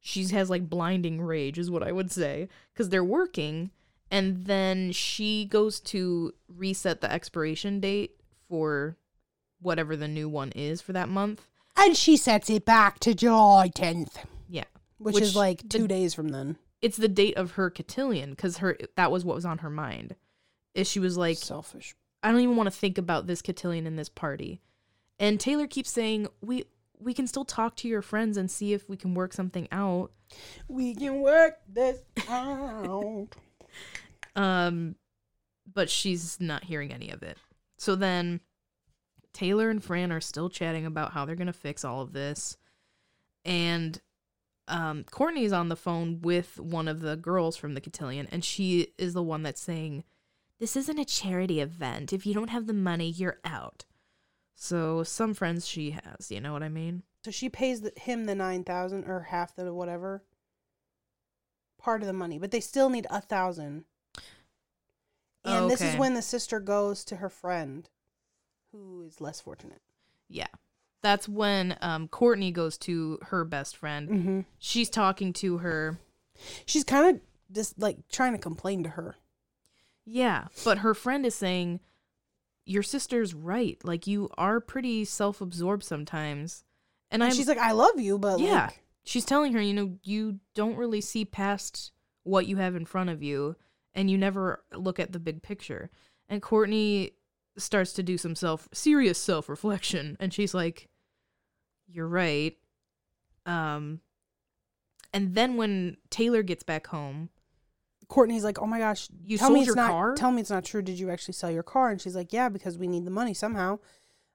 she 0.01 0.25
has 0.29 0.49
like 0.51 0.68
blinding 0.68 1.21
rage, 1.21 1.59
is 1.59 1.71
what 1.71 1.83
I 1.83 1.93
would 1.93 2.11
say, 2.11 2.49
because 2.73 2.89
they're 2.89 3.05
working. 3.05 3.71
And 4.11 4.47
then 4.47 4.93
she 4.93 5.45
goes 5.45 5.79
to 5.81 6.33
reset 6.49 7.01
the 7.01 7.11
expiration 7.12 7.81
date 7.81 8.21
for 8.49 8.97
whatever 9.61 9.97
the 9.97 10.09
new 10.09 10.29
one 10.29 10.53
is 10.53 10.81
for 10.81 10.93
that 10.93 11.09
month. 11.09 11.47
And 11.77 11.97
she 11.97 12.16
sets 12.16 12.51
it 12.51 12.64
back 12.64 12.99
to 13.01 13.14
July 13.14 13.68
10th, 13.68 14.16
Yeah. 14.49 14.64
which, 14.99 15.14
Which 15.14 15.25
is 15.25 15.37
like 15.37 15.62
the- 15.62 15.79
two 15.79 15.89
days 15.89 16.14
from 16.14 16.29
then. 16.31 16.57
It's 16.83 16.97
the 16.97 17.09
date 17.09 17.37
of 17.37 17.53
her 17.53 17.70
cotillion 17.70 18.31
because 18.31 18.59
her 18.59 18.78
that 18.97 19.11
was 19.11 19.24
what 19.24 19.35
was 19.35 19.45
on 19.45 19.59
her 19.59 19.70
mind. 19.70 20.16
Is 20.74 20.89
she 20.89 21.01
was 21.01 21.16
like, 21.16 21.37
Selfish. 21.37 21.95
I 22.22 22.31
don't 22.31 22.41
even 22.41 22.57
want 22.57 22.66
to 22.68 22.78
think 22.78 22.99
about 22.99 23.26
this 23.26 23.43
cotillion 23.43 23.87
and 23.87 23.99
this 23.99 24.09
party. 24.09 24.61
And 25.18 25.41
Taylor 25.41 25.66
keeps 25.66 25.91
saying, 25.91 26.28
"We 26.41 26.64
we 26.99 27.14
can 27.14 27.26
still 27.26 27.45
talk 27.45 27.76
to 27.76 27.89
your 27.89 28.03
friends 28.03 28.37
and 28.37 28.51
see 28.51 28.72
if 28.72 28.89
we 28.89 28.97
can 28.97 29.14
work 29.14 29.33
something 29.33 29.68
out." 29.72 30.12
We 30.68 30.95
can 30.95 31.20
work 31.20 31.59
this 31.68 32.01
out. 32.28 33.28
Um 34.37 34.95
but 35.74 35.91
she's 35.91 36.41
not 36.41 36.64
hearing 36.64 36.93
any 36.93 37.11
of 37.11 37.22
it. 37.24 37.37
So 37.78 37.97
then 37.97 38.41
Taylor 39.33 39.70
and 39.70 39.83
Fran 39.83 40.12
are 40.12 40.20
still 40.20 40.49
chatting 40.49 40.87
about 40.87 41.12
how 41.12 41.24
they're 41.24 41.37
going 41.37 41.47
to 41.47 41.53
fix 41.53 41.85
all 41.85 42.01
of 42.01 42.12
this. 42.12 42.57
And 43.45 44.01
um 44.71 45.05
Courtney's 45.11 45.53
on 45.53 45.68
the 45.68 45.77
phone 45.77 46.21
with 46.23 46.59
one 46.59 46.89
of 46.89 47.01
the 47.01 47.16
girls 47.16 47.57
from 47.57 47.75
the 47.75 47.81
cotillion 47.81 48.29
and 48.31 48.45
she 48.45 48.93
is 48.97 49.12
the 49.14 49.23
one 49.23 49.43
that's 49.43 49.61
saying, 49.61 50.05
"This 50.59 50.77
isn't 50.77 50.99
a 50.99 51.05
charity 51.05 51.61
event. 51.61 52.12
If 52.12 52.25
you 52.27 52.35
don't 52.35 52.51
have 52.51 52.66
the 52.66 52.73
money, 52.73 53.11
you're 53.11 53.41
out." 53.45 53.85
So 54.55 55.03
some 55.03 55.33
friends 55.33 55.66
she 55.66 55.93
has, 55.93 56.31
you 56.31 56.39
know 56.39 56.53
what 56.53 56.62
I 56.62 56.68
mean? 56.68 57.03
So 57.25 57.31
she 57.31 57.49
pays 57.49 57.81
the, 57.81 57.93
him 57.97 58.27
the 58.27 58.35
9000 58.35 59.05
or 59.05 59.21
half 59.21 59.57
the 59.57 59.73
whatever 59.73 60.23
part 61.79 62.03
of 62.03 62.07
the 62.07 62.12
money, 62.12 62.39
but 62.39 62.51
they 62.51 62.61
still 62.61 62.91
need 62.91 63.07
a 63.11 63.21
thousand. 63.21 63.85
And 65.45 65.71
this 65.71 65.81
is 65.81 65.97
when 65.97 66.12
the 66.12 66.21
sister 66.21 66.61
goes 66.61 67.05
to 67.07 67.16
her 67.16 67.31
friend 67.31 67.89
who 68.71 69.03
is 69.03 69.21
less 69.21 69.41
fortunate. 69.41 69.81
Yeah. 70.29 70.49
That's 71.03 71.29
when 71.29 71.77
um, 71.81 72.09
Courtney 72.09 72.51
goes 72.53 72.77
to 72.79 73.19
her 73.29 73.45
best 73.45 73.77
friend. 73.77 74.09
Mm-hmm. 74.09 74.41
She's 74.59 74.91
talking 74.91 75.33
to 75.35 75.59
her. 75.59 75.99
She's 76.67 76.85
kind 76.85 77.17
of 77.17 77.23
just 77.53 77.79
like 77.79 77.97
trying 78.11 78.33
to 78.33 78.39
complain 78.39 78.83
to 78.85 78.91
her. 78.91 79.17
Yeah, 80.05 80.47
but 80.65 80.79
her 80.79 80.95
friend 80.95 81.25
is 81.25 81.35
saying, 81.35 81.81
Your 82.67 82.83
sister's 82.83 83.35
right. 83.35 83.79
Like, 83.85 84.07
you 84.07 84.29
are 84.37 84.61
pretty 84.61 85.05
self 85.05 85.41
absorbed 85.41 85.85
sometimes. 85.85 86.65
And, 87.11 87.23
And 87.23 87.35
she's 87.35 87.49
like, 87.49 87.59
I 87.59 87.73
love 87.73 87.99
you, 87.99 88.19
but 88.19 88.41
Yeah. 88.41 88.67
like, 88.67 88.83
she's 89.05 89.25
telling 89.25 89.53
her, 89.55 89.61
you 89.61 89.75
know, 89.75 89.99
you 90.03 90.41
don't 90.55 90.77
really 90.77 91.01
see 91.01 91.25
past 91.25 91.93
what 92.23 92.47
you 92.47 92.57
have 92.57 92.77
in 92.77 92.85
front 92.85 93.11
of 93.11 93.23
you 93.23 93.57
and 93.95 94.11
you 94.11 94.17
never 94.17 94.63
look 94.73 95.01
at 95.01 95.13
the 95.13 95.19
big 95.19 95.43
picture. 95.43 95.91
And 96.29 96.41
Courtney 96.43 97.13
starts 97.59 97.93
to 97.95 98.03
do 98.03 98.17
some 98.17 98.35
self 98.37 98.69
serious 98.73 99.19
self 99.19 99.49
reflection 99.49 100.17
and 100.21 100.33
she's 100.33 100.55
like, 100.55 100.89
You're 101.93 102.09
right. 102.09 102.57
Um 103.47 104.01
and 105.12 105.34
then 105.34 105.57
when 105.57 105.97
Taylor 106.11 106.43
gets 106.43 106.62
back 106.62 106.86
home, 106.88 107.30
Courtney's 108.09 108.45
like, 108.45 108.61
oh 108.61 108.66
my 108.66 108.78
gosh, 108.78 109.09
You 109.24 109.38
tell 109.38 109.51
me 109.51 109.57
sold 109.57 109.61
it's 109.61 109.66
your 109.68 109.76
not. 109.76 109.91
car? 109.91 110.14
Tell 110.14 110.30
me 110.30 110.41
it's 110.41 110.51
not 110.51 110.64
true. 110.64 110.82
Did 110.82 110.99
you 110.99 111.11
actually 111.11 111.34
sell 111.34 111.51
your 111.51 111.62
car? 111.62 111.91
And 111.91 112.01
she's 112.01 112.14
like, 112.16 112.32
yeah, 112.32 112.49
because 112.49 112.76
we 112.78 112.86
need 112.88 113.05
the 113.05 113.11
money 113.11 113.34
somehow, 113.34 113.78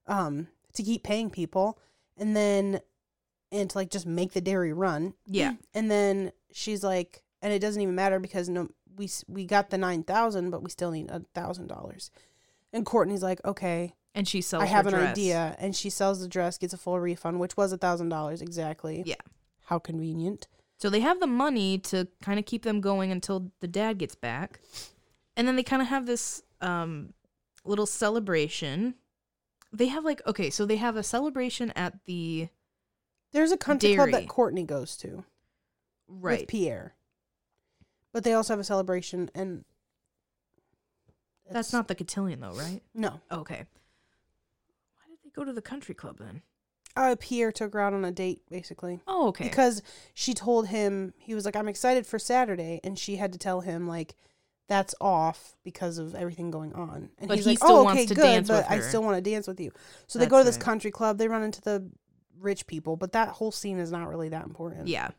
um, 0.08 0.48
to 0.74 0.84
keep 0.84 1.04
paying 1.04 1.30
people, 1.30 1.80
and 2.18 2.36
then, 2.36 2.80
and 3.52 3.70
to 3.70 3.78
like 3.78 3.90
just 3.90 4.06
make 4.06 4.34
the 4.34 4.42
dairy 4.42 4.74
run. 4.74 5.14
yeah, 5.28 5.54
And 5.74 5.90
then 5.92 6.32
she's 6.54 6.84
like, 6.84 7.24
and 7.42 7.52
it 7.54 7.60
doesn't 7.60 7.82
even 7.82 7.96
matter 7.96 8.20
because 8.20 8.50
no, 8.50 8.70
we 8.98 9.10
we 9.28 9.46
got 9.46 9.70
the 9.70 9.78
nine 9.78 10.04
thousand, 10.04 10.50
but 10.52 10.64
we 10.64 10.70
still 10.70 10.92
need 10.92 11.10
a 11.10 11.22
thousand 11.34 11.68
dollars. 11.68 12.12
And 12.74 12.86
Courtney's 12.86 13.24
like, 13.24 13.40
okay, 13.46 13.94
and 14.16 14.28
she 14.28 14.42
sells 14.42 14.64
I 14.64 14.66
have 14.68 14.88
an 14.88 14.94
dress. 14.94 15.12
idea, 15.12 15.56
and 15.60 15.76
she 15.76 15.92
sells 15.92 16.22
the 16.22 16.28
dress, 16.28 16.58
gets 16.58 16.74
a 16.74 16.78
full 16.78 17.00
refund, 17.00 17.40
which 17.40 17.56
was 17.56 17.72
a 17.72 17.78
thousand 17.78 18.10
dollars 18.10 18.42
exactly. 18.42 19.04
Yeah. 19.06 19.16
How 19.66 19.78
convenient. 19.78 20.48
So 20.78 20.90
they 20.90 21.02
have 21.02 21.20
the 21.20 21.28
money 21.28 21.78
to 21.80 22.08
kind 22.22 22.40
of 22.40 22.46
keep 22.46 22.64
them 22.64 22.82
going 22.82 23.12
until 23.12 23.52
the 23.60 23.68
dad 23.68 23.98
gets 23.98 24.16
back. 24.16 24.60
And 25.38 25.48
then 25.48 25.56
they 25.56 25.64
kind 25.64 25.82
of 25.82 25.88
have 25.90 26.06
this 26.08 26.42
um 26.62 27.14
little 27.64 27.86
celebration. 27.86 28.96
They 29.72 29.88
have 29.88 30.04
like 30.06 30.22
okay, 30.26 30.50
so 30.50 30.66
they 30.66 30.78
have 30.78 30.96
a 30.96 31.04
celebration 31.04 31.72
at 31.76 31.94
the 32.06 32.48
There's 33.34 33.52
a 33.52 33.58
country 33.58 33.96
club 33.96 34.12
that 34.12 34.28
Courtney 34.28 34.64
goes 34.64 34.96
to. 34.98 35.24
right. 36.08 36.42
with 36.42 36.48
Pierre. 36.48 36.94
But 38.14 38.24
they 38.24 38.32
also 38.34 38.54
have 38.54 38.60
a 38.62 38.64
celebration, 38.64 39.30
and 39.36 39.66
That's 41.52 41.74
not 41.74 41.88
the 41.90 41.96
cotillion 41.96 42.40
though, 42.40 42.54
right? 42.54 42.82
no. 42.94 43.20
Okay. 43.32 43.66
Why 45.36 45.44
did 45.44 45.50
they 45.50 45.52
go 45.52 45.52
to 45.52 45.54
the 45.54 45.62
country 45.62 45.96
club 45.96 46.18
then? 46.20 46.42
Uh, 46.96 47.16
Pierre 47.20 47.52
took 47.52 47.74
her 47.74 47.80
out 47.82 47.94
on 47.94 48.06
a 48.06 48.12
date, 48.12 48.42
basically, 48.50 49.02
Oh, 49.06 49.28
okay. 49.28 49.44
because 49.44 49.82
she 50.14 50.34
told 50.34 50.68
him 50.68 51.14
he 51.18 51.36
was 51.36 51.44
like, 51.44 51.56
"I'm 51.56 51.68
excited 51.68 52.08
for 52.08 52.18
Saturday," 52.18 52.80
and 52.86 52.98
she 52.98 53.18
had 53.18 53.34
to 53.34 53.38
tell 53.38 53.60
him 53.62 53.86
like, 53.86 54.16
"That's 54.70 54.96
off 55.02 55.58
because 55.66 55.98
of 55.98 56.16
everything 56.16 56.52
going 56.52 56.72
on." 56.74 57.10
And 57.18 57.28
But 57.28 57.36
he's 57.36 57.44
he 57.46 57.52
like, 57.52 57.58
still 57.58 57.78
"Oh, 57.80 57.84
wants 57.84 58.00
okay, 58.00 58.06
to 58.08 58.16
good, 58.16 58.22
dance 58.22 58.48
but 58.48 58.64
with 58.70 58.72
I 58.72 58.80
still 58.80 59.04
want 59.04 59.18
to 59.22 59.30
dance 59.30 59.46
with 59.46 59.60
you." 59.60 59.72
So 60.08 60.20
they 60.20 60.26
That's 60.26 60.32
go 60.32 60.38
to 60.38 60.44
this 60.46 60.56
right. 60.56 60.64
country 60.64 60.90
club. 60.92 61.18
They 61.18 61.28
run 61.28 61.44
into 61.44 61.60
the 61.62 61.90
rich 62.40 62.66
people, 62.66 62.96
but 62.96 63.12
that 63.12 63.28
whole 63.30 63.52
scene 63.52 63.78
is 63.78 63.92
not 63.92 64.08
really 64.08 64.30
that 64.30 64.46
important. 64.46 64.88
yeah. 64.88 65.10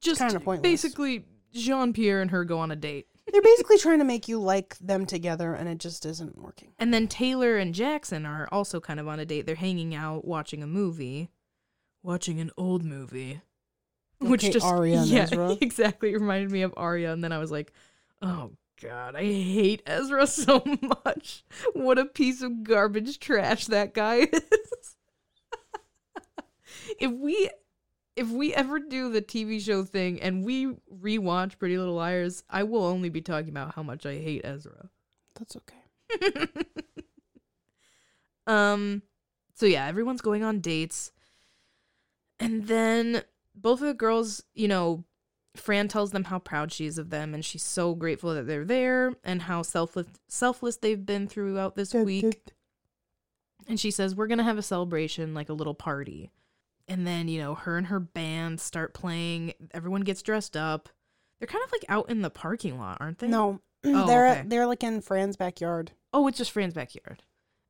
Just 0.00 0.20
kinda 0.20 0.38
pointless. 0.38 0.62
basically 0.62 1.24
Jean 1.52 1.92
Pierre 1.94 2.20
and 2.20 2.30
her 2.30 2.44
go 2.44 2.58
on 2.60 2.70
a 2.70 2.76
date. 2.76 3.08
They're 3.32 3.42
basically 3.42 3.78
trying 3.78 3.98
to 3.98 4.04
make 4.04 4.28
you 4.28 4.40
like 4.40 4.78
them 4.78 5.04
together, 5.04 5.52
and 5.52 5.68
it 5.68 5.78
just 5.78 6.06
isn't 6.06 6.38
working. 6.38 6.72
And 6.78 6.94
then 6.94 7.08
Taylor 7.08 7.56
and 7.56 7.74
Jackson 7.74 8.24
are 8.24 8.48
also 8.52 8.80
kind 8.80 9.00
of 9.00 9.08
on 9.08 9.18
a 9.18 9.24
date. 9.26 9.46
They're 9.46 9.56
hanging 9.56 9.94
out 9.94 10.24
watching 10.24 10.62
a 10.62 10.66
movie. 10.66 11.30
Watching 12.02 12.38
an 12.38 12.52
old 12.56 12.84
movie. 12.84 13.40
Which 14.18 14.50
just 14.50 14.64
and 14.64 15.06
yeah, 15.06 15.22
Ezra. 15.22 15.56
exactly 15.60 16.10
it 16.10 16.20
reminded 16.20 16.50
me 16.50 16.62
of 16.62 16.72
Aria 16.76 17.12
and 17.12 17.22
then 17.22 17.32
I 17.32 17.38
was 17.38 17.50
like, 17.50 17.72
"Oh 18.22 18.52
god, 18.80 19.14
I 19.14 19.24
hate 19.24 19.82
Ezra 19.86 20.26
so 20.26 20.62
much. 21.04 21.44
What 21.74 21.98
a 21.98 22.06
piece 22.06 22.42
of 22.42 22.62
garbage 22.62 23.18
trash 23.18 23.66
that 23.66 23.92
guy 23.92 24.16
is." 24.32 24.96
if 26.98 27.10
we 27.12 27.50
if 28.16 28.30
we 28.30 28.54
ever 28.54 28.80
do 28.80 29.12
the 29.12 29.22
TV 29.22 29.60
show 29.60 29.84
thing 29.84 30.20
and 30.20 30.44
we 30.44 30.74
rewatch 30.92 31.58
Pretty 31.58 31.76
Little 31.76 31.94
Liars, 31.94 32.42
I 32.48 32.62
will 32.62 32.84
only 32.84 33.10
be 33.10 33.20
talking 33.20 33.50
about 33.50 33.74
how 33.74 33.82
much 33.82 34.06
I 34.06 34.14
hate 34.14 34.40
Ezra. 34.44 34.88
That's 35.34 35.56
okay. 35.56 36.46
um 38.46 39.02
so 39.54 39.66
yeah, 39.66 39.86
everyone's 39.86 40.22
going 40.22 40.42
on 40.42 40.60
dates. 40.60 41.12
And 42.40 42.66
then 42.66 43.22
both 43.54 43.80
of 43.80 43.86
the 43.86 43.94
girls, 43.94 44.42
you 44.54 44.68
know, 44.68 45.04
Fran 45.54 45.88
tells 45.88 46.10
them 46.10 46.24
how 46.24 46.38
proud 46.38 46.72
she 46.72 46.86
is 46.86 46.98
of 46.98 47.10
them 47.10 47.34
and 47.34 47.44
she's 47.44 47.62
so 47.62 47.94
grateful 47.94 48.34
that 48.34 48.46
they're 48.46 48.64
there 48.64 49.14
and 49.24 49.42
how 49.42 49.62
selfless 49.62 50.06
selfless 50.28 50.76
they've 50.76 51.04
been 51.04 51.28
throughout 51.28 51.76
this 51.76 51.92
week. 51.92 52.52
And 53.68 53.80
she 53.80 53.90
says, 53.90 54.14
We're 54.14 54.26
going 54.26 54.38
to 54.38 54.44
have 54.44 54.58
a 54.58 54.62
celebration, 54.62 55.34
like 55.34 55.48
a 55.48 55.54
little 55.54 55.74
party. 55.74 56.30
And 56.88 57.06
then, 57.06 57.26
you 57.28 57.40
know, 57.40 57.54
her 57.54 57.76
and 57.76 57.88
her 57.88 57.98
band 58.00 58.60
start 58.60 58.94
playing. 58.94 59.54
Everyone 59.72 60.02
gets 60.02 60.22
dressed 60.22 60.56
up. 60.56 60.88
They're 61.40 61.48
kind 61.48 61.64
of 61.64 61.72
like 61.72 61.84
out 61.88 62.08
in 62.08 62.22
the 62.22 62.30
parking 62.30 62.78
lot, 62.78 62.98
aren't 63.00 63.18
they? 63.18 63.26
No, 63.28 63.60
Oh, 63.84 64.06
they're 64.06 64.28
okay. 64.28 64.42
they're 64.46 64.66
like 64.66 64.82
in 64.84 65.00
Fran's 65.00 65.36
backyard. 65.36 65.92
Oh, 66.12 66.26
it's 66.28 66.38
just 66.38 66.50
Fran's 66.52 66.74
backyard. 66.74 67.22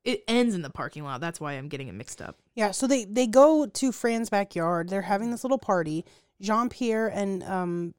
It 0.05 0.23
ends 0.29 0.55
in 0.55 0.63
the 0.63 0.71
parking 0.71 1.03
lot. 1.03 1.21
That's 1.21 1.41
why 1.41 1.55
I'm 1.55 1.69
getting 1.69 1.89
it 1.89 1.95
mixed 1.95 2.23
up. 2.23 2.39
Yeah, 2.55 2.71
so 2.71 2.87
they 2.87 3.05
they 3.05 3.27
go 3.27 3.67
to 3.67 3.91
Fran's 3.93 4.31
backyard. 4.31 4.89
They're 4.89 5.03
having 5.03 5.31
this 5.31 5.43
little 5.45 5.59
party. 5.59 6.05
Jean 6.41 6.69
Pierre 6.69 7.09
and 7.09 7.43
um, 7.43 7.95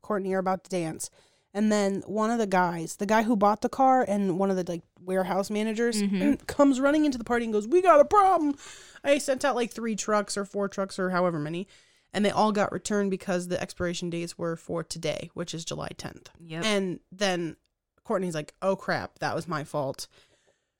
Courtney 0.00 0.32
are 0.34 0.38
about 0.38 0.64
to 0.64 0.70
dance, 0.70 1.10
and 1.54 1.72
then 1.72 2.02
one 2.06 2.30
of 2.30 2.38
the 2.38 2.46
guys, 2.46 2.96
the 2.96 3.06
guy 3.06 3.22
who 3.22 3.36
bought 3.36 3.62
the 3.62 3.68
car, 3.68 4.04
and 4.06 4.38
one 4.38 4.50
of 4.50 4.56
the 4.56 4.64
like 4.70 4.82
warehouse 5.00 5.50
managers, 5.50 6.02
Mhm. 6.02 6.38
comes 6.46 6.80
running 6.80 7.04
into 7.04 7.18
the 7.18 7.24
party 7.24 7.44
and 7.44 7.52
goes, 7.52 7.66
"We 7.68 7.80
got 7.82 8.00
a 8.00 8.04
problem." 8.04 8.56
I 9.04 9.18
sent 9.18 9.44
out 9.44 9.54
like 9.56 9.70
three 9.70 9.96
trucks 9.96 10.36
or 10.36 10.44
four 10.44 10.68
trucks 10.68 10.98
or 10.98 11.10
however 11.10 11.38
many, 11.38 11.66
and 12.12 12.24
they 12.24 12.30
all 12.30 12.52
got 12.52 12.72
returned 12.72 13.10
because 13.10 13.48
the 13.48 13.60
expiration 13.60 14.10
dates 14.10 14.36
were 14.36 14.56
for 14.56 14.82
today, 14.84 15.30
which 15.34 15.54
is 15.54 15.64
July 15.64 15.90
tenth. 15.96 16.30
Yep. 16.40 16.64
And 16.64 17.00
then 17.12 17.56
Courtney's 18.04 18.34
like, 18.34 18.54
"Oh 18.62 18.76
crap, 18.76 19.18
that 19.20 19.34
was 19.34 19.46
my 19.48 19.64
fault." 19.64 20.06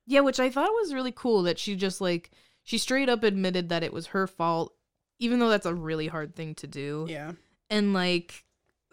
Yeah, 0.05 0.21
which 0.21 0.39
I 0.39 0.49
thought 0.49 0.69
was 0.71 0.93
really 0.93 1.11
cool 1.11 1.43
that 1.43 1.59
she 1.59 1.75
just 1.75 2.01
like 2.01 2.31
she 2.63 2.77
straight 2.77 3.09
up 3.09 3.23
admitted 3.23 3.69
that 3.69 3.83
it 3.83 3.93
was 3.93 4.07
her 4.07 4.27
fault, 4.27 4.73
even 5.19 5.39
though 5.39 5.49
that's 5.49 5.65
a 5.65 5.73
really 5.73 6.07
hard 6.07 6.35
thing 6.35 6.55
to 6.55 6.67
do. 6.67 7.05
Yeah. 7.09 7.33
And 7.69 7.93
like 7.93 8.43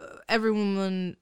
uh, 0.01 0.17
everyone, 0.29 1.17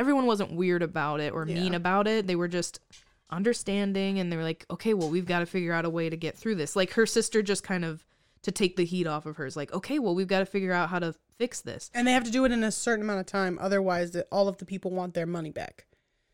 everyone 0.00 0.24
wasn't 0.24 0.50
weird 0.52 0.82
about 0.82 1.20
it 1.20 1.32
or 1.34 1.44
mean 1.44 1.74
about 1.74 2.08
it. 2.08 2.26
They 2.26 2.34
were 2.34 2.48
just 2.48 2.80
understanding, 3.28 4.18
and 4.18 4.32
they 4.32 4.36
were 4.36 4.42
like, 4.42 4.64
okay, 4.70 4.94
well, 4.94 5.10
we've 5.10 5.26
got 5.26 5.40
to 5.40 5.46
figure 5.46 5.74
out 5.74 5.84
a 5.84 5.90
way 5.90 6.08
to 6.08 6.16
get 6.16 6.36
through 6.36 6.54
this. 6.56 6.74
Like 6.74 6.92
her 6.92 7.04
sister 7.06 7.42
just 7.42 7.62
kind 7.62 7.84
of 7.84 8.04
to 8.42 8.50
take 8.50 8.76
the 8.76 8.84
heat 8.86 9.06
off 9.06 9.26
of 9.26 9.36
her 9.36 9.44
is 9.44 9.56
like, 9.56 9.72
okay, 9.74 9.98
well, 9.98 10.14
we've 10.14 10.26
got 10.26 10.38
to 10.38 10.46
figure 10.46 10.72
out 10.72 10.88
how 10.88 10.98
to 10.98 11.14
fix 11.36 11.60
this. 11.60 11.90
And 11.94 12.08
they 12.08 12.12
have 12.12 12.24
to 12.24 12.30
do 12.30 12.46
it 12.46 12.52
in 12.52 12.64
a 12.64 12.72
certain 12.72 13.04
amount 13.04 13.20
of 13.20 13.26
time, 13.26 13.58
otherwise, 13.60 14.12
the, 14.12 14.26
all 14.32 14.48
of 14.48 14.56
the 14.56 14.64
people 14.64 14.90
want 14.90 15.12
their 15.12 15.26
money 15.26 15.50
back. 15.50 15.84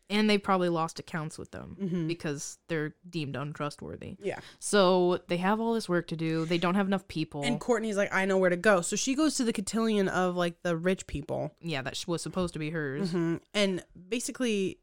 And 0.09 0.29
they 0.29 0.37
probably 0.37 0.69
lost 0.69 0.99
accounts 0.99 1.37
with 1.37 1.51
them 1.51 1.75
Mhm. 1.81 2.07
because 2.07 2.59
they're 2.69 2.95
deemed 3.09 3.35
untrustworthy. 3.35 4.15
Yeah. 4.21 4.39
So 4.59 5.19
they 5.27 5.35
have 5.37 5.59
all 5.59 5.73
this 5.73 5.89
work 5.89 6.07
to 6.07 6.15
do. 6.15 6.45
They 6.45 6.57
don't 6.57 6.75
have 6.75 6.87
enough 6.87 7.07
people. 7.09 7.43
And 7.43 7.59
Courtney's 7.59 7.97
like, 7.97 8.13
I 8.13 8.23
know 8.25 8.37
where 8.37 8.49
to 8.49 8.55
go. 8.55 8.79
So 8.81 8.95
she 8.95 9.15
goes 9.15 9.35
to 9.35 9.43
the 9.43 9.51
cotillion 9.51 10.07
of 10.07 10.35
like 10.37 10.63
the 10.63 10.77
rich 10.77 11.07
people. 11.07 11.53
yeah, 11.61 11.81
that 11.81 12.01
was 12.07 12.21
supposed 12.21 12.53
to 12.53 12.59
be 12.59 12.69
hers. 12.69 13.11
hmm 13.11 13.35
And 13.53 13.83
basically, 14.07 14.79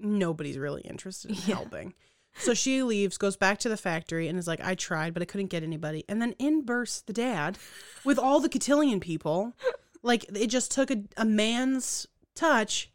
nobody's 0.00 0.58
really 0.58 0.82
interested 0.82 1.30
in 1.30 1.36
Yeah. 1.46 1.54
helping. 1.56 1.94
So 2.40 2.54
she 2.54 2.82
leaves, 2.82 3.16
goes 3.18 3.36
back 3.36 3.58
to 3.60 3.68
the 3.68 3.76
factory, 3.76 4.28
and 4.28 4.38
is 4.38 4.46
like, 4.46 4.60
I 4.60 4.74
tried, 4.76 5.12
but 5.12 5.22
I 5.22 5.26
couldn't 5.26 5.48
get 5.48 5.62
anybody. 5.64 6.04
And 6.08 6.22
then 6.22 6.32
in 6.38 6.62
bursts 6.62 7.00
the 7.00 7.12
dad 7.12 7.58
with 8.04 8.18
all 8.18 8.40
the 8.40 8.48
cotillion 8.48 9.00
people. 9.00 9.54
Like, 10.00 10.26
it 10.32 10.46
just 10.46 10.70
took 10.70 10.92
a, 10.92 11.02
a 11.16 11.24
man's 11.24 12.06
touch. 12.36 12.92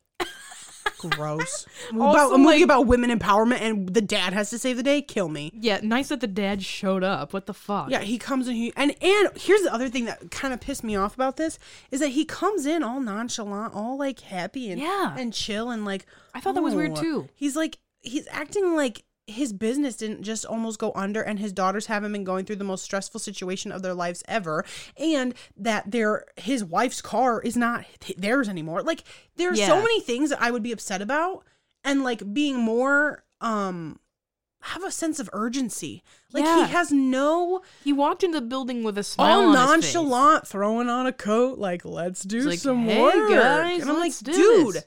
Gross. 1.09 1.65
Also, 1.93 2.09
about, 2.17 2.33
a 2.33 2.37
movie 2.37 2.45
like- 2.55 2.63
about 2.63 2.87
women 2.87 3.09
empowerment, 3.09 3.61
and 3.61 3.93
the 3.93 4.01
dad 4.01 4.33
has 4.33 4.49
to 4.51 4.57
save 4.57 4.77
the 4.77 4.83
day. 4.83 5.01
Kill 5.01 5.27
me. 5.29 5.51
Yeah, 5.53 5.79
nice 5.83 6.09
that 6.09 6.21
the 6.21 6.27
dad 6.27 6.63
showed 6.63 7.03
up. 7.03 7.33
What 7.33 7.45
the 7.45 7.53
fuck? 7.53 7.89
Yeah, 7.89 7.99
he 8.01 8.17
comes 8.17 8.47
in. 8.47 8.55
He 8.55 8.73
and 8.77 8.95
and 9.01 9.29
here's 9.35 9.61
the 9.63 9.73
other 9.73 9.89
thing 9.89 10.05
that 10.05 10.31
kind 10.31 10.53
of 10.53 10.61
pissed 10.61 10.83
me 10.83 10.95
off 10.95 11.13
about 11.13 11.37
this 11.37 11.59
is 11.91 11.99
that 11.99 12.09
he 12.09 12.25
comes 12.25 12.65
in 12.65 12.83
all 12.83 12.99
nonchalant, 13.01 13.73
all 13.75 13.97
like 13.97 14.21
happy 14.21 14.71
and 14.71 14.81
Yeah. 14.81 15.15
and 15.17 15.33
chill 15.33 15.69
and 15.69 15.83
like. 15.85 16.05
I 16.33 16.39
thought 16.39 16.55
that 16.55 16.63
was 16.63 16.73
weird 16.75 16.95
too. 16.95 17.27
He's 17.35 17.55
like 17.55 17.77
he's 18.01 18.27
acting 18.31 18.75
like 18.75 19.03
his 19.27 19.53
business 19.53 19.95
didn't 19.95 20.21
just 20.21 20.45
almost 20.45 20.77
go 20.79 20.91
under 20.95 21.21
and 21.21 21.39
his 21.39 21.53
daughters 21.53 21.85
haven't 21.85 22.11
been 22.11 22.25
going 22.25 22.43
through 22.43 22.57
the 22.57 22.63
most 22.63 22.83
stressful 22.83 23.19
situation 23.19 23.71
of 23.71 23.81
their 23.81 23.93
lives 23.93 24.21
ever 24.27 24.65
and 24.97 25.33
that 25.55 25.89
their 25.89 26.25
his 26.35 26.61
wife's 26.63 27.01
car 27.01 27.39
is 27.41 27.55
not 27.55 27.85
theirs 28.17 28.49
anymore 28.49 28.81
like 28.81 29.03
there 29.37 29.49
are 29.49 29.55
so 29.55 29.77
many 29.81 30.01
things 30.01 30.29
that 30.29 30.41
i 30.41 30.51
would 30.51 30.61
be 30.63 30.73
upset 30.73 31.01
about 31.01 31.45
and 31.85 32.03
like 32.03 32.33
being 32.33 32.57
more 32.57 33.23
um 33.39 33.97
have 34.67 34.83
a 34.85 34.91
sense 34.91 35.19
of 35.19 35.29
urgency. 35.33 36.01
Like 36.31 36.45
Yeah. 36.45 36.65
he 36.65 36.71
has 36.71 36.89
no 36.89 37.63
He 37.83 37.91
walked 37.91 38.23
into 38.23 38.39
the 38.39 38.45
building 38.45 38.81
with 38.85 38.97
a 38.97 39.03
smile 39.03 39.41
all 39.41 39.57
on 39.57 39.75
his 39.81 39.85
face. 39.87 39.93
nonchalant, 39.95 40.47
throwing 40.47 40.87
on 40.87 41.05
a 41.05 41.11
coat, 41.11 41.59
like 41.59 41.83
let's 41.83 42.21
do 42.23 42.43
like, 42.43 42.59
some 42.59 42.85
"Hey, 42.85 43.01
work. 43.01 43.29
guys, 43.29 43.81
and 43.81 43.91
I'm 43.91 43.99
like, 43.99 44.17
dude, 44.19 44.75
this." 44.75 44.85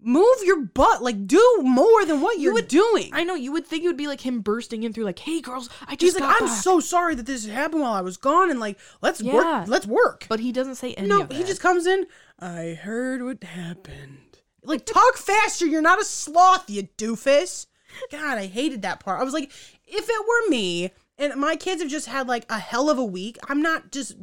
Move 0.00 0.36
your 0.44 0.60
butt. 0.62 1.02
Like 1.02 1.26
do 1.26 1.58
more 1.62 2.04
than 2.04 2.20
what 2.20 2.38
you're 2.38 2.52
would- 2.54 2.68
doing. 2.68 3.10
I 3.12 3.24
know 3.24 3.34
you 3.34 3.52
would 3.52 3.66
think 3.66 3.84
it 3.84 3.86
would 3.88 3.96
be 3.96 4.06
like 4.06 4.20
him 4.20 4.40
bursting 4.40 4.82
in 4.84 4.92
through 4.92 5.04
like, 5.04 5.18
"Hey 5.18 5.40
girls, 5.40 5.68
I 5.86 5.96
just 5.96 6.16
He's 6.16 6.20
like, 6.20 6.40
I'm 6.40 6.48
back." 6.48 6.62
so 6.62 6.80
sorry 6.80 7.14
that 7.16 7.26
this 7.26 7.46
happened 7.46 7.82
while 7.82 7.92
I 7.94 8.00
was 8.00 8.16
gone, 8.16 8.50
and 8.50 8.60
like 8.60 8.78
let's 9.02 9.20
Yeah. 9.20 9.34
work. 9.34 9.68
Let's 9.68 9.86
work. 9.86 10.26
But 10.28 10.40
he 10.40 10.52
doesn't 10.52 10.76
say 10.76 10.94
any 10.94 11.08
no, 11.08 11.24
he 11.30 11.44
just 11.44 11.60
comes 11.60 11.86
in. 11.86 12.06
I 12.38 12.78
heard 12.80 13.22
what 13.22 13.42
happened. 13.42 14.38
Like 14.62 14.84
talk 14.86 15.16
faster. 15.16 15.66
You're 15.66 15.82
not 15.82 16.00
a 16.00 16.04
sloth, 16.04 16.68
you 16.70 16.84
doofus. 16.98 17.66
God, 18.12 18.38
I 18.38 18.46
hated 18.46 18.82
that 18.82 19.00
part. 19.00 19.20
I 19.20 19.24
was 19.24 19.32
like, 19.34 19.50
if 19.86 20.08
it 20.08 20.26
were 20.28 20.50
me 20.50 20.90
and 21.16 21.34
my 21.36 21.56
kids 21.56 21.80
have 21.82 21.90
just 21.90 22.06
had 22.06 22.28
like 22.28 22.44
a 22.50 22.58
hell 22.58 22.90
of 22.90 22.98
a 22.98 23.04
week, 23.04 23.38
I'm 23.48 23.62
not 23.62 23.90
just 23.90 24.16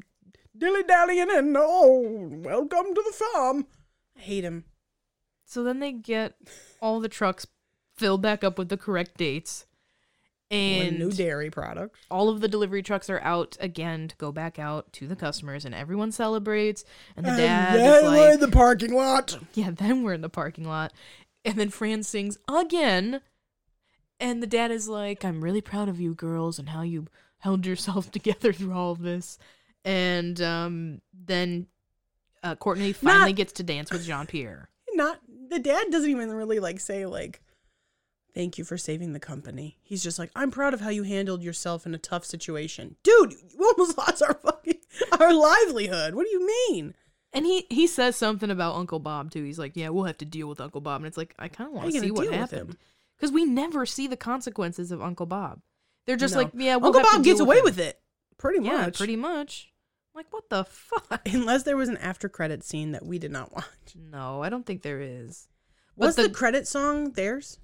dilly 0.58 0.84
dallying 0.84 1.28
and 1.32 1.56
oh, 1.58 2.30
welcome 2.44 2.94
to 2.94 3.04
the 3.06 3.12
farm. 3.34 3.66
I 4.16 4.22
hate 4.22 4.44
him. 4.44 4.66
So 5.46 5.64
then 5.64 5.80
they 5.80 5.92
get 5.92 6.34
all 6.82 7.00
the 7.00 7.08
trucks 7.10 7.46
filled 7.96 8.22
back 8.22 8.44
up 8.44 8.58
with 8.58 8.70
the 8.70 8.78
correct 8.78 9.18
dates. 9.18 9.66
And 10.52 10.88
And 10.90 11.00
new 11.00 11.12
dairy 11.12 11.50
products. 11.50 12.00
all 12.12 12.30
of 12.30 12.40
the 12.40 12.48
delivery 12.48 12.84
trucks 12.84 13.10
are 13.10 13.20
out 13.22 13.58
again 13.60 14.08
to 14.10 14.16
go 14.18 14.32
back 14.32 14.60
out 14.60 14.94
to 14.94 15.08
the 15.08 15.16
customers 15.16 15.66
and 15.66 15.74
everyone 15.74 16.12
celebrates 16.12 16.84
and 17.18 17.26
the 17.26 17.32
dad 17.32 17.76
is 17.78 17.82
we're 17.82 18.00
in 18.32 18.32
like 18.32 18.40
the 18.40 18.48
parking 18.56 18.94
lot. 18.94 19.40
Yeah, 19.56 19.72
then 19.72 20.04
we're 20.04 20.14
in 20.14 20.22
the 20.22 20.30
parking 20.30 20.68
lot. 20.68 20.94
And 21.44 21.56
then 21.58 21.70
Fran 21.72 22.04
sings 22.04 22.38
again. 22.48 23.22
And 24.20 24.42
the 24.42 24.48
dad 24.48 24.70
is 24.72 24.88
like, 24.88 25.26
I'm 25.26 25.44
really 25.44 25.62
proud 25.62 25.90
of 25.90 26.00
you 26.00 26.14
girls 26.14 26.60
and 26.60 26.70
how 26.70 26.84
you 26.84 27.08
held 27.40 27.66
yourself 27.66 28.12
together 28.12 28.54
through 28.54 28.74
all 28.74 28.92
of 28.92 29.02
this. 29.02 29.40
And 29.84 30.40
um, 30.42 31.02
then 31.12 31.66
uh, 32.44 32.56
Courtney 32.56 32.94
finally 32.94 33.32
Not- 33.32 33.38
gets 33.38 33.54
to 33.54 33.64
dance 33.64 33.92
with 33.92 34.06
Jean 34.06 34.28
Pierre. 34.28 34.70
Not 34.94 35.20
the 35.56 35.62
dad 35.64 35.86
doesn't 35.92 36.10
even 36.10 36.32
really 36.34 36.60
like 36.60 36.80
say 36.80 37.06
like 37.06 37.42
thank 38.34 38.58
you 38.58 38.66
for 38.66 38.78
saving 38.78 39.14
the 39.14 39.20
company. 39.20 39.78
He's 39.82 40.04
just 40.04 40.20
like, 40.20 40.30
I'm 40.36 40.52
proud 40.52 40.74
of 40.74 40.82
how 40.82 40.90
you 40.90 41.04
handled 41.04 41.42
yourself 41.42 41.86
in 41.86 41.96
a 41.96 41.98
tough 41.98 42.26
situation. 42.26 42.98
Dude, 43.02 43.32
you 43.32 43.66
almost 43.66 43.98
lost 43.98 44.22
our 44.22 44.34
fucking 44.34 44.76
our 45.20 45.34
livelihood. 45.34 46.16
What 46.16 46.26
do 46.26 46.32
you 46.32 46.46
mean? 46.70 46.94
And 47.32 47.46
he, 47.46 47.66
he 47.70 47.88
says 47.88 48.16
something 48.18 48.50
about 48.52 48.76
Uncle 48.76 49.00
Bob 49.00 49.32
too. 49.32 49.44
He's 49.44 49.58
like, 49.60 49.72
Yeah, 49.76 49.90
we'll 49.90 50.04
have 50.06 50.18
to 50.20 50.26
deal 50.26 50.48
with 50.48 50.60
Uncle 50.60 50.82
Bob. 50.82 50.98
And 51.02 51.08
it's 51.08 51.18
like, 51.18 51.34
I 51.40 51.48
kind 51.48 51.70
of 51.70 51.76
wanna 51.76 51.92
see 51.92 52.12
what 52.12 52.32
happened. 52.34 52.78
Because 53.18 53.32
we 53.32 53.46
never 53.46 53.86
see 53.86 54.08
the 54.08 54.18
consequences 54.18 54.92
of 54.92 55.02
Uncle 55.02 55.26
Bob. 55.26 55.62
They're 56.06 56.18
just 56.18 56.34
No. 56.36 56.42
like, 56.42 56.52
Yeah, 56.54 56.76
we'll 56.76 56.88
Uncle 56.96 57.04
Bob 57.04 57.24
gets 57.24 57.40
away 57.40 57.60
him." 57.60 57.64
with 57.64 57.80
it. 57.80 58.00
Pretty 58.38 58.60
much. 58.60 58.70
Yeah, 58.72 58.90
pretty 58.90 59.16
much. 59.16 59.72
Like, 60.16 60.32
what 60.32 60.50
the 60.50 60.64
fuck? 60.64 61.22
Unless 61.34 61.64
there 61.64 61.76
was 61.78 61.90
an 61.90 61.98
after 61.98 62.30
credit 62.30 62.64
scene 62.64 62.94
that 62.94 63.06
we 63.06 63.20
did 63.20 63.32
not 63.32 63.54
watch. 63.54 63.66
No, 63.96 64.42
I 64.42 64.50
don't 64.50 64.66
think 64.66 64.82
there 64.82 65.02
is. 65.02 65.48
But 65.98 66.06
Was 66.08 66.16
the, 66.16 66.30
credit 66.30 66.68
song 66.68 67.12
theirs? 67.12 67.60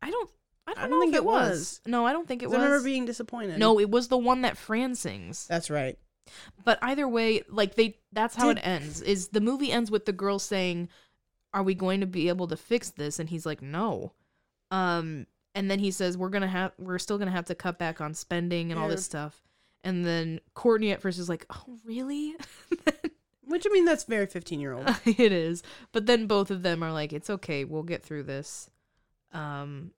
I 0.00 0.10
don't. 0.10 0.30
I 0.66 0.74
don't, 0.74 0.78
I 0.78 0.82
don't 0.82 0.90
know 0.90 1.00
think 1.00 1.14
it 1.14 1.24
was. 1.24 1.50
was. 1.50 1.80
No, 1.86 2.06
I 2.06 2.12
don't 2.12 2.28
think 2.28 2.42
it 2.42 2.46
was. 2.50 2.58
I 2.58 2.62
remember 2.64 2.84
being 2.84 3.04
disappointed. 3.06 3.58
no, 3.58 3.80
it 3.80 3.90
was 3.90 4.08
the 4.08 4.18
one 4.18 4.42
that 4.42 4.56
Fran 4.56 4.94
sings. 4.94 5.46
That's 5.46 5.70
right. 5.70 5.98
But 6.64 6.78
either 6.82 7.08
way, 7.08 7.42
like 7.48 7.74
they, 7.74 7.98
that's 8.12 8.34
how 8.36 8.48
Did- 8.48 8.58
it 8.58 8.66
ends. 8.66 9.00
Is 9.00 9.28
the 9.28 9.40
movie 9.40 9.72
ends 9.72 9.90
with 9.90 10.04
the 10.04 10.12
girl 10.12 10.38
saying, 10.38 10.88
"Are 11.54 11.62
we 11.62 11.74
going 11.74 12.00
to 12.00 12.06
be 12.06 12.28
able 12.28 12.48
to 12.48 12.56
fix 12.56 12.90
this?" 12.90 13.18
And 13.18 13.30
he's 13.30 13.46
like, 13.46 13.62
"No." 13.62 14.12
Um, 14.70 15.26
and 15.54 15.70
then 15.70 15.78
he 15.78 15.90
says, 15.90 16.18
"We're 16.18 16.28
gonna 16.28 16.46
have, 16.48 16.72
we're 16.78 16.98
still 16.98 17.16
gonna 17.18 17.30
have 17.30 17.46
to 17.46 17.54
cut 17.54 17.78
back 17.78 18.00
on 18.02 18.12
spending 18.12 18.70
and 18.70 18.78
all 18.78 18.88
Yeah. 18.88 18.96
this 18.96 19.04
stuff." 19.06 19.40
And 19.84 20.04
then 20.04 20.40
Courtney 20.54 20.90
at 20.90 21.00
first 21.00 21.18
is 21.18 21.28
like, 21.28 21.46
"Oh, 21.50 21.78
really?" 21.84 22.34
Which 23.44 23.66
I 23.66 23.72
mean 23.72 23.84
that's 23.86 24.04
very 24.04 24.26
15 24.26 24.60
year 24.60 24.74
old. 24.74 24.88
it 25.04 25.32
is. 25.32 25.62
But 25.92 26.06
then 26.06 26.26
both 26.26 26.50
of 26.50 26.62
them 26.62 26.82
are 26.82 26.92
like, 26.92 27.12
"It's 27.12 27.30
okay, 27.30 27.64
we'll 27.64 27.82
get 27.82 28.02
through 28.02 28.24
this." 28.24 28.70
Um, 29.32 29.92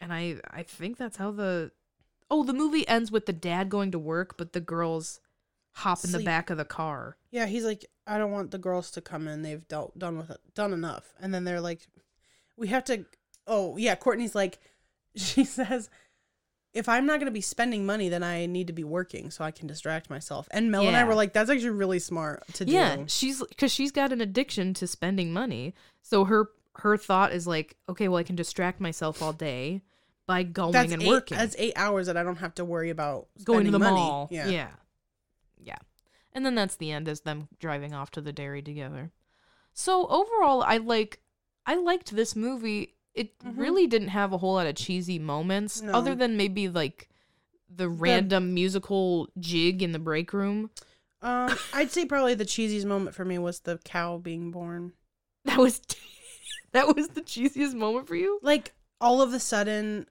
and 0.00 0.12
I 0.12 0.36
I 0.50 0.62
think 0.62 0.96
that's 0.96 1.16
how 1.16 1.30
the 1.30 1.70
oh 2.30 2.42
the 2.44 2.52
movie 2.52 2.86
ends 2.88 3.10
with 3.10 3.26
the 3.26 3.32
dad 3.32 3.68
going 3.68 3.90
to 3.92 3.98
work, 3.98 4.36
but 4.36 4.52
the 4.52 4.60
girls 4.60 5.20
hop 5.72 6.04
in 6.04 6.12
the 6.12 6.18
back 6.20 6.50
of 6.50 6.56
the 6.56 6.64
car. 6.64 7.16
Yeah, 7.30 7.46
he's 7.46 7.64
like, 7.64 7.86
I 8.06 8.18
don't 8.18 8.32
want 8.32 8.50
the 8.50 8.58
girls 8.58 8.90
to 8.92 9.00
come 9.00 9.28
in. 9.28 9.42
They've 9.42 9.66
dealt, 9.68 9.98
done 9.98 10.18
with 10.18 10.30
it, 10.30 10.40
done 10.54 10.72
enough. 10.72 11.14
And 11.20 11.32
then 11.32 11.44
they're 11.44 11.60
like, 11.60 11.86
we 12.56 12.68
have 12.68 12.84
to. 12.84 13.04
Oh 13.46 13.76
yeah, 13.76 13.94
Courtney's 13.94 14.34
like, 14.34 14.58
she 15.16 15.44
says, 15.44 15.88
if 16.74 16.88
I'm 16.88 17.06
not 17.06 17.18
going 17.18 17.26
to 17.26 17.32
be 17.32 17.40
spending 17.40 17.86
money, 17.86 18.08
then 18.08 18.22
I 18.22 18.46
need 18.46 18.66
to 18.66 18.72
be 18.72 18.84
working 18.84 19.30
so 19.30 19.44
I 19.44 19.50
can 19.50 19.66
distract 19.66 20.10
myself. 20.10 20.48
And 20.50 20.70
Mel 20.70 20.86
and 20.86 20.96
I 20.96 21.04
were 21.04 21.14
like, 21.14 21.32
that's 21.32 21.50
actually 21.50 21.70
really 21.70 21.98
smart 21.98 22.42
to 22.54 22.64
do. 22.64 22.72
Yeah, 22.72 23.04
she's 23.06 23.42
because 23.42 23.72
she's 23.72 23.92
got 23.92 24.12
an 24.12 24.20
addiction 24.20 24.74
to 24.74 24.86
spending 24.86 25.32
money. 25.32 25.74
So 26.02 26.24
her 26.24 26.50
her 26.76 26.96
thought 26.96 27.32
is 27.32 27.46
like, 27.46 27.76
okay, 27.88 28.08
well 28.08 28.18
I 28.18 28.22
can 28.22 28.36
distract 28.36 28.80
myself 28.80 29.22
all 29.22 29.32
day 29.32 29.82
by 30.26 30.42
going 30.42 30.72
That's 30.72 30.92
and 30.92 31.02
eight, 31.02 31.08
working. 31.08 31.38
That's 31.38 31.56
eight 31.58 31.72
hours 31.74 32.06
that 32.06 32.16
I 32.16 32.22
don't 32.22 32.36
have 32.36 32.54
to 32.56 32.64
worry 32.64 32.90
about 32.90 33.28
going 33.44 33.64
to 33.64 33.70
the 33.70 33.78
money. 33.78 33.96
mall. 33.96 34.28
Yeah. 34.30 34.48
yeah. 34.48 34.68
Yeah. 35.58 35.78
And 36.32 36.44
then 36.44 36.54
that's 36.54 36.76
the 36.76 36.92
end 36.92 37.08
as 37.08 37.22
them 37.22 37.48
driving 37.58 37.94
off 37.94 38.10
to 38.12 38.20
the 38.20 38.32
dairy 38.32 38.62
together. 38.62 39.10
So 39.72 40.06
overall 40.06 40.62
I 40.62 40.76
like 40.76 41.20
I 41.66 41.76
liked 41.76 42.14
this 42.14 42.36
movie. 42.36 42.94
It 43.18 43.38
Mhm. 43.40 43.58
really 43.58 43.86
didn't 43.86 44.08
have 44.08 44.32
a 44.32 44.38
whole 44.38 44.54
lot 44.54 44.66
of 44.66 44.74
cheesy 44.76 45.18
moments 45.18 45.82
No. 45.82 45.92
other 45.92 46.14
than 46.14 46.36
maybe 46.36 46.68
like 46.68 47.08
the 47.68 47.88
random 47.88 48.54
musical 48.54 49.28
jig 49.38 49.82
in 49.82 49.92
the 49.92 49.98
break 49.98 50.32
room. 50.32 50.70
Um, 51.20 51.56
I'd 51.72 51.90
say 51.90 52.06
probably 52.06 52.34
the 52.34 52.44
cheesiest 52.44 52.84
moment 52.84 53.14
for 53.16 53.24
me 53.24 53.38
was 53.38 53.60
the 53.60 53.78
cow 53.84 54.18
being 54.18 54.50
born. 54.50 54.92
That 55.44 55.58
was 55.58 55.80
that 56.72 56.94
was 56.94 57.08
the 57.08 57.22
cheesiest 57.22 57.74
moment 57.74 58.06
for 58.08 58.14
you? 58.16 58.38
Like 58.42 58.72
all 59.00 59.20
of 59.22 59.32
a 59.34 59.40
sudden, 59.40 60.06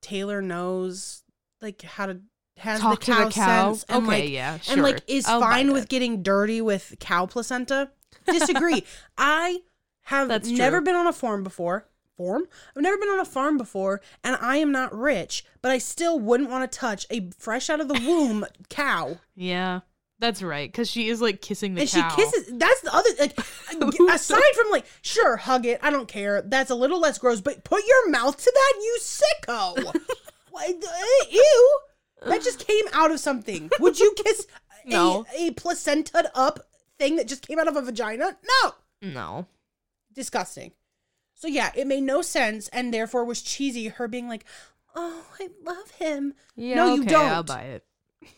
Taylor 0.00 0.40
knows 0.40 1.22
like 1.60 1.82
how 1.82 2.06
to 2.06 2.20
has 2.56 2.80
Talk 2.80 3.00
the 3.00 3.06
to 3.06 3.12
cow, 3.12 3.24
the 3.26 3.30
cow. 3.30 3.72
sense 3.72 3.84
and 3.88 4.06
okay, 4.06 4.22
like 4.22 4.30
yeah, 4.30 4.58
and 4.68 4.82
like 4.82 5.02
is 5.06 5.26
I'll 5.26 5.40
fine 5.40 5.72
with 5.72 5.88
getting 5.88 6.22
dirty 6.22 6.60
with 6.60 6.96
cow 7.00 7.26
placenta. 7.26 7.90
Disagree. 8.26 8.84
I 9.18 9.60
have 10.04 10.28
That's 10.28 10.48
never 10.48 10.78
true. 10.78 10.84
been 10.86 10.96
on 10.96 11.06
a 11.06 11.12
farm 11.12 11.42
before. 11.44 11.86
Farm? 12.20 12.42
I've 12.76 12.82
never 12.82 12.98
been 12.98 13.08
on 13.08 13.20
a 13.20 13.24
farm 13.24 13.56
before, 13.56 14.00
and 14.22 14.36
I 14.40 14.56
am 14.58 14.72
not 14.72 14.94
rich, 14.96 15.44
but 15.62 15.70
I 15.70 15.78
still 15.78 16.18
wouldn't 16.18 16.50
want 16.50 16.70
to 16.70 16.78
touch 16.78 17.06
a 17.10 17.30
fresh 17.38 17.70
out 17.70 17.80
of 17.80 17.88
the 17.88 17.94
womb 18.06 18.44
cow. 18.68 19.18
Yeah, 19.34 19.80
that's 20.18 20.42
right. 20.42 20.70
Because 20.70 20.90
she 20.90 21.08
is 21.08 21.22
like 21.22 21.40
kissing 21.40 21.74
the 21.74 21.80
and 21.82 21.90
cow. 21.90 22.08
she 22.10 22.16
kisses. 22.16 22.52
That's 22.58 22.80
the 22.82 22.94
other 22.94 23.08
like. 23.18 23.38
aside 24.14 24.42
from 24.54 24.70
like, 24.70 24.84
sure, 25.00 25.38
hug 25.38 25.64
it. 25.64 25.80
I 25.82 25.90
don't 25.90 26.08
care. 26.08 26.42
That's 26.42 26.70
a 26.70 26.74
little 26.74 27.00
less 27.00 27.16
gross, 27.18 27.40
but 27.40 27.64
put 27.64 27.86
your 27.86 28.10
mouth 28.10 28.36
to 28.36 28.52
that, 28.54 28.72
you 28.82 28.98
sicko. 29.00 29.94
Uh, 30.52 30.72
Ew. 31.30 31.78
That 32.26 32.42
just 32.42 32.66
came 32.66 32.84
out 32.92 33.10
of 33.10 33.18
something. 33.18 33.70
Would 33.80 33.98
you 33.98 34.12
kiss 34.14 34.46
No. 34.84 35.24
a, 35.38 35.46
a 35.46 35.50
placenta 35.52 36.30
up 36.34 36.60
thing 36.98 37.16
that 37.16 37.26
just 37.28 37.46
came 37.48 37.58
out 37.58 37.66
of 37.68 37.76
a 37.76 37.82
vagina? 37.82 38.36
No. 38.62 38.72
No. 39.00 39.46
Disgusting. 40.12 40.72
So 41.40 41.48
yeah, 41.48 41.72
it 41.74 41.86
made 41.86 42.02
no 42.02 42.20
sense 42.20 42.68
and 42.68 42.92
therefore 42.92 43.24
was 43.24 43.40
cheesy. 43.40 43.88
Her 43.88 44.06
being 44.06 44.28
like, 44.28 44.44
"Oh, 44.94 45.24
I 45.40 45.48
love 45.64 45.90
him." 45.92 46.34
Yeah, 46.54 46.74
No, 46.76 46.94
you 46.94 47.02
okay, 47.02 47.14
I'll 47.14 47.42
don't. 47.42 47.48
buy 47.56 47.62
it. 47.62 47.84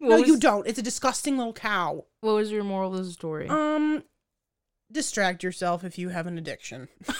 no, 0.00 0.18
What 0.18 0.26
you 0.26 0.36
don't. 0.36 0.66
It's 0.66 0.78
a 0.78 0.82
disgusting 0.82 1.38
little 1.38 1.52
cow. 1.52 2.04
What 2.20 2.32
was 2.32 2.50
your 2.50 2.64
moral 2.64 2.96
of 2.96 3.04
the 3.06 3.12
story? 3.12 3.48
Um, 3.48 4.02
distract 4.90 5.44
yourself 5.44 5.84
if 5.84 5.98
you 5.98 6.08
have 6.08 6.26
an 6.26 6.36
addiction. 6.36 6.88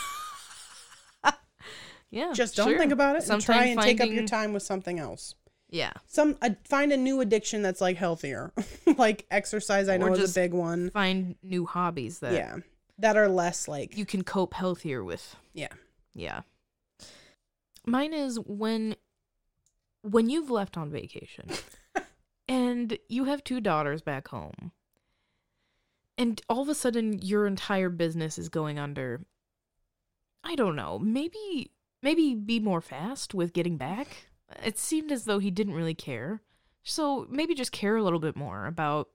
yeah, 2.11 2.32
Just 2.32 2.57
don't 2.57 2.70
sure. 2.70 2.78
think 2.78 2.91
about 2.93 3.14
it 3.16 3.28
and 3.28 3.41
try 3.41 3.66
and 3.66 3.80
take 3.80 4.01
up 4.01 4.09
your 4.09 4.26
time 4.26 4.53
with 4.53 4.62
something 4.64 4.99
else. 4.99 5.34
Yeah, 5.70 5.93
Some 6.07 6.36
uh, 6.41 6.51
find 6.64 6.93
a 6.93 6.97
new 6.97 7.20
addiction 7.20 7.61
that's 7.62 7.80
like 7.82 7.97
healthier, 7.99 8.53
like 8.97 9.26
exercise. 9.30 9.89
I 9.91 9.99
know 9.99 10.14
is 10.14 10.34
a 10.36 10.41
big 10.41 10.55
one. 10.55 10.89
find 10.91 11.36
new 11.43 11.66
hobbies 11.66 12.20
that 12.20 12.32
Yeah, 12.32 12.57
that 12.99 13.17
are 13.17 13.29
less 13.29 13.69
like 13.69 13.97
you 13.97 14.05
can 14.05 14.23
cope 14.25 14.55
healthier 14.55 15.03
with. 15.05 15.37
yeah. 15.55 15.69
Yeah. 16.15 16.41
Mine 17.87 18.13
is 18.13 18.39
when 18.41 18.97
when 20.03 20.29
you've 20.29 20.51
left 20.51 20.77
on 20.77 20.91
vacation 20.91 21.49
and 22.49 22.99
you 23.09 23.25
have 23.25 23.45
two 23.45 23.61
daughters 23.61 24.03
back 24.03 24.29
home 24.29 24.73
and 26.17 26.43
all 26.49 26.63
of 26.63 26.69
a 26.69 26.75
sudden 26.75 27.21
your 27.23 27.47
entire 27.47 27.89
business 27.89 28.39
is 28.39 28.49
going 28.49 28.79
under. 28.79 29.23
I 30.45 30.55
don't 30.57 30.77
know. 30.77 30.99
Maybe 30.99 31.71
maybe 32.03 32.35
be 32.35 32.59
more 32.61 32.81
fast 32.81 33.33
with 33.35 33.53
getting 33.53 33.77
back. 33.77 34.29
It 34.65 34.79
seemed 34.79 35.13
as 35.13 35.25
though 35.25 35.39
he 35.39 35.51
didn't 35.51 35.75
really 35.75 35.95
care. 35.95 36.43
So 36.83 37.27
maybe 37.31 37.55
just 37.55 37.73
care 37.73 37.97
a 37.97 38.03
little 38.03 38.19
bit 38.19 38.35
more 38.37 38.67
about 38.67 39.09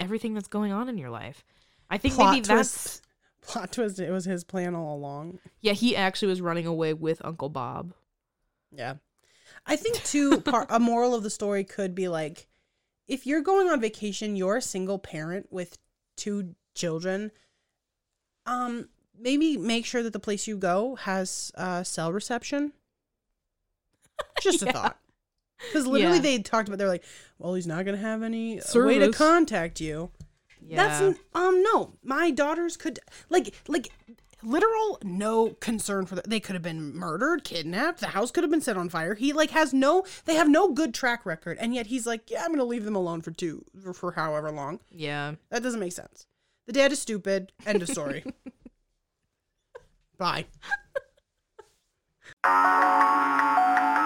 everything 0.00 0.34
that's 0.34 0.48
going 0.48 0.72
on 0.72 0.88
in 0.88 0.98
your 0.98 1.10
life. 1.10 1.44
I 1.90 1.98
think 1.98 2.14
Plot 2.14 2.32
maybe 2.32 2.44
twist. 2.46 2.74
that's 2.74 3.02
Plot 3.46 3.72
twist. 3.72 3.98
It 3.98 4.10
was 4.10 4.24
his 4.24 4.44
plan 4.44 4.74
all 4.74 4.96
along. 4.96 5.38
yeah, 5.60 5.72
he 5.72 5.96
actually 5.96 6.28
was 6.28 6.40
running 6.40 6.66
away 6.66 6.92
with 6.94 7.20
Uncle 7.24 7.48
Bob. 7.48 7.94
Yeah. 8.70 8.94
I 9.66 9.76
think 9.76 10.02
too 10.04 10.40
part 10.42 10.66
a 10.70 10.78
moral 10.80 11.14
of 11.14 11.22
the 11.22 11.30
story 11.30 11.64
could 11.64 11.94
be 11.94 12.08
like 12.08 12.48
if 13.06 13.26
you're 13.26 13.40
going 13.40 13.68
on 13.68 13.80
vacation, 13.80 14.36
you're 14.36 14.56
a 14.58 14.62
single 14.62 14.98
parent 14.98 15.46
with 15.50 15.78
two 16.16 16.54
children, 16.74 17.30
um 18.46 18.88
maybe 19.18 19.56
make 19.56 19.84
sure 19.86 20.02
that 20.02 20.12
the 20.12 20.20
place 20.20 20.46
you 20.46 20.56
go 20.56 20.94
has 20.96 21.50
uh 21.56 21.82
cell 21.82 22.12
reception. 22.12 22.72
Just 24.42 24.62
a 24.62 24.66
Yeah. 24.66 24.72
thought. 24.72 24.98
Cuz 25.72 25.86
literally 25.86 26.16
Yeah. 26.16 26.22
they 26.22 26.38
talked 26.40 26.68
about 26.68 26.78
they're 26.78 26.86
like, 26.88 27.04
"Well, 27.38 27.54
he's 27.54 27.66
not 27.66 27.84
going 27.84 27.96
to 27.96 28.02
have 28.02 28.22
any 28.22 28.60
uh, 28.60 28.64
way 28.76 28.98
to 29.00 29.10
contact 29.12 29.80
you." 29.80 30.10
Yeah. 30.68 30.76
That's 30.86 31.18
um 31.34 31.62
no. 31.62 31.94
My 32.02 32.30
daughters 32.30 32.76
could 32.76 32.98
like 33.30 33.54
like 33.68 33.88
literal 34.42 34.98
no 35.02 35.50
concern 35.54 36.04
for 36.06 36.14
that. 36.14 36.28
They 36.28 36.40
could 36.40 36.54
have 36.54 36.62
been 36.62 36.94
murdered, 36.94 37.42
kidnapped. 37.42 38.00
The 38.00 38.08
house 38.08 38.30
could 38.30 38.44
have 38.44 38.50
been 38.50 38.60
set 38.60 38.76
on 38.76 38.88
fire. 38.88 39.14
He 39.14 39.32
like 39.32 39.50
has 39.50 39.72
no. 39.72 40.04
They 40.26 40.34
have 40.34 40.48
no 40.48 40.68
good 40.72 40.92
track 40.94 41.24
record, 41.24 41.56
and 41.58 41.74
yet 41.74 41.86
he's 41.86 42.06
like, 42.06 42.30
yeah, 42.30 42.44
I'm 42.44 42.50
gonna 42.52 42.64
leave 42.64 42.84
them 42.84 42.96
alone 42.96 43.22
for 43.22 43.30
two 43.30 43.64
for, 43.82 43.94
for 43.94 44.12
however 44.12 44.50
long. 44.50 44.80
yeah. 44.90 45.34
That 45.50 45.62
doesn't 45.62 45.80
make 45.80 45.92
sense. 45.92 46.26
The 46.66 46.72
dad 46.74 46.92
is 46.92 47.00
stupid. 47.00 47.52
End 47.64 47.80
of 47.82 47.88
story. 47.88 48.24
Bye. 50.18 50.44